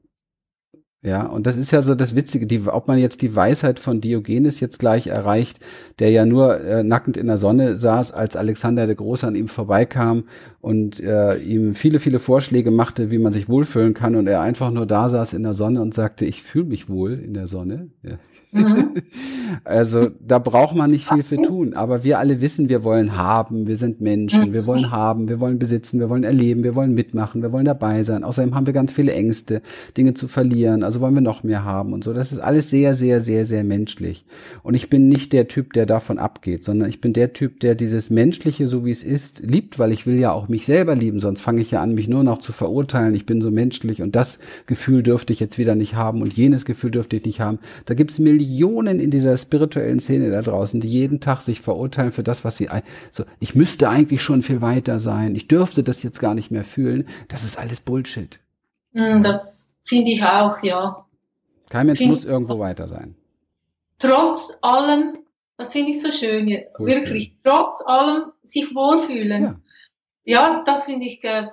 Ja, 1.07 1.25
und 1.25 1.47
das 1.47 1.57
ist 1.57 1.71
ja 1.71 1.83
so 1.83 1.95
das 1.95 2.17
Witzige, 2.17 2.49
die, 2.49 2.67
ob 2.67 2.89
man 2.89 2.99
jetzt 2.99 3.23
die 3.23 3.37
Weisheit 3.37 3.79
von 3.79 4.01
Diogenes 4.01 4.59
jetzt 4.59 4.81
gleich 4.81 5.07
erreicht, 5.07 5.61
der 6.01 6.11
ja 6.11 6.27
nur 6.27 6.61
äh, 6.61 6.83
nackend 6.83 7.17
in 7.17 7.29
der 7.29 7.37
Sonne 7.37 7.77
saß, 7.77 8.11
als 8.11 8.35
Alexander 8.35 8.87
der 8.87 8.97
Große 8.97 9.25
an 9.25 9.37
ihm 9.37 9.47
vorbeikam 9.47 10.25
und 10.61 10.99
äh, 10.99 11.37
ihm 11.37 11.77
viele, 11.77 12.01
viele 12.01 12.19
Vorschläge 12.19 12.73
machte, 12.73 13.13
wie 13.13 13.19
man 13.19 13.33
sich 13.33 13.49
wohlfühlen 13.49 13.95
kann 13.95 14.17
und 14.17 14.27
er 14.27 14.41
einfach 14.41 14.73
nur 14.73 14.85
da 14.85 15.09
saß 15.09 15.33
in 15.35 15.45
der 15.45 15.55
Sonne 15.55 15.81
und 15.81 15.95
sagte, 15.95 16.25
ich 16.25 16.43
fühle 16.43 16.65
mich 16.65 16.89
wohl 16.89 17.13
in 17.13 17.35
der 17.35 17.47
Sonne. 17.47 17.87
Ja. 18.03 18.19
Mhm. 18.57 18.95
also 19.65 20.09
da 20.27 20.39
braucht 20.39 20.75
man 20.75 20.91
nicht 20.91 21.09
viel 21.09 21.23
für 21.23 21.41
tun. 21.41 21.75
Aber 21.75 22.05
wir 22.05 22.19
alle 22.19 22.41
wissen, 22.41 22.69
wir 22.69 22.85
wollen 22.85 23.17
haben, 23.17 23.67
wir 23.67 23.77
sind 23.77 24.01
Menschen, 24.01 24.49
mhm. 24.49 24.53
wir 24.53 24.67
wollen 24.67 24.91
haben, 24.91 25.29
wir 25.29 25.41
wollen 25.41 25.59
besitzen, 25.59 26.01
wir 26.01 26.11
wollen 26.11 26.25
erleben, 26.25 26.65
wir 26.65 26.75
wollen 26.75 26.95
mitmachen, 26.95 27.43
wir 27.43 27.53
wollen 27.53 27.65
dabei 27.65 28.03
sein. 28.03 28.25
Außerdem 28.25 28.55
haben 28.55 28.67
wir 28.67 28.73
ganz 28.73 28.93
viele 28.93 29.13
Ängste, 29.13 29.63
Dinge 29.97 30.15
zu 30.15 30.29
verlieren. 30.29 30.83
Also 30.83 31.01
wollen 31.01 31.15
wir 31.15 31.21
noch 31.21 31.43
mehr 31.43 31.65
haben 31.65 31.93
und 31.93 32.05
so. 32.05 32.13
Das 32.13 32.33
ist 32.33 32.39
alles 32.39 32.71
sehr, 32.71 32.95
sehr, 32.95 33.21
sehr, 33.21 33.45
sehr 33.45 33.65
menschlich. 33.65 34.25
Und 34.63 34.75
ich 34.75 34.89
bin 34.91 35.09
nicht 35.09 35.33
der 35.33 35.49
Typ, 35.49 35.73
der 35.73 35.87
davon 35.87 36.19
abgeht, 36.19 36.65
sondern 36.65 36.89
ich 36.89 37.01
bin 37.01 37.13
der 37.13 37.33
Typ, 37.33 37.61
der 37.61 37.75
dieses 37.75 38.11
Menschliche, 38.11 38.69
so 38.69 38.85
wie 38.85 38.91
es 38.91 39.05
ist, 39.05 39.41
liebt, 39.41 39.79
weil 39.79 39.93
ich 39.93 40.07
will 40.07 40.19
ja 40.19 40.33
auch 40.33 40.49
mich 40.49 40.67
selber 40.67 40.95
lieben. 40.95 41.21
Sonst 41.21 41.41
fange 41.41 41.61
ich 41.61 41.71
ja 41.71 41.83
an, 41.83 41.95
mich 41.95 42.09
nur 42.09 42.25
noch 42.25 42.39
zu 42.39 42.53
verurteilen. 42.53 43.15
Ich 43.15 43.27
bin 43.27 43.41
so 43.41 43.51
menschlich 43.51 44.03
und 44.03 44.17
das 44.17 44.39
Gefühl 44.67 45.03
dürfte 45.03 45.33
ich 45.33 45.41
jetzt 45.41 45.59
wieder 45.59 45.75
nicht 45.75 45.95
haben 45.95 46.23
und 46.23 46.33
jenes 46.33 46.65
Gefühl 46.65 46.91
dürfte 46.91 47.17
ich 47.17 47.25
nicht 47.25 47.41
haben. 47.41 47.59
Da 47.85 47.95
gibt 47.95 48.11
es 48.11 48.19
Millionen 48.47 49.01
in 49.01 49.11
dieser 49.11 49.37
spirituellen 49.37 50.01
Szene 50.01 50.31
da 50.31 50.41
draußen, 50.41 50.81
die 50.81 50.89
jeden 50.89 51.21
Tag 51.21 51.41
sich 51.41 51.61
verurteilen 51.61 52.13
für 52.13 52.23
das, 52.23 52.45
was 52.45 52.57
sie 52.57 52.69
so 53.11 53.25
ich 53.41 53.55
müsste 53.55 53.89
eigentlich 53.89 54.23
schon 54.23 54.43
viel 54.43 54.61
weiter 54.61 54.99
sein. 54.99 55.35
Ich 55.35 55.49
dürfte 55.49 55.83
das 55.83 56.03
jetzt 56.03 56.21
gar 56.21 56.35
nicht 56.35 56.51
mehr 56.51 56.65
fühlen. 56.65 57.09
Das 57.29 57.45
ist 57.45 57.59
alles 57.59 57.81
Bullshit. 57.81 58.39
Mm, 58.93 59.23
das 59.23 59.73
finde 59.85 60.13
ich 60.13 60.23
auch, 60.23 60.63
ja. 60.63 61.07
Kein 61.69 61.87
Mensch 61.87 61.99
find 61.99 62.11
muss 62.11 62.25
irgendwo 62.25 62.59
weiter 62.59 62.89
sein. 62.89 63.17
Trotz 63.99 64.57
allem, 64.63 65.19
das 65.57 65.73
finde 65.73 65.91
ich 65.91 66.01
so 66.01 66.11
schön, 66.11 66.47
wohlfühlen. 66.47 66.87
wirklich, 66.87 67.37
trotz 67.43 67.83
allem 67.87 68.33
sich 68.45 68.75
wohlfühlen. 68.75 69.43
Ja, 69.43 69.61
ja 70.25 70.63
das 70.65 70.85
finde 70.85 71.07
ich 71.07 71.23
äh, 71.25 71.49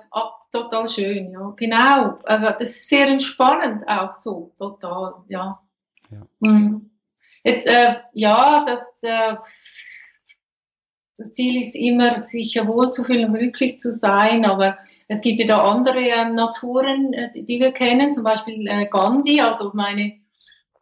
total 0.52 0.88
schön, 0.88 1.32
ja. 1.32 1.52
Genau. 1.56 2.18
Aber 2.24 2.52
das 2.58 2.70
ist 2.70 2.88
sehr 2.88 3.08
entspannend 3.08 3.88
auch 3.88 4.12
so, 4.12 4.52
total, 4.56 5.14
ja. 5.28 5.60
Ja. 6.10 6.26
Mhm. 6.40 6.90
Jetzt, 7.44 7.66
äh, 7.66 7.96
ja, 8.14 8.64
das, 8.66 9.02
äh, 9.02 9.36
das 11.16 11.32
Ziel 11.32 11.60
ist 11.60 11.76
immer, 11.76 12.24
sich 12.24 12.56
wohlzufühlen 12.56 13.32
glücklich 13.32 13.78
zu 13.78 13.92
sein, 13.92 14.44
aber 14.44 14.78
es 15.08 15.20
gibt 15.20 15.40
ja 15.40 15.46
da 15.46 15.62
andere 15.62 16.00
äh, 16.00 16.24
Naturen, 16.24 17.14
die 17.34 17.60
wir 17.60 17.72
kennen, 17.72 18.12
zum 18.12 18.24
Beispiel 18.24 18.66
äh, 18.66 18.86
Gandhi, 18.86 19.40
also 19.40 19.70
meine, 19.74 20.14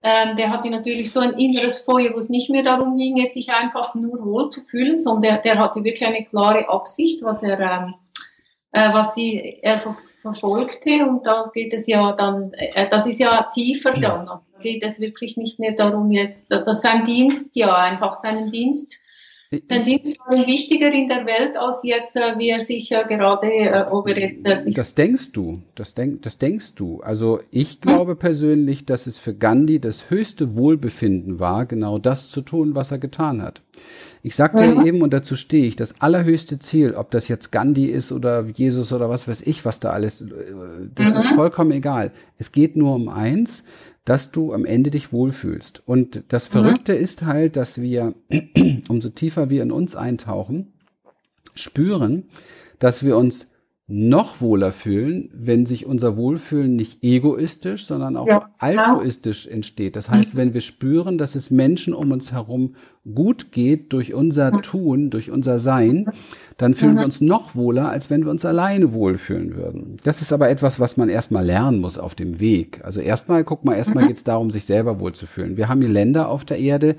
ähm, 0.04 0.36
der 0.36 0.50
hatte 0.50 0.70
natürlich 0.70 1.12
so 1.12 1.20
ein 1.20 1.34
inneres 1.34 1.78
Feuer, 1.78 2.12
wo 2.14 2.18
es 2.18 2.28
nicht 2.28 2.50
mehr 2.50 2.64
darum 2.64 2.96
ging, 2.96 3.16
jetzt 3.16 3.34
sich 3.34 3.50
einfach 3.50 3.94
nur 3.94 4.24
wohlzufühlen, 4.24 5.00
sondern 5.00 5.22
der, 5.22 5.38
der 5.38 5.58
hatte 5.58 5.84
wirklich 5.84 6.06
eine 6.06 6.24
klare 6.24 6.68
Absicht, 6.68 7.22
was 7.22 7.42
er 7.42 7.60
ähm, 7.60 7.94
äh, 8.72 8.92
was 8.92 9.14
sie 9.14 9.58
er 9.62 9.78
ver 9.78 9.96
verfolgte 10.20 11.04
und 11.04 11.26
da 11.26 11.50
geht 11.52 11.74
es 11.74 11.88
ja 11.88 12.12
dann, 12.12 12.52
äh, 12.54 12.88
das 12.88 13.06
ist 13.06 13.18
ja 13.18 13.48
tiefer 13.52 13.90
dann, 13.90 14.28
also 14.28 14.44
da 14.54 14.60
geht 14.60 14.84
es 14.84 15.00
wirklich 15.00 15.36
nicht 15.36 15.58
mehr 15.58 15.72
darum 15.72 16.12
jetzt, 16.12 16.46
dass 16.48 16.80
sein 16.80 17.02
Dienst 17.04 17.56
ja 17.56 17.74
einfach 17.74 18.14
seinen 18.14 18.48
Dienst 18.52 19.00
sein 19.68 19.84
Dienst 19.84 20.18
war 20.20 20.46
wichtiger 20.46 20.92
in 20.92 21.08
der 21.08 21.26
Welt 21.26 21.56
als 21.56 21.82
jetzt, 21.82 22.16
äh, 22.16 22.38
wie 22.38 22.48
er 22.48 22.60
sich 22.60 22.90
äh, 22.90 23.04
gerade, 23.06 23.52
äh, 23.52 23.84
ob 23.90 24.08
er 24.08 24.18
jetzt 24.18 24.62
sich 24.62 24.74
Das 24.74 24.94
denkst 24.94 25.32
du, 25.32 25.60
das, 25.74 25.94
denk, 25.94 26.22
das 26.22 26.38
denkst 26.38 26.74
du. 26.74 27.00
Also 27.02 27.40
ich 27.50 27.80
glaube 27.80 28.12
hm? 28.12 28.18
persönlich, 28.18 28.86
dass 28.86 29.06
es 29.06 29.18
für 29.18 29.34
Gandhi 29.34 29.78
das 29.78 30.10
höchste 30.10 30.56
Wohlbefinden 30.56 31.38
war, 31.38 31.66
genau 31.66 31.98
das 31.98 32.30
zu 32.30 32.40
tun, 32.40 32.74
was 32.74 32.90
er 32.90 32.98
getan 32.98 33.42
hat. 33.42 33.62
Ich 34.24 34.36
sagte 34.36 34.64
ja 34.64 34.84
eben, 34.84 35.02
und 35.02 35.12
dazu 35.12 35.34
stehe 35.34 35.66
ich, 35.66 35.74
das 35.74 36.00
allerhöchste 36.00 36.60
Ziel, 36.60 36.94
ob 36.94 37.10
das 37.10 37.26
jetzt 37.26 37.50
Gandhi 37.50 37.86
ist 37.86 38.12
oder 38.12 38.46
Jesus 38.54 38.92
oder 38.92 39.10
was 39.10 39.26
weiß 39.26 39.42
ich, 39.42 39.64
was 39.64 39.80
da 39.80 39.90
alles, 39.90 40.24
das 40.94 41.10
mhm. 41.10 41.16
ist 41.16 41.26
vollkommen 41.34 41.72
egal. 41.72 42.12
Es 42.38 42.52
geht 42.52 42.76
nur 42.76 42.94
um 42.94 43.08
eins, 43.08 43.64
dass 44.04 44.32
du 44.32 44.52
am 44.52 44.64
Ende 44.64 44.90
dich 44.90 45.12
wohlfühlst. 45.12 45.82
Und 45.86 46.24
das 46.28 46.48
mhm. 46.48 46.52
Verrückte 46.52 46.94
mhm. 46.94 47.00
ist 47.00 47.22
halt, 47.24 47.56
dass 47.56 47.80
wir, 47.80 48.14
umso 48.88 49.10
tiefer 49.10 49.50
wir 49.50 49.62
in 49.62 49.72
uns 49.72 49.94
eintauchen, 49.94 50.72
spüren, 51.54 52.24
dass 52.78 53.04
wir 53.04 53.16
uns 53.16 53.46
noch 53.88 54.40
wohler 54.40 54.70
fühlen, 54.70 55.28
wenn 55.34 55.66
sich 55.66 55.86
unser 55.86 56.16
Wohlfühlen 56.16 56.76
nicht 56.76 57.02
egoistisch, 57.02 57.84
sondern 57.84 58.16
auch 58.16 58.28
ja, 58.28 58.48
altruistisch 58.58 59.48
entsteht. 59.48 59.96
Das 59.96 60.08
heißt, 60.08 60.36
wenn 60.36 60.54
wir 60.54 60.60
spüren, 60.60 61.18
dass 61.18 61.34
es 61.34 61.50
Menschen 61.50 61.92
um 61.92 62.12
uns 62.12 62.30
herum 62.32 62.76
gut 63.12 63.50
geht 63.50 63.92
durch 63.92 64.14
unser 64.14 64.54
mhm. 64.54 64.62
Tun, 64.62 65.10
durch 65.10 65.30
unser 65.30 65.58
Sein, 65.58 66.06
dann 66.56 66.74
fühlen 66.74 66.94
mhm. 66.94 66.98
wir 66.98 67.04
uns 67.04 67.20
noch 67.20 67.56
wohler, 67.56 67.88
als 67.88 68.08
wenn 68.08 68.24
wir 68.24 68.30
uns 68.30 68.44
alleine 68.44 68.92
wohlfühlen 68.92 69.56
würden. 69.56 69.96
Das 70.04 70.22
ist 70.22 70.32
aber 70.32 70.48
etwas, 70.48 70.78
was 70.78 70.96
man 70.96 71.08
erstmal 71.08 71.44
lernen 71.44 71.80
muss 71.80 71.98
auf 71.98 72.14
dem 72.14 72.38
Weg. 72.38 72.80
Also 72.84 73.00
erstmal, 73.00 73.42
guck 73.42 73.64
mal, 73.64 73.74
erstmal 73.74 74.04
mhm. 74.04 74.08
geht 74.08 74.16
es 74.18 74.24
darum, 74.24 74.52
sich 74.52 74.64
selber 74.64 75.00
wohlzufühlen. 75.00 75.56
Wir 75.56 75.68
haben 75.68 75.80
hier 75.80 75.90
Länder 75.90 76.28
auf 76.28 76.44
der 76.44 76.60
Erde, 76.60 76.96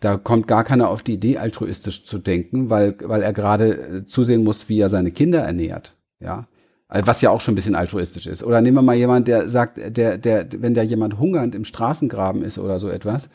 da 0.00 0.16
kommt 0.16 0.46
gar 0.46 0.64
keiner 0.64 0.88
auf 0.90 1.02
die 1.02 1.14
Idee, 1.14 1.38
altruistisch 1.38 2.04
zu 2.04 2.18
denken, 2.18 2.70
weil, 2.70 2.96
weil 3.02 3.22
er 3.22 3.32
gerade 3.32 3.74
äh, 3.74 4.06
zusehen 4.06 4.44
muss, 4.44 4.68
wie 4.68 4.80
er 4.80 4.90
seine 4.90 5.10
Kinder 5.10 5.40
ernährt. 5.40 5.94
Ja. 6.20 6.46
Also 6.88 7.06
was 7.06 7.20
ja 7.20 7.30
auch 7.30 7.42
schon 7.42 7.52
ein 7.52 7.54
bisschen 7.54 7.74
altruistisch 7.74 8.26
ist. 8.26 8.42
Oder 8.42 8.62
nehmen 8.62 8.78
wir 8.78 8.82
mal 8.82 8.96
jemand, 8.96 9.28
der 9.28 9.50
sagt, 9.50 9.78
der, 9.96 10.16
der, 10.16 10.46
wenn 10.56 10.72
da 10.72 10.82
jemand 10.82 11.18
hungernd 11.18 11.54
im 11.54 11.64
Straßengraben 11.64 12.42
ist 12.42 12.58
oder 12.58 12.78
so 12.78 12.88
etwas, 12.88 13.28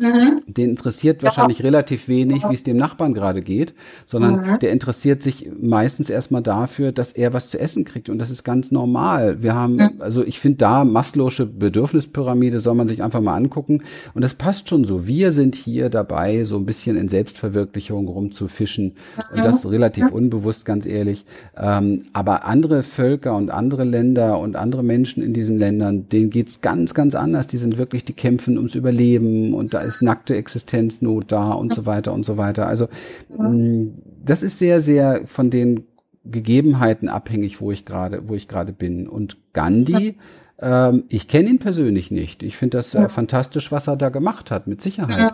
Mhm. 0.00 0.40
Den 0.46 0.70
interessiert 0.70 1.22
wahrscheinlich 1.22 1.58
ja. 1.58 1.66
relativ 1.66 2.08
wenig, 2.08 2.48
wie 2.48 2.54
es 2.54 2.62
dem 2.62 2.78
Nachbarn 2.78 3.12
gerade 3.12 3.42
geht, 3.42 3.74
sondern 4.06 4.36
mhm. 4.36 4.58
der 4.58 4.72
interessiert 4.72 5.22
sich 5.22 5.50
meistens 5.60 6.08
erstmal 6.08 6.42
dafür, 6.42 6.92
dass 6.92 7.12
er 7.12 7.34
was 7.34 7.50
zu 7.50 7.60
essen 7.60 7.84
kriegt. 7.84 8.08
Und 8.08 8.18
das 8.18 8.30
ist 8.30 8.42
ganz 8.42 8.70
normal. 8.70 9.42
Wir 9.42 9.54
haben, 9.54 9.74
mhm. 9.74 9.90
also 9.98 10.24
ich 10.24 10.40
finde 10.40 10.58
da 10.58 10.82
Maslow'sche 10.82 11.44
Bedürfnispyramide 11.44 12.58
soll 12.58 12.74
man 12.74 12.88
sich 12.88 13.02
einfach 13.02 13.20
mal 13.20 13.34
angucken. 13.34 13.82
Und 14.14 14.22
das 14.22 14.32
passt 14.32 14.70
schon 14.70 14.84
so. 14.86 15.06
Wir 15.06 15.30
sind 15.30 15.54
hier 15.54 15.90
dabei, 15.90 16.44
so 16.44 16.56
ein 16.56 16.64
bisschen 16.64 16.96
in 16.96 17.08
Selbstverwirklichung 17.08 18.08
rumzufischen. 18.08 18.94
Und 19.30 19.40
mhm. 19.40 19.44
das 19.44 19.70
relativ 19.70 20.06
mhm. 20.06 20.16
unbewusst, 20.16 20.64
ganz 20.64 20.86
ehrlich. 20.86 21.26
Ähm, 21.54 22.04
aber 22.14 22.46
andere 22.46 22.82
Völker 22.82 23.36
und 23.36 23.50
andere 23.50 23.84
Länder 23.84 24.38
und 24.38 24.56
andere 24.56 24.82
Menschen 24.82 25.22
in 25.22 25.34
diesen 25.34 25.58
Ländern, 25.58 26.08
denen 26.08 26.30
geht's 26.30 26.62
ganz, 26.62 26.94
ganz 26.94 27.14
anders. 27.14 27.46
Die 27.46 27.58
sind 27.58 27.76
wirklich, 27.76 28.06
die 28.06 28.14
kämpfen 28.14 28.56
ums 28.56 28.74
Überleben 28.74 29.52
und 29.52 29.74
da 29.74 29.81
ist 29.82 30.02
nackte 30.02 30.36
Existenznot 30.36 31.30
da 31.30 31.52
und 31.52 31.74
so 31.74 31.86
weiter 31.86 32.12
und 32.12 32.24
so 32.24 32.36
weiter. 32.36 32.66
Also 32.66 32.88
mm, 33.36 33.88
das 34.24 34.42
ist 34.42 34.58
sehr, 34.58 34.80
sehr 34.80 35.26
von 35.26 35.50
den 35.50 35.84
Gegebenheiten 36.24 37.08
abhängig, 37.08 37.60
wo 37.60 37.72
ich 37.72 37.84
gerade, 37.84 38.28
wo 38.28 38.34
ich 38.34 38.48
gerade 38.48 38.72
bin. 38.72 39.08
Und 39.08 39.38
Gandhi, 39.52 40.16
ähm, 40.62 41.04
ich 41.08 41.26
kenne 41.26 41.50
ihn 41.50 41.58
persönlich 41.58 42.12
nicht. 42.12 42.42
Ich 42.44 42.56
finde 42.56 42.78
das 42.78 42.94
äh, 42.94 43.08
fantastisch, 43.08 43.72
was 43.72 43.88
er 43.88 43.96
da 43.96 44.10
gemacht 44.10 44.52
hat, 44.52 44.68
mit 44.68 44.80
Sicherheit. 44.80 45.32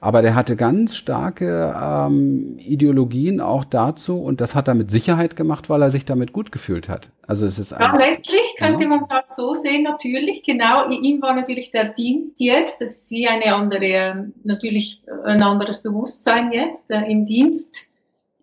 Aber 0.00 0.22
der 0.22 0.34
hatte 0.34 0.56
ganz 0.56 0.96
starke 0.96 1.76
ähm, 1.78 2.56
Ideologien 2.58 3.40
auch 3.42 3.64
dazu 3.64 4.18
und 4.18 4.40
das 4.40 4.54
hat 4.54 4.68
er 4.68 4.74
mit 4.74 4.90
Sicherheit 4.90 5.36
gemacht, 5.36 5.68
weil 5.68 5.82
er 5.82 5.90
sich 5.90 6.06
damit 6.06 6.32
gut 6.32 6.50
gefühlt 6.50 6.88
hat. 6.88 7.10
Also 7.26 7.46
es 7.46 7.58
ist 7.58 7.72
ja, 7.72 7.94
letztlich 7.96 8.54
könnte 8.56 8.84
ja. 8.84 8.88
man 8.88 9.00
es 9.00 9.10
auch 9.10 9.28
so 9.28 9.52
sehen, 9.52 9.82
natürlich, 9.82 10.42
genau. 10.42 10.88
Ihm 10.88 11.20
war 11.20 11.34
natürlich 11.34 11.70
der 11.70 11.90
Dienst 11.92 12.40
jetzt, 12.40 12.80
das 12.80 13.02
ist 13.02 13.10
wie 13.10 13.28
eine 13.28 13.54
andere, 13.54 14.32
natürlich 14.44 15.02
ein 15.24 15.42
anderes 15.42 15.82
Bewusstsein 15.82 16.52
jetzt, 16.52 16.90
äh, 16.90 17.02
im 17.02 17.26
Dienst 17.26 17.88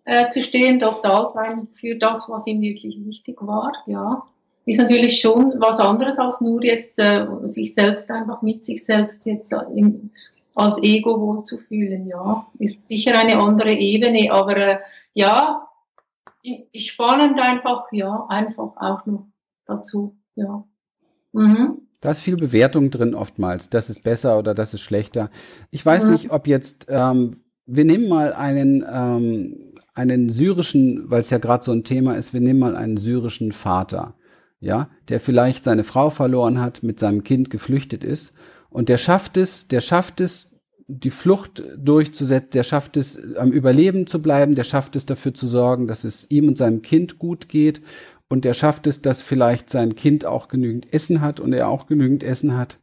äh, 0.04 0.28
zu 0.28 0.40
stehen, 0.40 0.78
dort 0.78 1.04
da 1.04 1.32
sein 1.34 1.66
für 1.72 1.96
das, 1.96 2.28
was 2.28 2.46
ihm 2.46 2.60
wirklich 2.60 2.96
wichtig 3.04 3.36
war, 3.40 3.72
ja 3.86 4.22
ist 4.68 4.78
natürlich 4.78 5.18
schon 5.18 5.54
was 5.58 5.80
anderes 5.80 6.18
als 6.18 6.42
nur 6.42 6.62
jetzt 6.62 6.98
äh, 6.98 7.26
sich 7.44 7.72
selbst 7.72 8.10
einfach 8.10 8.42
mit 8.42 8.66
sich 8.66 8.84
selbst 8.84 9.24
jetzt 9.24 9.54
in, 9.74 10.10
als 10.54 10.82
Ego 10.82 11.18
wohlzufühlen, 11.18 12.06
ja. 12.06 12.46
Ist 12.58 12.86
sicher 12.86 13.18
eine 13.18 13.38
andere 13.38 13.72
Ebene, 13.72 14.30
aber 14.30 14.56
äh, 14.56 14.78
ja, 15.14 15.66
spannend 16.76 17.40
einfach, 17.40 17.86
ja, 17.92 18.26
einfach 18.28 18.76
auch 18.76 19.06
noch 19.06 19.26
dazu, 19.64 20.18
ja. 20.34 20.64
Mhm. 21.32 21.78
Da 22.00 22.10
ist 22.10 22.20
viel 22.20 22.36
Bewertung 22.36 22.90
drin 22.90 23.14
oftmals. 23.14 23.70
Das 23.70 23.88
ist 23.88 24.02
besser 24.02 24.38
oder 24.38 24.54
das 24.54 24.74
ist 24.74 24.82
schlechter. 24.82 25.30
Ich 25.70 25.84
weiß 25.84 26.04
mhm. 26.04 26.12
nicht, 26.12 26.30
ob 26.30 26.46
jetzt, 26.46 26.86
ähm, 26.90 27.30
wir 27.64 27.86
nehmen 27.86 28.08
mal 28.08 28.34
einen, 28.34 28.84
ähm, 28.86 29.72
einen 29.94 30.28
syrischen, 30.28 31.10
weil 31.10 31.20
es 31.20 31.30
ja 31.30 31.38
gerade 31.38 31.64
so 31.64 31.72
ein 31.72 31.84
Thema 31.84 32.16
ist, 32.16 32.34
wir 32.34 32.40
nehmen 32.40 32.60
mal 32.60 32.76
einen 32.76 32.98
syrischen 32.98 33.52
Vater 33.52 34.17
ja, 34.60 34.90
der 35.08 35.20
vielleicht 35.20 35.64
seine 35.64 35.84
Frau 35.84 36.10
verloren 36.10 36.60
hat, 36.60 36.82
mit 36.82 36.98
seinem 36.98 37.22
Kind 37.22 37.50
geflüchtet 37.50 38.04
ist 38.04 38.32
und 38.70 38.88
der 38.88 38.98
schafft 38.98 39.36
es, 39.36 39.68
der 39.68 39.80
schafft 39.80 40.20
es, 40.20 40.50
die 40.88 41.10
Flucht 41.10 41.62
durchzusetzen, 41.76 42.50
der 42.54 42.62
schafft 42.62 42.96
es, 42.96 43.18
am 43.36 43.52
Überleben 43.52 44.06
zu 44.06 44.22
bleiben, 44.22 44.54
der 44.54 44.64
schafft 44.64 44.96
es 44.96 45.04
dafür 45.04 45.34
zu 45.34 45.46
sorgen, 45.46 45.86
dass 45.86 46.04
es 46.04 46.26
ihm 46.30 46.48
und 46.48 46.56
seinem 46.56 46.80
Kind 46.80 47.18
gut 47.18 47.48
geht 47.48 47.82
und 48.28 48.44
der 48.44 48.54
schafft 48.54 48.86
es, 48.86 49.02
dass 49.02 49.22
vielleicht 49.22 49.70
sein 49.70 49.94
Kind 49.94 50.24
auch 50.24 50.48
genügend 50.48 50.92
Essen 50.92 51.20
hat 51.20 51.40
und 51.40 51.52
er 51.52 51.68
auch 51.68 51.86
genügend 51.86 52.22
Essen 52.22 52.56
hat. 52.56 52.76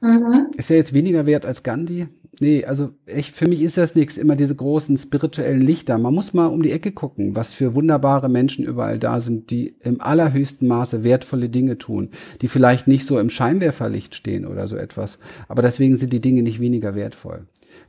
Mhm. 0.00 0.48
Ist 0.56 0.70
er 0.70 0.76
jetzt 0.76 0.94
weniger 0.94 1.26
wert 1.26 1.46
als 1.46 1.62
Gandhi? 1.62 2.08
Nee, 2.40 2.64
also 2.64 2.90
echt, 3.06 3.34
für 3.34 3.48
mich 3.48 3.62
ist 3.62 3.76
das 3.76 3.94
nichts, 3.94 4.18
immer 4.18 4.36
diese 4.36 4.54
großen 4.54 4.96
spirituellen 4.96 5.60
Lichter. 5.60 5.98
Man 5.98 6.14
muss 6.14 6.34
mal 6.34 6.46
um 6.46 6.62
die 6.62 6.72
Ecke 6.72 6.92
gucken, 6.92 7.36
was 7.36 7.52
für 7.52 7.74
wunderbare 7.74 8.28
Menschen 8.28 8.64
überall 8.64 8.98
da 8.98 9.20
sind, 9.20 9.50
die 9.50 9.76
im 9.80 10.00
allerhöchsten 10.00 10.68
Maße 10.68 11.04
wertvolle 11.04 11.48
Dinge 11.48 11.78
tun, 11.78 12.10
die 12.42 12.48
vielleicht 12.48 12.88
nicht 12.88 13.06
so 13.06 13.18
im 13.18 13.30
Scheinwerferlicht 13.30 14.14
stehen 14.14 14.46
oder 14.46 14.66
so 14.66 14.76
etwas. 14.76 15.18
Aber 15.48 15.62
deswegen 15.62 15.96
sind 15.96 16.12
die 16.12 16.20
Dinge 16.20 16.42
nicht 16.42 16.60
weniger 16.60 16.94
wertvoll. 16.94 17.46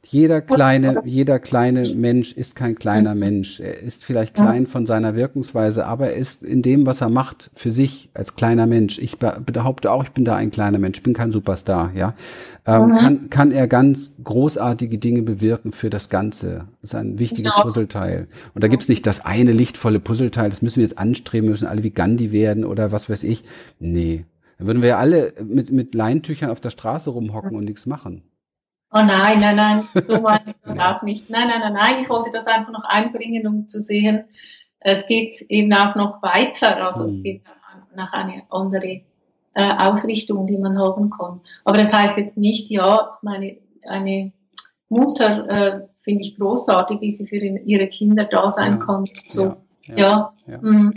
Jeder 0.10 0.42
kleine, 0.42 1.02
jeder 1.04 1.38
kleine 1.38 1.94
Mensch 1.94 2.32
ist 2.32 2.56
kein 2.56 2.76
kleiner 2.76 3.14
mhm. 3.14 3.20
Mensch. 3.20 3.60
Er 3.60 3.82
ist 3.82 4.06
vielleicht 4.06 4.36
klein 4.36 4.66
von 4.66 4.86
seiner 4.86 5.16
Wirkungsweise, 5.16 5.86
aber 5.86 6.08
er 6.12 6.16
ist 6.16 6.44
in 6.44 6.62
dem, 6.62 6.86
was 6.86 7.02
er 7.02 7.10
macht, 7.10 7.50
für 7.54 7.72
sich 7.72 8.10
als 8.14 8.36
kleiner 8.36 8.68
Mensch. 8.68 9.00
Ich 9.00 9.18
behaupte 9.18 9.92
auch, 9.92 10.04
ich 10.06 10.12
bin 10.12 10.24
da 10.24 10.36
ein 10.36 10.50
kleiner 10.50 10.80
Mensch, 10.80 11.00
ich 11.00 11.04
bin 11.04 11.14
kein 11.14 11.34
Superstar, 11.34 11.92
ja. 11.94 12.14
Ähm, 12.66 12.86
mhm. 12.86 12.96
kann, 12.96 13.30
kann 13.30 13.52
er 13.52 13.68
ganz 13.68 14.12
großartige 14.24 14.98
Dinge 14.98 15.24
bewirken 15.24 15.74
für 15.74 15.90
das 15.90 16.10
Ganze. 16.10 16.66
Das 16.82 16.92
ist 16.92 16.96
ein 16.96 17.20
wichtiges 17.20 17.54
ja. 17.56 17.64
Puzzleteil. 17.64 18.28
Und 18.54 18.64
da 18.64 18.70
gibt's 18.70 18.88
nicht 18.88 19.06
das 19.06 19.26
eine 19.26 19.52
lichtvolle 19.52 20.00
Puzzleteil, 20.00 20.50
das 20.50 20.62
müssen 20.62 20.78
wir 20.78 20.84
jetzt 20.84 20.98
anstreben, 20.98 21.50
müssen 21.50 21.68
alle 21.68 21.84
wie 21.84 21.92
Gandhi 21.92 22.32
werden 22.32 22.64
oder 22.64 22.94
was 22.94 23.10
weiß 23.10 23.24
ich. 23.24 23.44
Nee. 23.80 24.24
Dann 24.58 24.68
würden 24.68 24.82
wir 24.82 24.90
ja 24.90 24.98
alle 24.98 25.34
mit, 25.44 25.72
mit 25.72 25.94
Leintüchern 25.94 26.50
auf 26.50 26.62
der 26.62 26.70
Straße 26.70 27.10
rumhocken 27.10 27.58
und 27.58 27.66
nichts 27.66 27.86
machen. 27.86 28.24
Oh 28.98 29.04
nein, 29.04 29.40
nein, 29.40 29.56
nein, 29.56 29.88
so 30.08 30.22
meine 30.22 30.44
ich 30.48 30.56
das 30.64 30.80
auch 30.80 31.02
nicht. 31.04 31.30
Nein, 31.30 31.48
nein, 31.50 31.60
nein, 31.60 31.74
nein, 31.74 32.00
ich 32.02 32.10
wollte 32.10 32.32
das 32.32 32.48
einfach 32.48 32.72
noch 32.72 32.84
einbringen, 32.86 33.46
um 33.46 33.68
zu 33.68 33.80
sehen, 33.82 34.26
es 34.80 35.06
geht 35.06 35.42
eben 35.50 35.74
auch 35.74 35.96
noch 35.96 36.22
weiter, 36.24 36.84
also 36.84 37.04
mhm. 37.04 37.10
es 37.10 37.24
geht 37.24 37.42
nach 37.96 38.14
eine 38.14 38.44
andere 38.50 39.02
äh, 39.54 39.74
Ausrichtung, 39.80 40.48
die 40.48 40.58
man 40.58 40.80
haben 40.80 41.10
kann. 41.10 41.42
Aber 41.66 41.78
das 41.78 41.92
heißt 41.92 42.18
jetzt 42.18 42.38
nicht, 42.38 42.70
ja, 42.70 43.18
meine, 43.22 43.58
eine 43.88 44.32
Mutter 44.90 45.50
äh, 45.50 45.88
finde 46.02 46.22
ich 46.22 46.38
großartig, 46.38 47.02
wie 47.02 47.12
sie 47.12 47.28
für 47.28 47.36
ihre 47.36 47.88
Kinder 47.88 48.24
da 48.26 48.52
sein 48.52 48.80
ja, 48.80 48.86
kann. 48.86 49.06
So, 49.28 49.58
ja. 49.84 49.96
ja. 49.96 50.34
ja. 50.48 50.58
Mhm. 50.62 50.94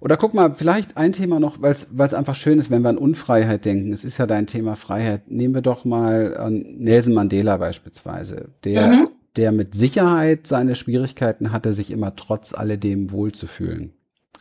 Oder 0.00 0.16
guck 0.16 0.32
mal, 0.32 0.54
vielleicht 0.54 0.96
ein 0.96 1.12
Thema 1.12 1.40
noch, 1.40 1.60
weil 1.60 1.72
es 1.72 2.14
einfach 2.14 2.34
schön 2.34 2.58
ist, 2.58 2.70
wenn 2.70 2.82
wir 2.82 2.88
an 2.88 2.96
Unfreiheit 2.98 3.66
denken. 3.66 3.92
Es 3.92 4.04
ist 4.04 4.18
ja 4.18 4.26
dein 4.26 4.46
Thema 4.46 4.74
Freiheit. 4.74 5.30
Nehmen 5.30 5.54
wir 5.54 5.60
doch 5.60 5.84
mal 5.84 6.36
an 6.38 6.64
Nelson 6.78 7.12
Mandela 7.12 7.58
beispielsweise, 7.58 8.48
der, 8.64 8.88
mhm. 8.88 9.08
der 9.36 9.52
mit 9.52 9.74
Sicherheit 9.74 10.46
seine 10.46 10.74
Schwierigkeiten 10.74 11.52
hatte, 11.52 11.74
sich 11.74 11.90
immer 11.90 12.16
trotz 12.16 12.54
alledem 12.54 13.12
wohlzufühlen. 13.12 13.92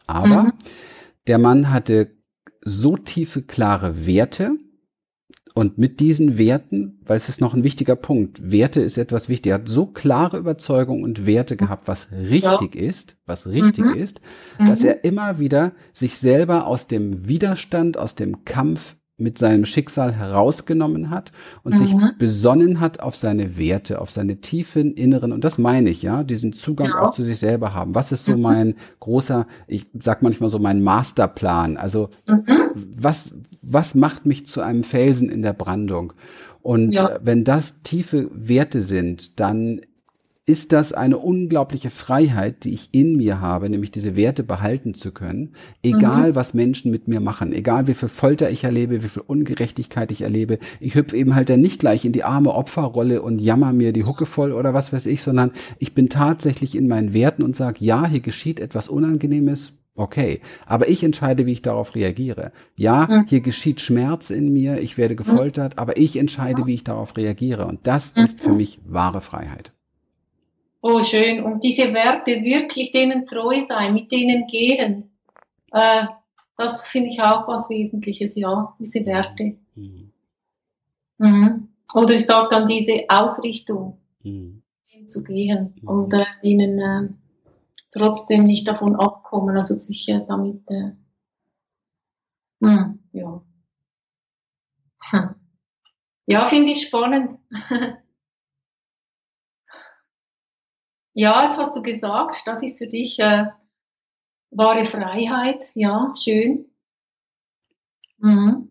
Aber 0.08 0.44
mhm. 0.44 0.54
der 1.28 1.40
Mann 1.40 1.74
hatte 1.74 2.12
so 2.64 2.96
tiefe, 2.96 3.42
klare 3.42 4.06
Werte, 4.06 4.52
und 5.60 5.78
mit 5.78 6.00
diesen 6.00 6.38
Werten, 6.38 7.00
weil 7.06 7.18
es 7.18 7.28
ist 7.28 7.42
noch 7.42 7.54
ein 7.54 7.66
wichtiger 7.66 7.98
Punkt, 7.98 8.50
Werte 8.50 8.80
ist 8.80 8.98
etwas 8.98 9.28
wichtig. 9.28 9.50
Er 9.50 9.56
hat 9.56 9.68
so 9.68 9.88
klare 9.88 10.38
Überzeugungen 10.38 11.04
und 11.04 11.26
Werte 11.26 11.58
gehabt, 11.58 11.90
was 11.90 12.08
richtig 12.14 12.76
ja. 12.76 12.82
ist, 12.82 13.18
was 13.26 13.46
richtig 13.46 13.84
mhm. 13.84 13.94
ist, 13.94 14.22
dass 14.58 14.84
mhm. 14.84 14.88
er 14.88 15.04
immer 15.04 15.40
wieder 15.40 15.74
sich 15.92 16.18
selber 16.18 16.66
aus 16.66 16.88
dem 16.88 17.28
Widerstand, 17.28 17.98
aus 17.98 18.16
dem 18.16 18.46
Kampf 18.46 18.96
mit 19.20 19.38
seinem 19.38 19.66
Schicksal 19.66 20.14
herausgenommen 20.14 21.10
hat 21.10 21.34
und 21.64 21.74
mhm. 21.74 21.78
sich 21.78 21.96
besonnen 22.18 22.80
hat 22.80 23.02
auf 23.02 23.18
seine 23.18 23.58
Werte, 23.58 24.00
auf 24.00 24.12
seine 24.12 24.40
tiefen 24.40 24.94
inneren, 24.94 25.34
und 25.34 25.44
das 25.44 25.58
meine 25.58 25.90
ich, 25.90 26.02
ja, 26.02 26.24
diesen 26.24 26.54
Zugang 26.54 26.88
ja. 26.88 27.02
auch 27.02 27.12
zu 27.12 27.24
sich 27.24 27.38
selber 27.38 27.74
haben. 27.74 27.96
Was 27.96 28.14
ist 28.14 28.26
so 28.26 28.38
mhm. 28.38 28.42
mein 28.42 28.76
großer, 29.02 29.46
ich 29.68 29.88
sag 30.00 30.22
manchmal 30.22 30.50
so 30.50 30.58
mein 30.58 30.82
Masterplan? 30.82 31.76
Also, 31.76 32.10
mhm. 32.26 32.40
was, 32.96 33.34
was 33.62 33.96
macht 33.96 34.26
mich 34.26 34.48
zu 34.48 34.62
einem 34.62 34.84
Felsen 34.84 35.30
in 35.30 35.42
der 35.42 35.54
Brandung? 35.54 36.14
Und 36.62 36.92
ja. 36.92 37.20
wenn 37.24 37.44
das 37.44 37.82
tiefe 37.84 38.30
Werte 38.34 38.82
sind, 38.82 39.40
dann 39.40 39.82
ist 40.50 40.72
das 40.72 40.94
eine 40.94 41.20
unglaubliche 41.20 41.92
Freiheit, 41.92 42.64
die 42.64 42.74
ich 42.74 42.90
in 42.92 43.16
mir 43.16 43.40
habe, 43.40 43.70
nämlich 43.70 43.92
diese 43.92 44.16
Werte 44.16 44.44
behalten 44.44 44.96
zu 44.96 45.12
können, 45.12 45.52
egal 45.84 46.32
mhm. 46.32 46.36
was 46.36 46.56
Menschen 46.56 46.90
mit 46.90 47.08
mir 47.08 47.20
machen, 47.20 47.54
egal 47.54 47.86
wie 47.86 47.94
viel 47.94 48.10
Folter 48.10 48.50
ich 48.50 48.64
erlebe, 48.64 49.04
wie 49.04 49.10
viel 49.10 49.22
Ungerechtigkeit 49.28 50.10
ich 50.12 50.22
erlebe. 50.22 50.58
Ich 50.80 50.96
hüpfe 50.96 51.16
eben 51.16 51.36
halt 51.36 51.50
dann 51.50 51.62
nicht 51.62 51.80
gleich 51.80 52.04
in 52.04 52.14
die 52.14 52.24
arme 52.24 52.52
Opferrolle 52.52 53.22
und 53.22 53.40
jammer 53.40 53.74
mir 53.74 53.94
die 53.94 54.06
Hucke 54.06 54.26
voll 54.26 54.52
oder 54.52 54.74
was 54.74 54.92
weiß 54.92 55.06
ich, 55.06 55.22
sondern 55.22 55.52
ich 55.78 55.94
bin 55.94 56.10
tatsächlich 56.10 56.76
in 56.76 56.88
meinen 56.88 57.14
Werten 57.14 57.44
und 57.44 57.56
sage, 57.56 57.86
ja, 57.86 58.08
hier 58.08 58.22
geschieht 58.22 58.60
etwas 58.60 58.90
Unangenehmes, 58.90 59.74
Okay, 60.00 60.40
aber 60.66 60.88
ich 60.88 61.04
entscheide, 61.04 61.46
wie 61.46 61.52
ich 61.52 61.62
darauf 61.62 61.94
reagiere. 61.94 62.54
Ja, 62.78 63.06
mhm. 63.10 63.26
hier 63.28 63.42
geschieht 63.42 63.82
Schmerz 63.82 64.30
in 64.30 64.54
mir, 64.54 64.80
ich 64.80 64.98
werde 64.98 65.18
gefoltert, 65.18 65.78
aber 65.78 65.98
ich 65.98 66.16
entscheide, 66.16 66.66
wie 66.66 66.76
ich 66.76 66.86
darauf 66.86 67.18
reagiere. 67.18 67.68
Und 67.68 67.86
das 67.86 68.16
mhm. 68.16 68.24
ist 68.24 68.40
für 68.40 68.54
mich 68.54 68.80
wahre 68.86 69.20
Freiheit. 69.20 69.74
Oh, 70.80 71.04
schön. 71.04 71.44
Und 71.44 71.66
diese 71.66 71.94
Werte 71.94 72.32
wirklich 72.32 72.94
denen 72.94 73.26
treu 73.26 73.60
sein, 73.68 73.94
mit 73.94 74.10
denen 74.10 74.48
gehen. 74.48 75.12
Äh, 75.74 76.06
das 76.56 76.88
finde 76.88 77.10
ich 77.10 77.22
auch 77.22 77.46
was 77.50 77.70
Wesentliches, 77.70 78.38
ja, 78.38 78.74
diese 78.80 79.06
Werte. 79.06 79.58
Mhm. 79.76 80.12
Mhm. 81.18 81.68
Oder 81.94 82.14
ich 82.14 82.26
sage 82.26 82.48
dann 82.52 82.66
diese 82.66 83.04
Ausrichtung, 83.10 83.98
mhm. 84.24 84.64
zu 85.10 85.26
gehen 85.26 85.74
mhm. 85.82 85.88
und 85.90 86.14
äh, 86.14 86.24
ihnen 86.42 86.80
äh, 86.80 87.10
trotzdem 87.92 88.44
nicht 88.44 88.68
davon 88.68 88.96
abkommen, 88.96 89.56
also 89.58 89.78
sicher 89.78 90.22
damit, 90.28 90.62
äh, 90.70 90.92
hm, 92.62 93.00
ja. 93.14 93.42
Hm. 95.12 95.36
Ja, 96.28 96.48
finde 96.48 96.72
ich 96.74 96.88
spannend. 96.88 97.40
Ja, 101.14 101.44
jetzt 101.46 101.58
hast 101.60 101.76
du 101.78 101.84
gesagt, 101.84 102.42
das 102.48 102.64
ist 102.64 102.80
für 102.80 102.88
dich 102.88 103.20
äh, 103.20 103.46
wahre 104.52 104.86
Freiheit. 104.86 105.72
Ja, 105.74 106.14
schön. 106.22 106.66
Mhm. 108.24 108.70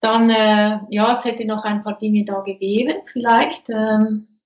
Dann, 0.00 0.28
äh, 0.30 0.80
ja, 0.90 1.16
es 1.16 1.24
hätte 1.24 1.44
noch 1.44 1.62
ein 1.64 1.82
paar 1.84 1.98
Dinge 1.98 2.24
da 2.24 2.40
gegeben, 2.40 2.96
vielleicht, 3.06 3.68
ähm, 3.70 4.37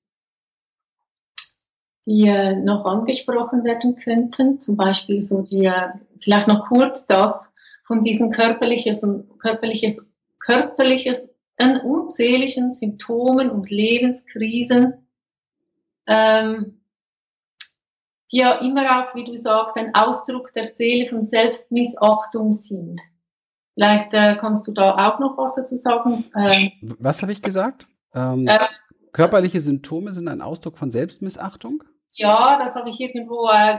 die 2.07 2.27
äh, 2.27 2.57
noch 2.57 2.85
angesprochen 2.85 3.65
werden 3.65 3.97
könnten. 3.97 4.61
Zum 4.61 4.77
Beispiel 4.77 5.23
so 5.23 5.43
die, 5.43 5.67
äh, 5.67 5.89
vielleicht 6.21 6.49
noch 6.49 6.67
kurz 6.69 7.07
das 7.07 7.53
von 7.85 8.03
diesen 8.03 8.33
körperliches 8.33 9.03
und 9.03 9.39
körperliches, 9.39 10.09
körperliches 10.41 11.19
an 11.59 11.81
unzähligen 11.81 12.73
Symptomen 12.73 13.51
und 13.51 13.71
Lebenskrisen, 13.71 14.95
ähm, 16.07 16.81
die 18.33 18.39
ja 18.39 18.53
immer 18.61 19.05
auch, 19.05 19.15
wie 19.15 19.25
du 19.25 19.37
sagst, 19.37 19.77
ein 19.77 19.95
Ausdruck 19.95 20.53
der 20.55 20.65
Seele 20.75 21.09
von 21.09 21.23
Selbstmissachtung 21.23 22.53
sind. 22.53 23.01
Vielleicht 23.75 24.13
äh, 24.13 24.37
kannst 24.41 24.67
du 24.67 24.73
da 24.73 24.97
auch 24.97 25.19
noch 25.19 25.37
was 25.39 25.55
dazu 25.55 25.77
sagen. 25.77 26.25
Ähm, 26.35 26.73
was 26.99 27.23
habe 27.23 27.33
ich 27.33 27.43
gesagt? 27.43 27.87
Ähm, 28.15 28.47
äh, 28.47 28.59
körperliche 29.13 29.61
Symptome 29.61 30.13
sind 30.13 30.29
ein 30.29 30.43
Ausdruck 30.43 30.79
von 30.79 30.91
Selbstmissachtung? 30.91 31.85
Ja, 32.15 32.59
das 32.63 32.75
habe 32.75 32.91
ich 32.91 33.01
irgendwo 33.01 33.49
äh, 33.49 33.79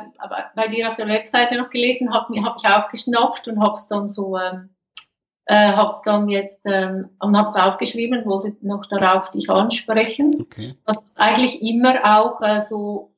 bei 0.56 0.68
dir 0.68 0.90
auf 0.90 0.96
der 0.96 1.08
Webseite 1.08 1.56
noch 1.56 1.70
gelesen, 1.70 2.14
habe 2.14 2.34
hab 2.42 2.58
ich 2.58 2.68
aufgeschnappt 2.68 3.48
und 3.48 3.62
habe 3.62 3.74
es 3.74 3.88
dann 3.88 4.10
so 4.10 4.38
ähm, 4.38 4.70
äh, 5.46 5.74
habe 5.74 5.90
es 5.90 6.02
dann 6.02 6.30
jetzt 6.30 6.62
ähm, 6.66 7.10
und 7.20 7.38
habe 7.38 7.50
es 7.50 7.56
aufgeschrieben, 7.56 8.26
wollte 8.26 8.56
noch 8.62 8.86
darauf 8.88 9.30
dich 9.32 9.50
ansprechen. 9.50 10.36
Okay. 10.42 10.76
Das 10.86 10.98
ist 10.98 11.20
eigentlich 11.20 11.62
immer 11.62 12.00
auch 12.04 12.42
äh, 12.42 12.60
so 12.60 13.14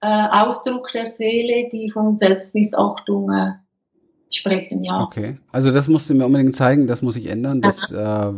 äh, 0.00 0.28
Ausdruck 0.30 0.88
der 0.92 1.10
Seele, 1.10 1.68
die 1.70 1.90
von 1.90 2.16
Selbstmissachtung 2.16 3.32
äh, 3.32 3.52
sprechen, 4.30 4.82
ja. 4.82 5.02
Okay, 5.02 5.28
also 5.50 5.70
das 5.70 5.88
musst 5.88 6.10
du 6.10 6.14
mir 6.14 6.26
unbedingt 6.26 6.56
zeigen, 6.56 6.86
das 6.86 7.02
muss 7.02 7.16
ich 7.16 7.26
ändern. 7.26 7.62
Das, 7.62 7.90
äh, 7.90 8.32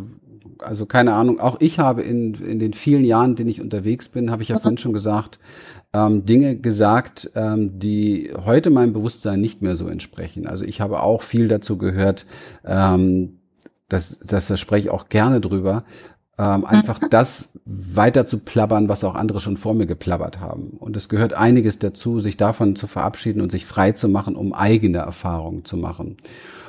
also 0.59 0.86
keine 0.86 1.14
Ahnung, 1.14 1.40
auch 1.40 1.57
ich 1.61 1.78
habe 1.78 2.03
in, 2.03 2.34
in 2.34 2.59
den 2.59 2.72
vielen 2.72 3.05
Jahren, 3.05 3.30
in 3.30 3.36
denen 3.36 3.51
ich 3.51 3.61
unterwegs 3.61 4.09
bin, 4.09 4.30
habe 4.30 4.42
ich 4.42 4.49
ja 4.49 4.57
mhm. 4.57 4.61
vorhin 4.61 4.78
schon 4.78 4.92
gesagt, 4.92 5.38
ähm, 5.92 6.24
Dinge 6.26 6.57
gesagt, 6.57 7.30
ähm, 7.34 7.78
die 7.78 8.32
heute 8.44 8.70
meinem 8.70 8.92
Bewusstsein 8.92 9.40
nicht 9.40 9.62
mehr 9.62 9.76
so 9.76 9.88
entsprechen. 9.88 10.47
Also 10.47 10.64
ich 10.64 10.80
habe 10.80 11.03
auch 11.03 11.22
viel 11.22 11.49
dazu 11.49 11.78
gehört, 11.78 12.26
ähm, 12.64 13.40
das, 13.88 14.18
das, 14.18 14.49
das 14.49 14.59
spreche 14.61 14.88
ich 14.88 14.90
auch 14.90 15.09
gerne 15.09 15.40
drüber, 15.40 15.84
ähm, 16.38 16.64
einfach 16.64 17.01
mhm. 17.01 17.07
das 17.11 17.49
weiter 17.64 18.26
zu 18.26 18.38
plappern, 18.38 18.88
was 18.88 19.05
auch 19.05 19.14
andere 19.14 19.40
schon 19.40 19.57
vor 19.57 19.74
mir 19.74 19.86
geplappert 19.86 20.40
haben. 20.40 20.76
Und 20.78 20.97
es 20.97 21.09
gehört 21.09 21.32
einiges 21.32 21.78
dazu, 21.78 22.20
sich 22.20 22.36
davon 22.36 22.76
zu 22.76 22.86
verabschieden 22.86 23.40
und 23.40 23.51
sich 23.51 23.64
frei 23.64 23.92
zu 23.92 24.09
machen, 24.09 24.36
um 24.36 24.53
eigene 24.53 24.99
Erfahrungen 24.99 25.64
zu 25.64 25.76
machen. 25.76 26.18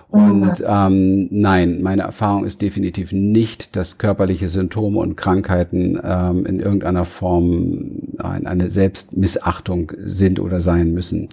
Und 0.10 0.64
ähm, 0.66 1.28
nein, 1.32 1.82
meine 1.82 2.04
Erfahrung 2.04 2.46
ist 2.46 2.62
definitiv 2.62 3.12
nicht, 3.12 3.76
dass 3.76 3.98
körperliche 3.98 4.48
Symptome 4.48 5.00
und 5.00 5.18
Krankheiten 5.18 6.00
ähm, 6.02 6.46
in 6.46 6.60
irgendeiner 6.60 7.04
Form 7.04 8.16
eine 8.20 8.70
Selbstmissachtung 8.70 9.92
sind 9.98 10.40
oder 10.40 10.62
sein 10.62 10.94
müssen. 10.94 11.28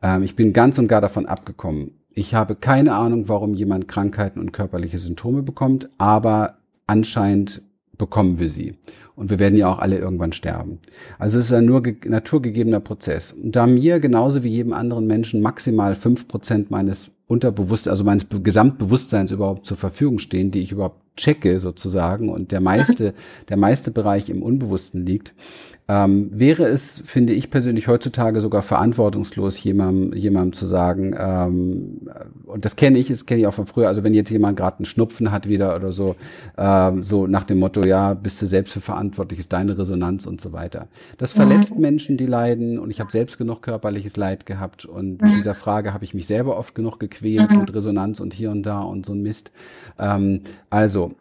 Ähm, 0.00 0.22
ich 0.22 0.36
bin 0.36 0.52
ganz 0.52 0.78
und 0.78 0.86
gar 0.86 1.00
davon 1.00 1.26
abgekommen. 1.26 1.90
Ich 2.10 2.34
habe 2.34 2.54
keine 2.54 2.94
Ahnung, 2.94 3.28
warum 3.28 3.54
jemand 3.54 3.88
Krankheiten 3.88 4.38
und 4.38 4.52
körperliche 4.52 4.98
Symptome 4.98 5.42
bekommt, 5.42 5.88
aber 5.98 6.58
anscheinend 6.86 7.62
bekommen 7.98 8.38
wir 8.38 8.48
sie. 8.48 8.74
Und 9.16 9.30
wir 9.30 9.38
werden 9.38 9.56
ja 9.56 9.68
auch 9.68 9.78
alle 9.78 9.98
irgendwann 9.98 10.32
sterben. 10.32 10.78
Also 11.18 11.38
es 11.38 11.46
ist 11.46 11.52
ein 11.52 11.64
nur 11.64 11.82
naturgegebener 12.04 12.80
Prozess. 12.80 13.32
Und 13.32 13.56
da 13.56 13.66
mir 13.66 14.00
genauso 14.00 14.42
wie 14.44 14.48
jedem 14.48 14.72
anderen 14.72 15.06
Menschen 15.06 15.40
maximal 15.40 15.94
fünf 15.94 16.28
Prozent 16.28 16.70
meines 16.70 17.10
Unterbewusstseins, 17.26 17.90
also 17.92 18.04
meines 18.04 18.26
Gesamtbewusstseins 18.28 19.32
überhaupt 19.32 19.66
zur 19.66 19.76
Verfügung 19.76 20.18
stehen, 20.18 20.50
die 20.50 20.60
ich 20.60 20.72
überhaupt 20.72 21.00
checke 21.16 21.58
sozusagen 21.58 22.28
und 22.28 22.52
der 22.52 22.60
meiste, 22.60 23.14
der 23.48 23.56
meiste 23.56 23.90
Bereich 23.90 24.28
im 24.28 24.42
Unbewussten 24.42 25.06
liegt, 25.06 25.32
ähm, 25.86 26.30
wäre 26.32 26.64
es, 26.64 27.02
finde 27.04 27.34
ich 27.34 27.50
persönlich 27.50 27.88
heutzutage 27.88 28.40
sogar 28.40 28.62
verantwortungslos, 28.62 29.62
jemandem, 29.62 30.14
jemandem 30.18 30.54
zu 30.54 30.64
sagen, 30.64 31.14
ähm, 31.18 32.08
und 32.46 32.64
das 32.64 32.76
kenne 32.76 32.98
ich, 32.98 33.08
das 33.08 33.26
kenne 33.26 33.40
ich 33.40 33.46
auch 33.46 33.52
von 33.54 33.66
früher, 33.66 33.88
also 33.88 34.02
wenn 34.02 34.14
jetzt 34.14 34.30
jemand 34.30 34.56
gerade 34.56 34.78
einen 34.78 34.86
Schnupfen 34.86 35.30
hat 35.30 35.46
wieder 35.46 35.76
oder 35.76 35.92
so, 35.92 36.16
ähm, 36.56 37.02
so 37.02 37.26
nach 37.26 37.44
dem 37.44 37.58
Motto, 37.58 37.84
ja, 37.84 38.14
bist 38.14 38.40
du 38.40 38.46
selbst 38.46 38.72
für 38.72 38.80
verantwortlich, 38.80 39.40
ist 39.40 39.52
deine 39.52 39.76
Resonanz 39.76 40.26
und 40.26 40.40
so 40.40 40.52
weiter. 40.52 40.88
Das 41.18 41.32
verletzt 41.32 41.74
mhm. 41.74 41.82
Menschen, 41.82 42.16
die 42.16 42.26
leiden 42.26 42.78
und 42.78 42.90
ich 42.90 43.00
habe 43.00 43.12
selbst 43.12 43.36
genug 43.36 43.60
körperliches 43.60 44.16
Leid 44.16 44.46
gehabt 44.46 44.86
und 44.86 45.20
mit 45.20 45.32
mhm. 45.32 45.34
dieser 45.34 45.54
Frage 45.54 45.92
habe 45.92 46.04
ich 46.04 46.14
mich 46.14 46.26
selber 46.26 46.56
oft 46.56 46.74
genug 46.74 46.98
gequält 46.98 47.50
mhm. 47.50 47.58
mit 47.58 47.74
Resonanz 47.74 48.20
und 48.20 48.32
hier 48.32 48.50
und 48.50 48.62
da 48.62 48.80
und 48.80 49.04
so 49.04 49.12
ein 49.12 49.20
Mist. 49.20 49.50
Ähm, 49.98 50.40
also, 50.70 51.14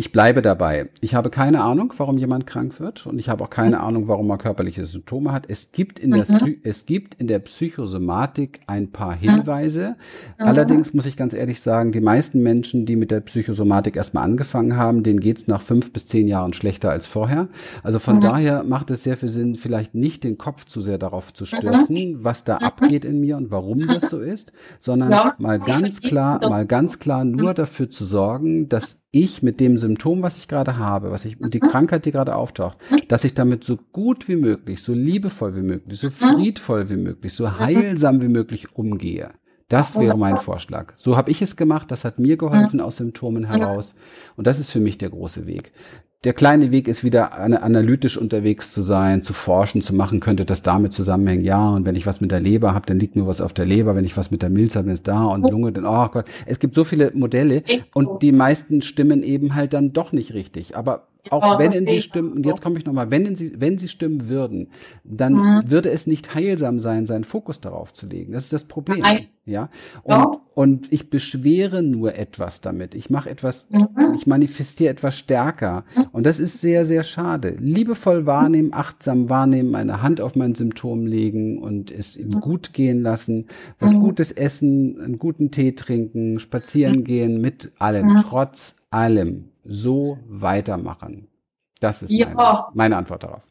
ich 0.00 0.12
bleibe 0.12 0.40
dabei. 0.40 0.88
Ich 1.02 1.14
habe 1.14 1.28
keine 1.28 1.60
Ahnung, 1.60 1.92
warum 1.98 2.16
jemand 2.16 2.46
krank 2.46 2.80
wird 2.80 3.06
und 3.06 3.18
ich 3.18 3.28
habe 3.28 3.44
auch 3.44 3.50
keine 3.50 3.80
Ahnung, 3.80 4.08
warum 4.08 4.30
er 4.30 4.38
körperliche 4.38 4.86
Symptome 4.86 5.30
hat. 5.30 5.44
Es 5.46 5.72
gibt 5.72 5.98
in 5.98 6.10
der, 6.12 6.24
mhm. 6.26 6.56
es 6.62 6.86
gibt 6.86 7.16
in 7.16 7.26
der 7.26 7.38
Psychosomatik 7.40 8.60
ein 8.66 8.92
paar 8.92 9.14
Hinweise. 9.14 9.96
Mhm. 10.38 10.46
Allerdings 10.46 10.94
muss 10.94 11.04
ich 11.04 11.18
ganz 11.18 11.34
ehrlich 11.34 11.60
sagen, 11.60 11.92
die 11.92 12.00
meisten 12.00 12.42
Menschen, 12.42 12.86
die 12.86 12.96
mit 12.96 13.10
der 13.10 13.20
Psychosomatik 13.20 13.94
erstmal 13.94 14.24
angefangen 14.24 14.74
haben, 14.74 15.02
denen 15.02 15.20
geht's 15.20 15.48
nach 15.48 15.60
fünf 15.60 15.92
bis 15.92 16.06
zehn 16.06 16.28
Jahren 16.28 16.54
schlechter 16.54 16.88
als 16.88 17.06
vorher. 17.06 17.48
Also 17.82 17.98
von 17.98 18.16
mhm. 18.16 18.20
daher 18.22 18.62
macht 18.64 18.90
es 18.90 19.04
sehr 19.04 19.18
viel 19.18 19.28
Sinn, 19.28 19.54
vielleicht 19.54 19.94
nicht 19.94 20.24
den 20.24 20.38
Kopf 20.38 20.64
zu 20.64 20.80
sehr 20.80 20.96
darauf 20.96 21.34
zu 21.34 21.44
stürzen, 21.44 22.24
was 22.24 22.44
da 22.44 22.56
abgeht 22.56 23.04
in 23.04 23.20
mir 23.20 23.36
und 23.36 23.50
warum 23.50 23.86
das 23.86 24.08
so 24.08 24.20
ist, 24.20 24.50
sondern 24.78 25.34
mal 25.36 25.58
ganz 25.58 26.00
klar, 26.00 26.40
mal 26.48 26.64
ganz 26.64 26.98
klar 27.00 27.26
nur 27.26 27.52
dafür 27.52 27.90
zu 27.90 28.06
sorgen, 28.06 28.70
dass 28.70 28.99
ich 29.12 29.42
mit 29.42 29.60
dem 29.60 29.78
Symptom, 29.78 30.22
was 30.22 30.36
ich 30.36 30.48
gerade 30.48 30.78
habe, 30.78 31.10
was 31.10 31.24
ich, 31.24 31.40
und 31.40 31.54
die 31.54 31.60
mhm. 31.62 31.68
Krankheit, 31.68 32.06
die 32.06 32.12
gerade 32.12 32.36
auftaucht, 32.36 32.78
mhm. 32.90 33.02
dass 33.08 33.24
ich 33.24 33.34
damit 33.34 33.64
so 33.64 33.76
gut 33.76 34.28
wie 34.28 34.36
möglich, 34.36 34.82
so 34.82 34.92
liebevoll 34.92 35.56
wie 35.56 35.62
möglich, 35.62 35.98
so 35.98 36.08
mhm. 36.08 36.12
friedvoll 36.12 36.90
wie 36.90 36.96
möglich, 36.96 37.32
so 37.32 37.58
heilsam 37.58 38.22
wie 38.22 38.28
möglich 38.28 38.76
umgehe. 38.76 39.30
Das 39.68 39.98
wäre 39.98 40.18
mein 40.18 40.36
Vorschlag. 40.36 40.94
So 40.96 41.16
habe 41.16 41.30
ich 41.30 41.42
es 41.42 41.54
gemacht. 41.54 41.92
Das 41.92 42.04
hat 42.04 42.18
mir 42.18 42.36
geholfen 42.36 42.80
aus 42.80 42.96
Symptomen 42.96 43.44
heraus. 43.44 43.94
Und 44.36 44.48
das 44.48 44.58
ist 44.58 44.72
für 44.72 44.80
mich 44.80 44.98
der 44.98 45.10
große 45.10 45.46
Weg 45.46 45.72
der 46.24 46.34
kleine 46.34 46.70
Weg 46.70 46.86
ist 46.86 47.02
wieder 47.02 47.32
analytisch 47.38 48.18
unterwegs 48.18 48.72
zu 48.72 48.82
sein, 48.82 49.22
zu 49.22 49.32
forschen, 49.32 49.80
zu 49.80 49.94
machen, 49.94 50.20
könnte 50.20 50.44
das 50.44 50.62
damit 50.62 50.92
zusammenhängen. 50.92 51.44
Ja, 51.44 51.70
und 51.70 51.86
wenn 51.86 51.96
ich 51.96 52.06
was 52.06 52.20
mit 52.20 52.30
der 52.30 52.40
Leber 52.40 52.74
habe, 52.74 52.84
dann 52.84 52.98
liegt 52.98 53.16
nur 53.16 53.26
was 53.26 53.40
auf 53.40 53.54
der 53.54 53.64
Leber. 53.64 53.96
Wenn 53.96 54.04
ich 54.04 54.18
was 54.18 54.30
mit 54.30 54.42
der 54.42 54.50
Milz 54.50 54.76
habe, 54.76 54.86
dann 54.86 54.94
ist 54.94 55.08
da 55.08 55.24
und 55.24 55.48
Lunge, 55.48 55.72
dann, 55.72 55.86
oh 55.86 56.08
Gott. 56.08 56.26
Es 56.44 56.58
gibt 56.58 56.74
so 56.74 56.84
viele 56.84 57.10
Modelle 57.14 57.62
und 57.94 58.20
die 58.22 58.32
meisten 58.32 58.82
stimmen 58.82 59.22
eben 59.22 59.54
halt 59.54 59.72
dann 59.72 59.94
doch 59.94 60.12
nicht 60.12 60.34
richtig. 60.34 60.76
Aber 60.76 61.06
auch 61.30 61.58
wenn 61.58 61.86
sie 61.86 62.00
stimmen, 62.00 62.32
und 62.32 62.46
jetzt 62.46 62.62
komme 62.62 62.78
ich 62.78 62.86
nochmal, 62.86 63.10
wenn 63.10 63.36
sie, 63.36 63.60
wenn 63.60 63.78
sie 63.78 63.88
stimmen 63.88 64.28
würden, 64.28 64.68
dann 65.04 65.34
mhm. 65.34 65.70
würde 65.70 65.90
es 65.90 66.06
nicht 66.06 66.34
heilsam 66.34 66.80
sein, 66.80 67.06
seinen 67.06 67.24
Fokus 67.24 67.60
darauf 67.60 67.92
zu 67.92 68.06
legen. 68.06 68.32
Das 68.32 68.44
ist 68.44 68.52
das 68.52 68.64
Problem. 68.64 69.00
Nein. 69.00 69.26
Ja. 69.44 69.68
Und, 70.02 70.12
ja. 70.12 70.32
und 70.54 70.92
ich 70.92 71.10
beschwere 71.10 71.82
nur 71.82 72.14
etwas 72.14 72.60
damit. 72.60 72.94
Ich 72.94 73.10
mache 73.10 73.28
etwas, 73.28 73.66
mhm. 73.70 74.14
ich 74.14 74.26
manifestiere 74.26 74.90
etwas 74.90 75.16
stärker. 75.16 75.84
Mhm. 75.96 76.06
Und 76.12 76.26
das 76.26 76.40
ist 76.40 76.60
sehr, 76.60 76.84
sehr 76.84 77.02
schade. 77.02 77.56
Liebevoll 77.58 78.26
wahrnehmen, 78.26 78.72
achtsam 78.72 79.28
wahrnehmen, 79.28 79.74
eine 79.74 80.02
Hand 80.02 80.20
auf 80.20 80.36
mein 80.36 80.54
Symptom 80.54 81.06
legen 81.06 81.58
und 81.58 81.90
es 81.90 82.16
ihm 82.16 82.28
mhm. 82.28 82.40
gut 82.40 82.72
gehen 82.72 83.02
lassen, 83.02 83.46
was 83.78 83.92
mhm. 83.92 84.00
Gutes 84.00 84.32
essen, 84.32 85.00
einen 85.00 85.18
guten 85.18 85.50
Tee 85.50 85.72
trinken, 85.72 86.38
spazieren 86.38 87.04
gehen 87.04 87.40
mit 87.40 87.72
allem, 87.78 88.22
trotz 88.22 88.76
allem 88.90 89.49
so 89.64 90.18
weitermachen? 90.26 91.28
Das 91.80 92.02
ist 92.02 92.10
ja. 92.10 92.28
meine, 92.28 92.64
meine, 92.74 92.96
Antwort 92.96 93.22
darauf. 93.22 93.48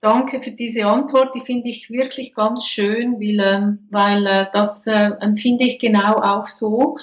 Danke 0.00 0.42
für 0.42 0.50
diese 0.50 0.84
Antwort. 0.84 1.34
Die 1.34 1.40
finde 1.40 1.68
ich 1.70 1.88
wirklich 1.90 2.34
ganz 2.34 2.66
schön, 2.66 3.14
weil, 3.14 3.40
ähm, 3.40 3.88
weil 3.90 4.26
äh, 4.26 4.46
das 4.52 4.86
äh, 4.86 5.12
empfinde 5.20 5.64
ich 5.64 5.78
genau 5.78 6.16
auch 6.16 6.46
so. 6.46 6.98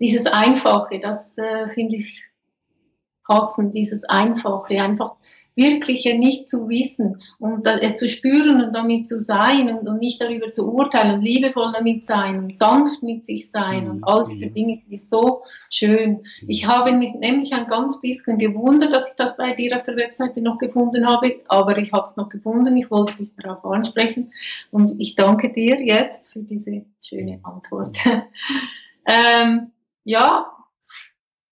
Dieses 0.00 0.26
Einfache, 0.26 1.00
das 1.00 1.36
äh, 1.38 1.68
finde 1.70 1.96
ich 1.96 2.22
passend, 3.24 3.74
dieses 3.74 4.04
Einfache, 4.04 4.80
einfach 4.80 5.16
wirklich 5.60 6.04
nicht 6.04 6.48
zu 6.48 6.68
wissen 6.68 7.22
und 7.38 7.66
es 7.66 7.96
zu 7.96 8.08
spüren 8.08 8.64
und 8.64 8.72
damit 8.72 9.06
zu 9.06 9.20
sein 9.20 9.68
und, 9.68 9.88
und 9.88 9.98
nicht 9.98 10.20
darüber 10.20 10.50
zu 10.50 10.72
urteilen, 10.72 11.20
liebevoll 11.20 11.72
damit 11.72 12.06
sein 12.06 12.38
und 12.38 12.58
sanft 12.58 13.02
mit 13.02 13.26
sich 13.26 13.50
sein 13.50 13.84
mhm. 13.84 13.90
und 13.90 14.04
all 14.04 14.26
diese 14.26 14.46
mhm. 14.46 14.54
Dinge, 14.54 14.82
die 14.88 14.98
so 14.98 15.42
schön. 15.70 16.10
Mhm. 16.10 16.48
Ich 16.48 16.66
habe 16.66 16.92
mich 16.92 17.14
nämlich 17.14 17.52
ein 17.52 17.66
ganz 17.66 18.00
bisschen 18.00 18.38
gewundert, 18.38 18.92
dass 18.92 19.10
ich 19.10 19.16
das 19.16 19.36
bei 19.36 19.54
dir 19.54 19.76
auf 19.76 19.82
der 19.84 19.96
Webseite 19.96 20.40
noch 20.40 20.58
gefunden 20.58 21.06
habe, 21.06 21.40
aber 21.48 21.78
ich 21.78 21.92
habe 21.92 22.06
es 22.06 22.16
noch 22.16 22.28
gefunden, 22.28 22.76
ich 22.76 22.90
wollte 22.90 23.16
dich 23.16 23.30
darauf 23.36 23.64
ansprechen 23.64 24.32
und 24.70 24.92
ich 24.98 25.14
danke 25.14 25.52
dir 25.52 25.80
jetzt 25.80 26.32
für 26.32 26.40
diese 26.40 26.84
schöne. 27.02 27.40
Antwort. 27.42 27.96
ähm, 29.06 29.72
ja, 30.04 30.49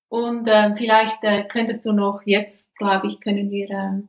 und 0.08 0.46
äh, 0.46 0.74
vielleicht 0.76 1.22
äh, 1.22 1.44
könntest 1.44 1.84
du 1.84 1.92
noch 1.92 2.22
jetzt, 2.24 2.74
glaube 2.76 3.08
ich, 3.08 3.20
können 3.20 3.50
wir 3.50 3.70
äh, 3.70 4.02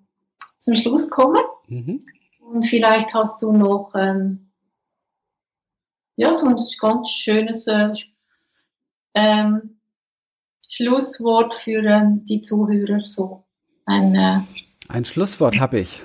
zum 0.60 0.76
Schluss 0.76 1.10
kommen. 1.10 1.44
Mhm. 1.68 2.04
Und 2.40 2.66
vielleicht 2.66 3.14
hast 3.14 3.42
du 3.42 3.52
noch 3.52 3.92
ähm, 3.96 4.52
ja, 6.16 6.34
so 6.34 6.48
ein 6.48 6.58
ganz 6.80 7.10
schönes 7.10 7.68
äh, 7.68 7.94
ähm, 9.14 9.80
Schlusswort 10.68 11.54
für 11.54 11.84
ähm, 11.84 12.26
die 12.26 12.42
Zuhörer. 12.42 13.02
So 13.02 13.46
ein, 13.86 14.16
äh, 14.16 14.40
ein 14.90 15.06
Schlusswort 15.06 15.60
habe 15.60 15.80
ich. 15.80 16.02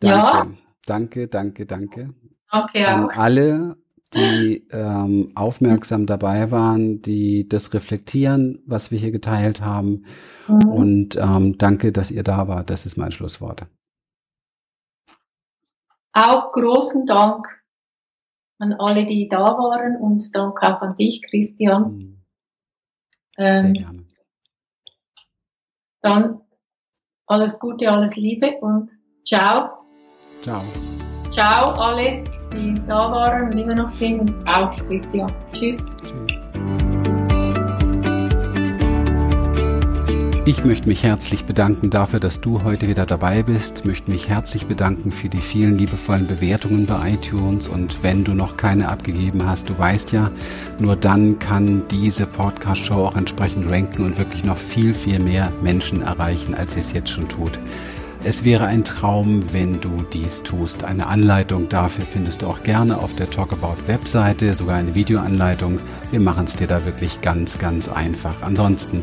Danke. 0.00 0.16
Ja. 0.16 0.48
Danke, 0.86 1.28
danke, 1.28 1.66
danke. 1.66 2.14
Okay, 2.50 2.84
An 2.84 3.04
auch. 3.04 3.16
alle 3.16 3.76
die 4.14 4.66
ähm, 4.70 5.32
aufmerksam 5.34 6.06
dabei 6.06 6.50
waren, 6.50 7.02
die 7.02 7.48
das 7.48 7.72
reflektieren, 7.74 8.62
was 8.66 8.90
wir 8.90 8.98
hier 8.98 9.10
geteilt 9.12 9.60
haben. 9.60 10.04
Mhm. 10.48 10.68
Und 10.68 11.16
ähm, 11.16 11.58
danke, 11.58 11.92
dass 11.92 12.10
ihr 12.10 12.22
da 12.22 12.48
wart. 12.48 12.70
Das 12.70 12.86
ist 12.86 12.96
mein 12.96 13.12
Schlusswort. 13.12 13.66
Auch 16.12 16.52
großen 16.52 17.06
Dank 17.06 17.46
an 18.58 18.74
alle, 18.74 19.06
die 19.06 19.28
da 19.28 19.38
waren 19.38 19.96
und 19.96 20.34
danke 20.34 20.62
auch 20.66 20.80
an 20.82 20.96
dich, 20.96 21.22
Christian. 21.22 21.96
Mhm. 21.96 22.22
Sehr 23.36 23.64
ähm, 23.64 23.72
gerne. 23.72 24.04
Dann 26.02 26.40
alles 27.26 27.58
Gute, 27.58 27.90
alles 27.90 28.14
Liebe 28.16 28.58
und 28.60 28.90
ciao. 29.24 29.86
Ciao. 30.42 30.62
Ciao 31.30 31.70
alle 31.80 32.41
die 32.52 32.74
da 32.86 33.10
waren 33.10 33.50
und 33.50 33.58
immer 33.58 33.74
noch 33.74 33.92
sind 33.94 34.32
auch 34.46 34.74
Christian. 34.88 35.30
Tschüss. 35.52 35.78
Tschüss. 36.02 36.40
Ich 40.44 40.64
möchte 40.64 40.88
mich 40.88 41.04
herzlich 41.04 41.44
bedanken 41.44 41.88
dafür, 41.90 42.18
dass 42.18 42.40
du 42.40 42.64
heute 42.64 42.88
wieder 42.88 43.06
dabei 43.06 43.44
bist. 43.44 43.86
Möchte 43.86 44.10
mich 44.10 44.28
herzlich 44.28 44.66
bedanken 44.66 45.12
für 45.12 45.28
die 45.28 45.40
vielen 45.40 45.78
liebevollen 45.78 46.26
Bewertungen 46.26 46.84
bei 46.84 47.12
iTunes. 47.12 47.68
Und 47.68 48.02
wenn 48.02 48.24
du 48.24 48.34
noch 48.34 48.56
keine 48.56 48.88
abgegeben 48.88 49.46
hast, 49.48 49.68
du 49.68 49.78
weißt 49.78 50.10
ja, 50.10 50.32
nur 50.80 50.96
dann 50.96 51.38
kann 51.38 51.82
diese 51.92 52.26
Podcast-Show 52.26 53.06
auch 53.06 53.16
entsprechend 53.16 53.70
ranken 53.70 54.04
und 54.04 54.18
wirklich 54.18 54.44
noch 54.44 54.58
viel, 54.58 54.94
viel 54.94 55.20
mehr 55.20 55.52
Menschen 55.62 56.02
erreichen, 56.02 56.56
als 56.56 56.72
sie 56.72 56.80
es 56.80 56.92
jetzt 56.92 57.10
schon 57.10 57.28
tut. 57.28 57.60
Es 58.24 58.44
wäre 58.44 58.66
ein 58.66 58.84
Traum, 58.84 59.52
wenn 59.52 59.80
du 59.80 59.90
dies 60.12 60.44
tust. 60.44 60.84
Eine 60.84 61.08
Anleitung 61.08 61.68
dafür 61.68 62.04
findest 62.04 62.42
du 62.42 62.46
auch 62.46 62.62
gerne 62.62 62.98
auf 62.98 63.16
der 63.16 63.28
Talkabout 63.28 63.88
Webseite, 63.88 64.54
sogar 64.54 64.76
eine 64.76 64.94
Videoanleitung. 64.94 65.80
Wir 66.12 66.20
machen 66.20 66.44
es 66.44 66.54
dir 66.54 66.68
da 66.68 66.84
wirklich 66.84 67.20
ganz, 67.20 67.58
ganz 67.58 67.88
einfach. 67.88 68.42
Ansonsten 68.42 69.02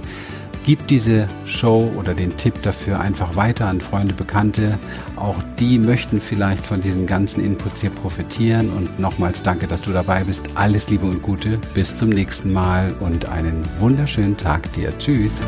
gib 0.63 0.87
diese 0.87 1.27
Show 1.43 1.91
oder 1.97 2.13
den 2.13 2.37
Tipp 2.37 2.61
dafür 2.61 3.01
einfach 3.01 3.35
weiter 3.35 3.67
an 3.67 3.81
Freunde, 3.81 4.13
Bekannte. 4.13 4.79
Auch 5.17 5.35
die 5.59 5.79
möchten 5.79 6.21
vielleicht 6.21 6.65
von 6.65 6.79
diesen 6.79 7.05
ganzen 7.05 7.43
Inputs 7.43 7.81
hier 7.81 7.89
profitieren. 7.89 8.69
Und 8.69 9.01
nochmals 9.01 9.43
danke, 9.43 9.67
dass 9.67 9.81
du 9.81 9.91
dabei 9.91 10.23
bist. 10.23 10.47
Alles 10.55 10.87
Liebe 10.89 11.05
und 11.05 11.21
Gute. 11.21 11.59
Bis 11.73 11.93
zum 11.93 12.07
nächsten 12.07 12.53
Mal 12.53 12.95
und 13.01 13.27
einen 13.27 13.65
wunderschönen 13.79 14.37
Tag 14.37 14.71
dir. 14.71 14.97
Tschüss. 14.97 15.41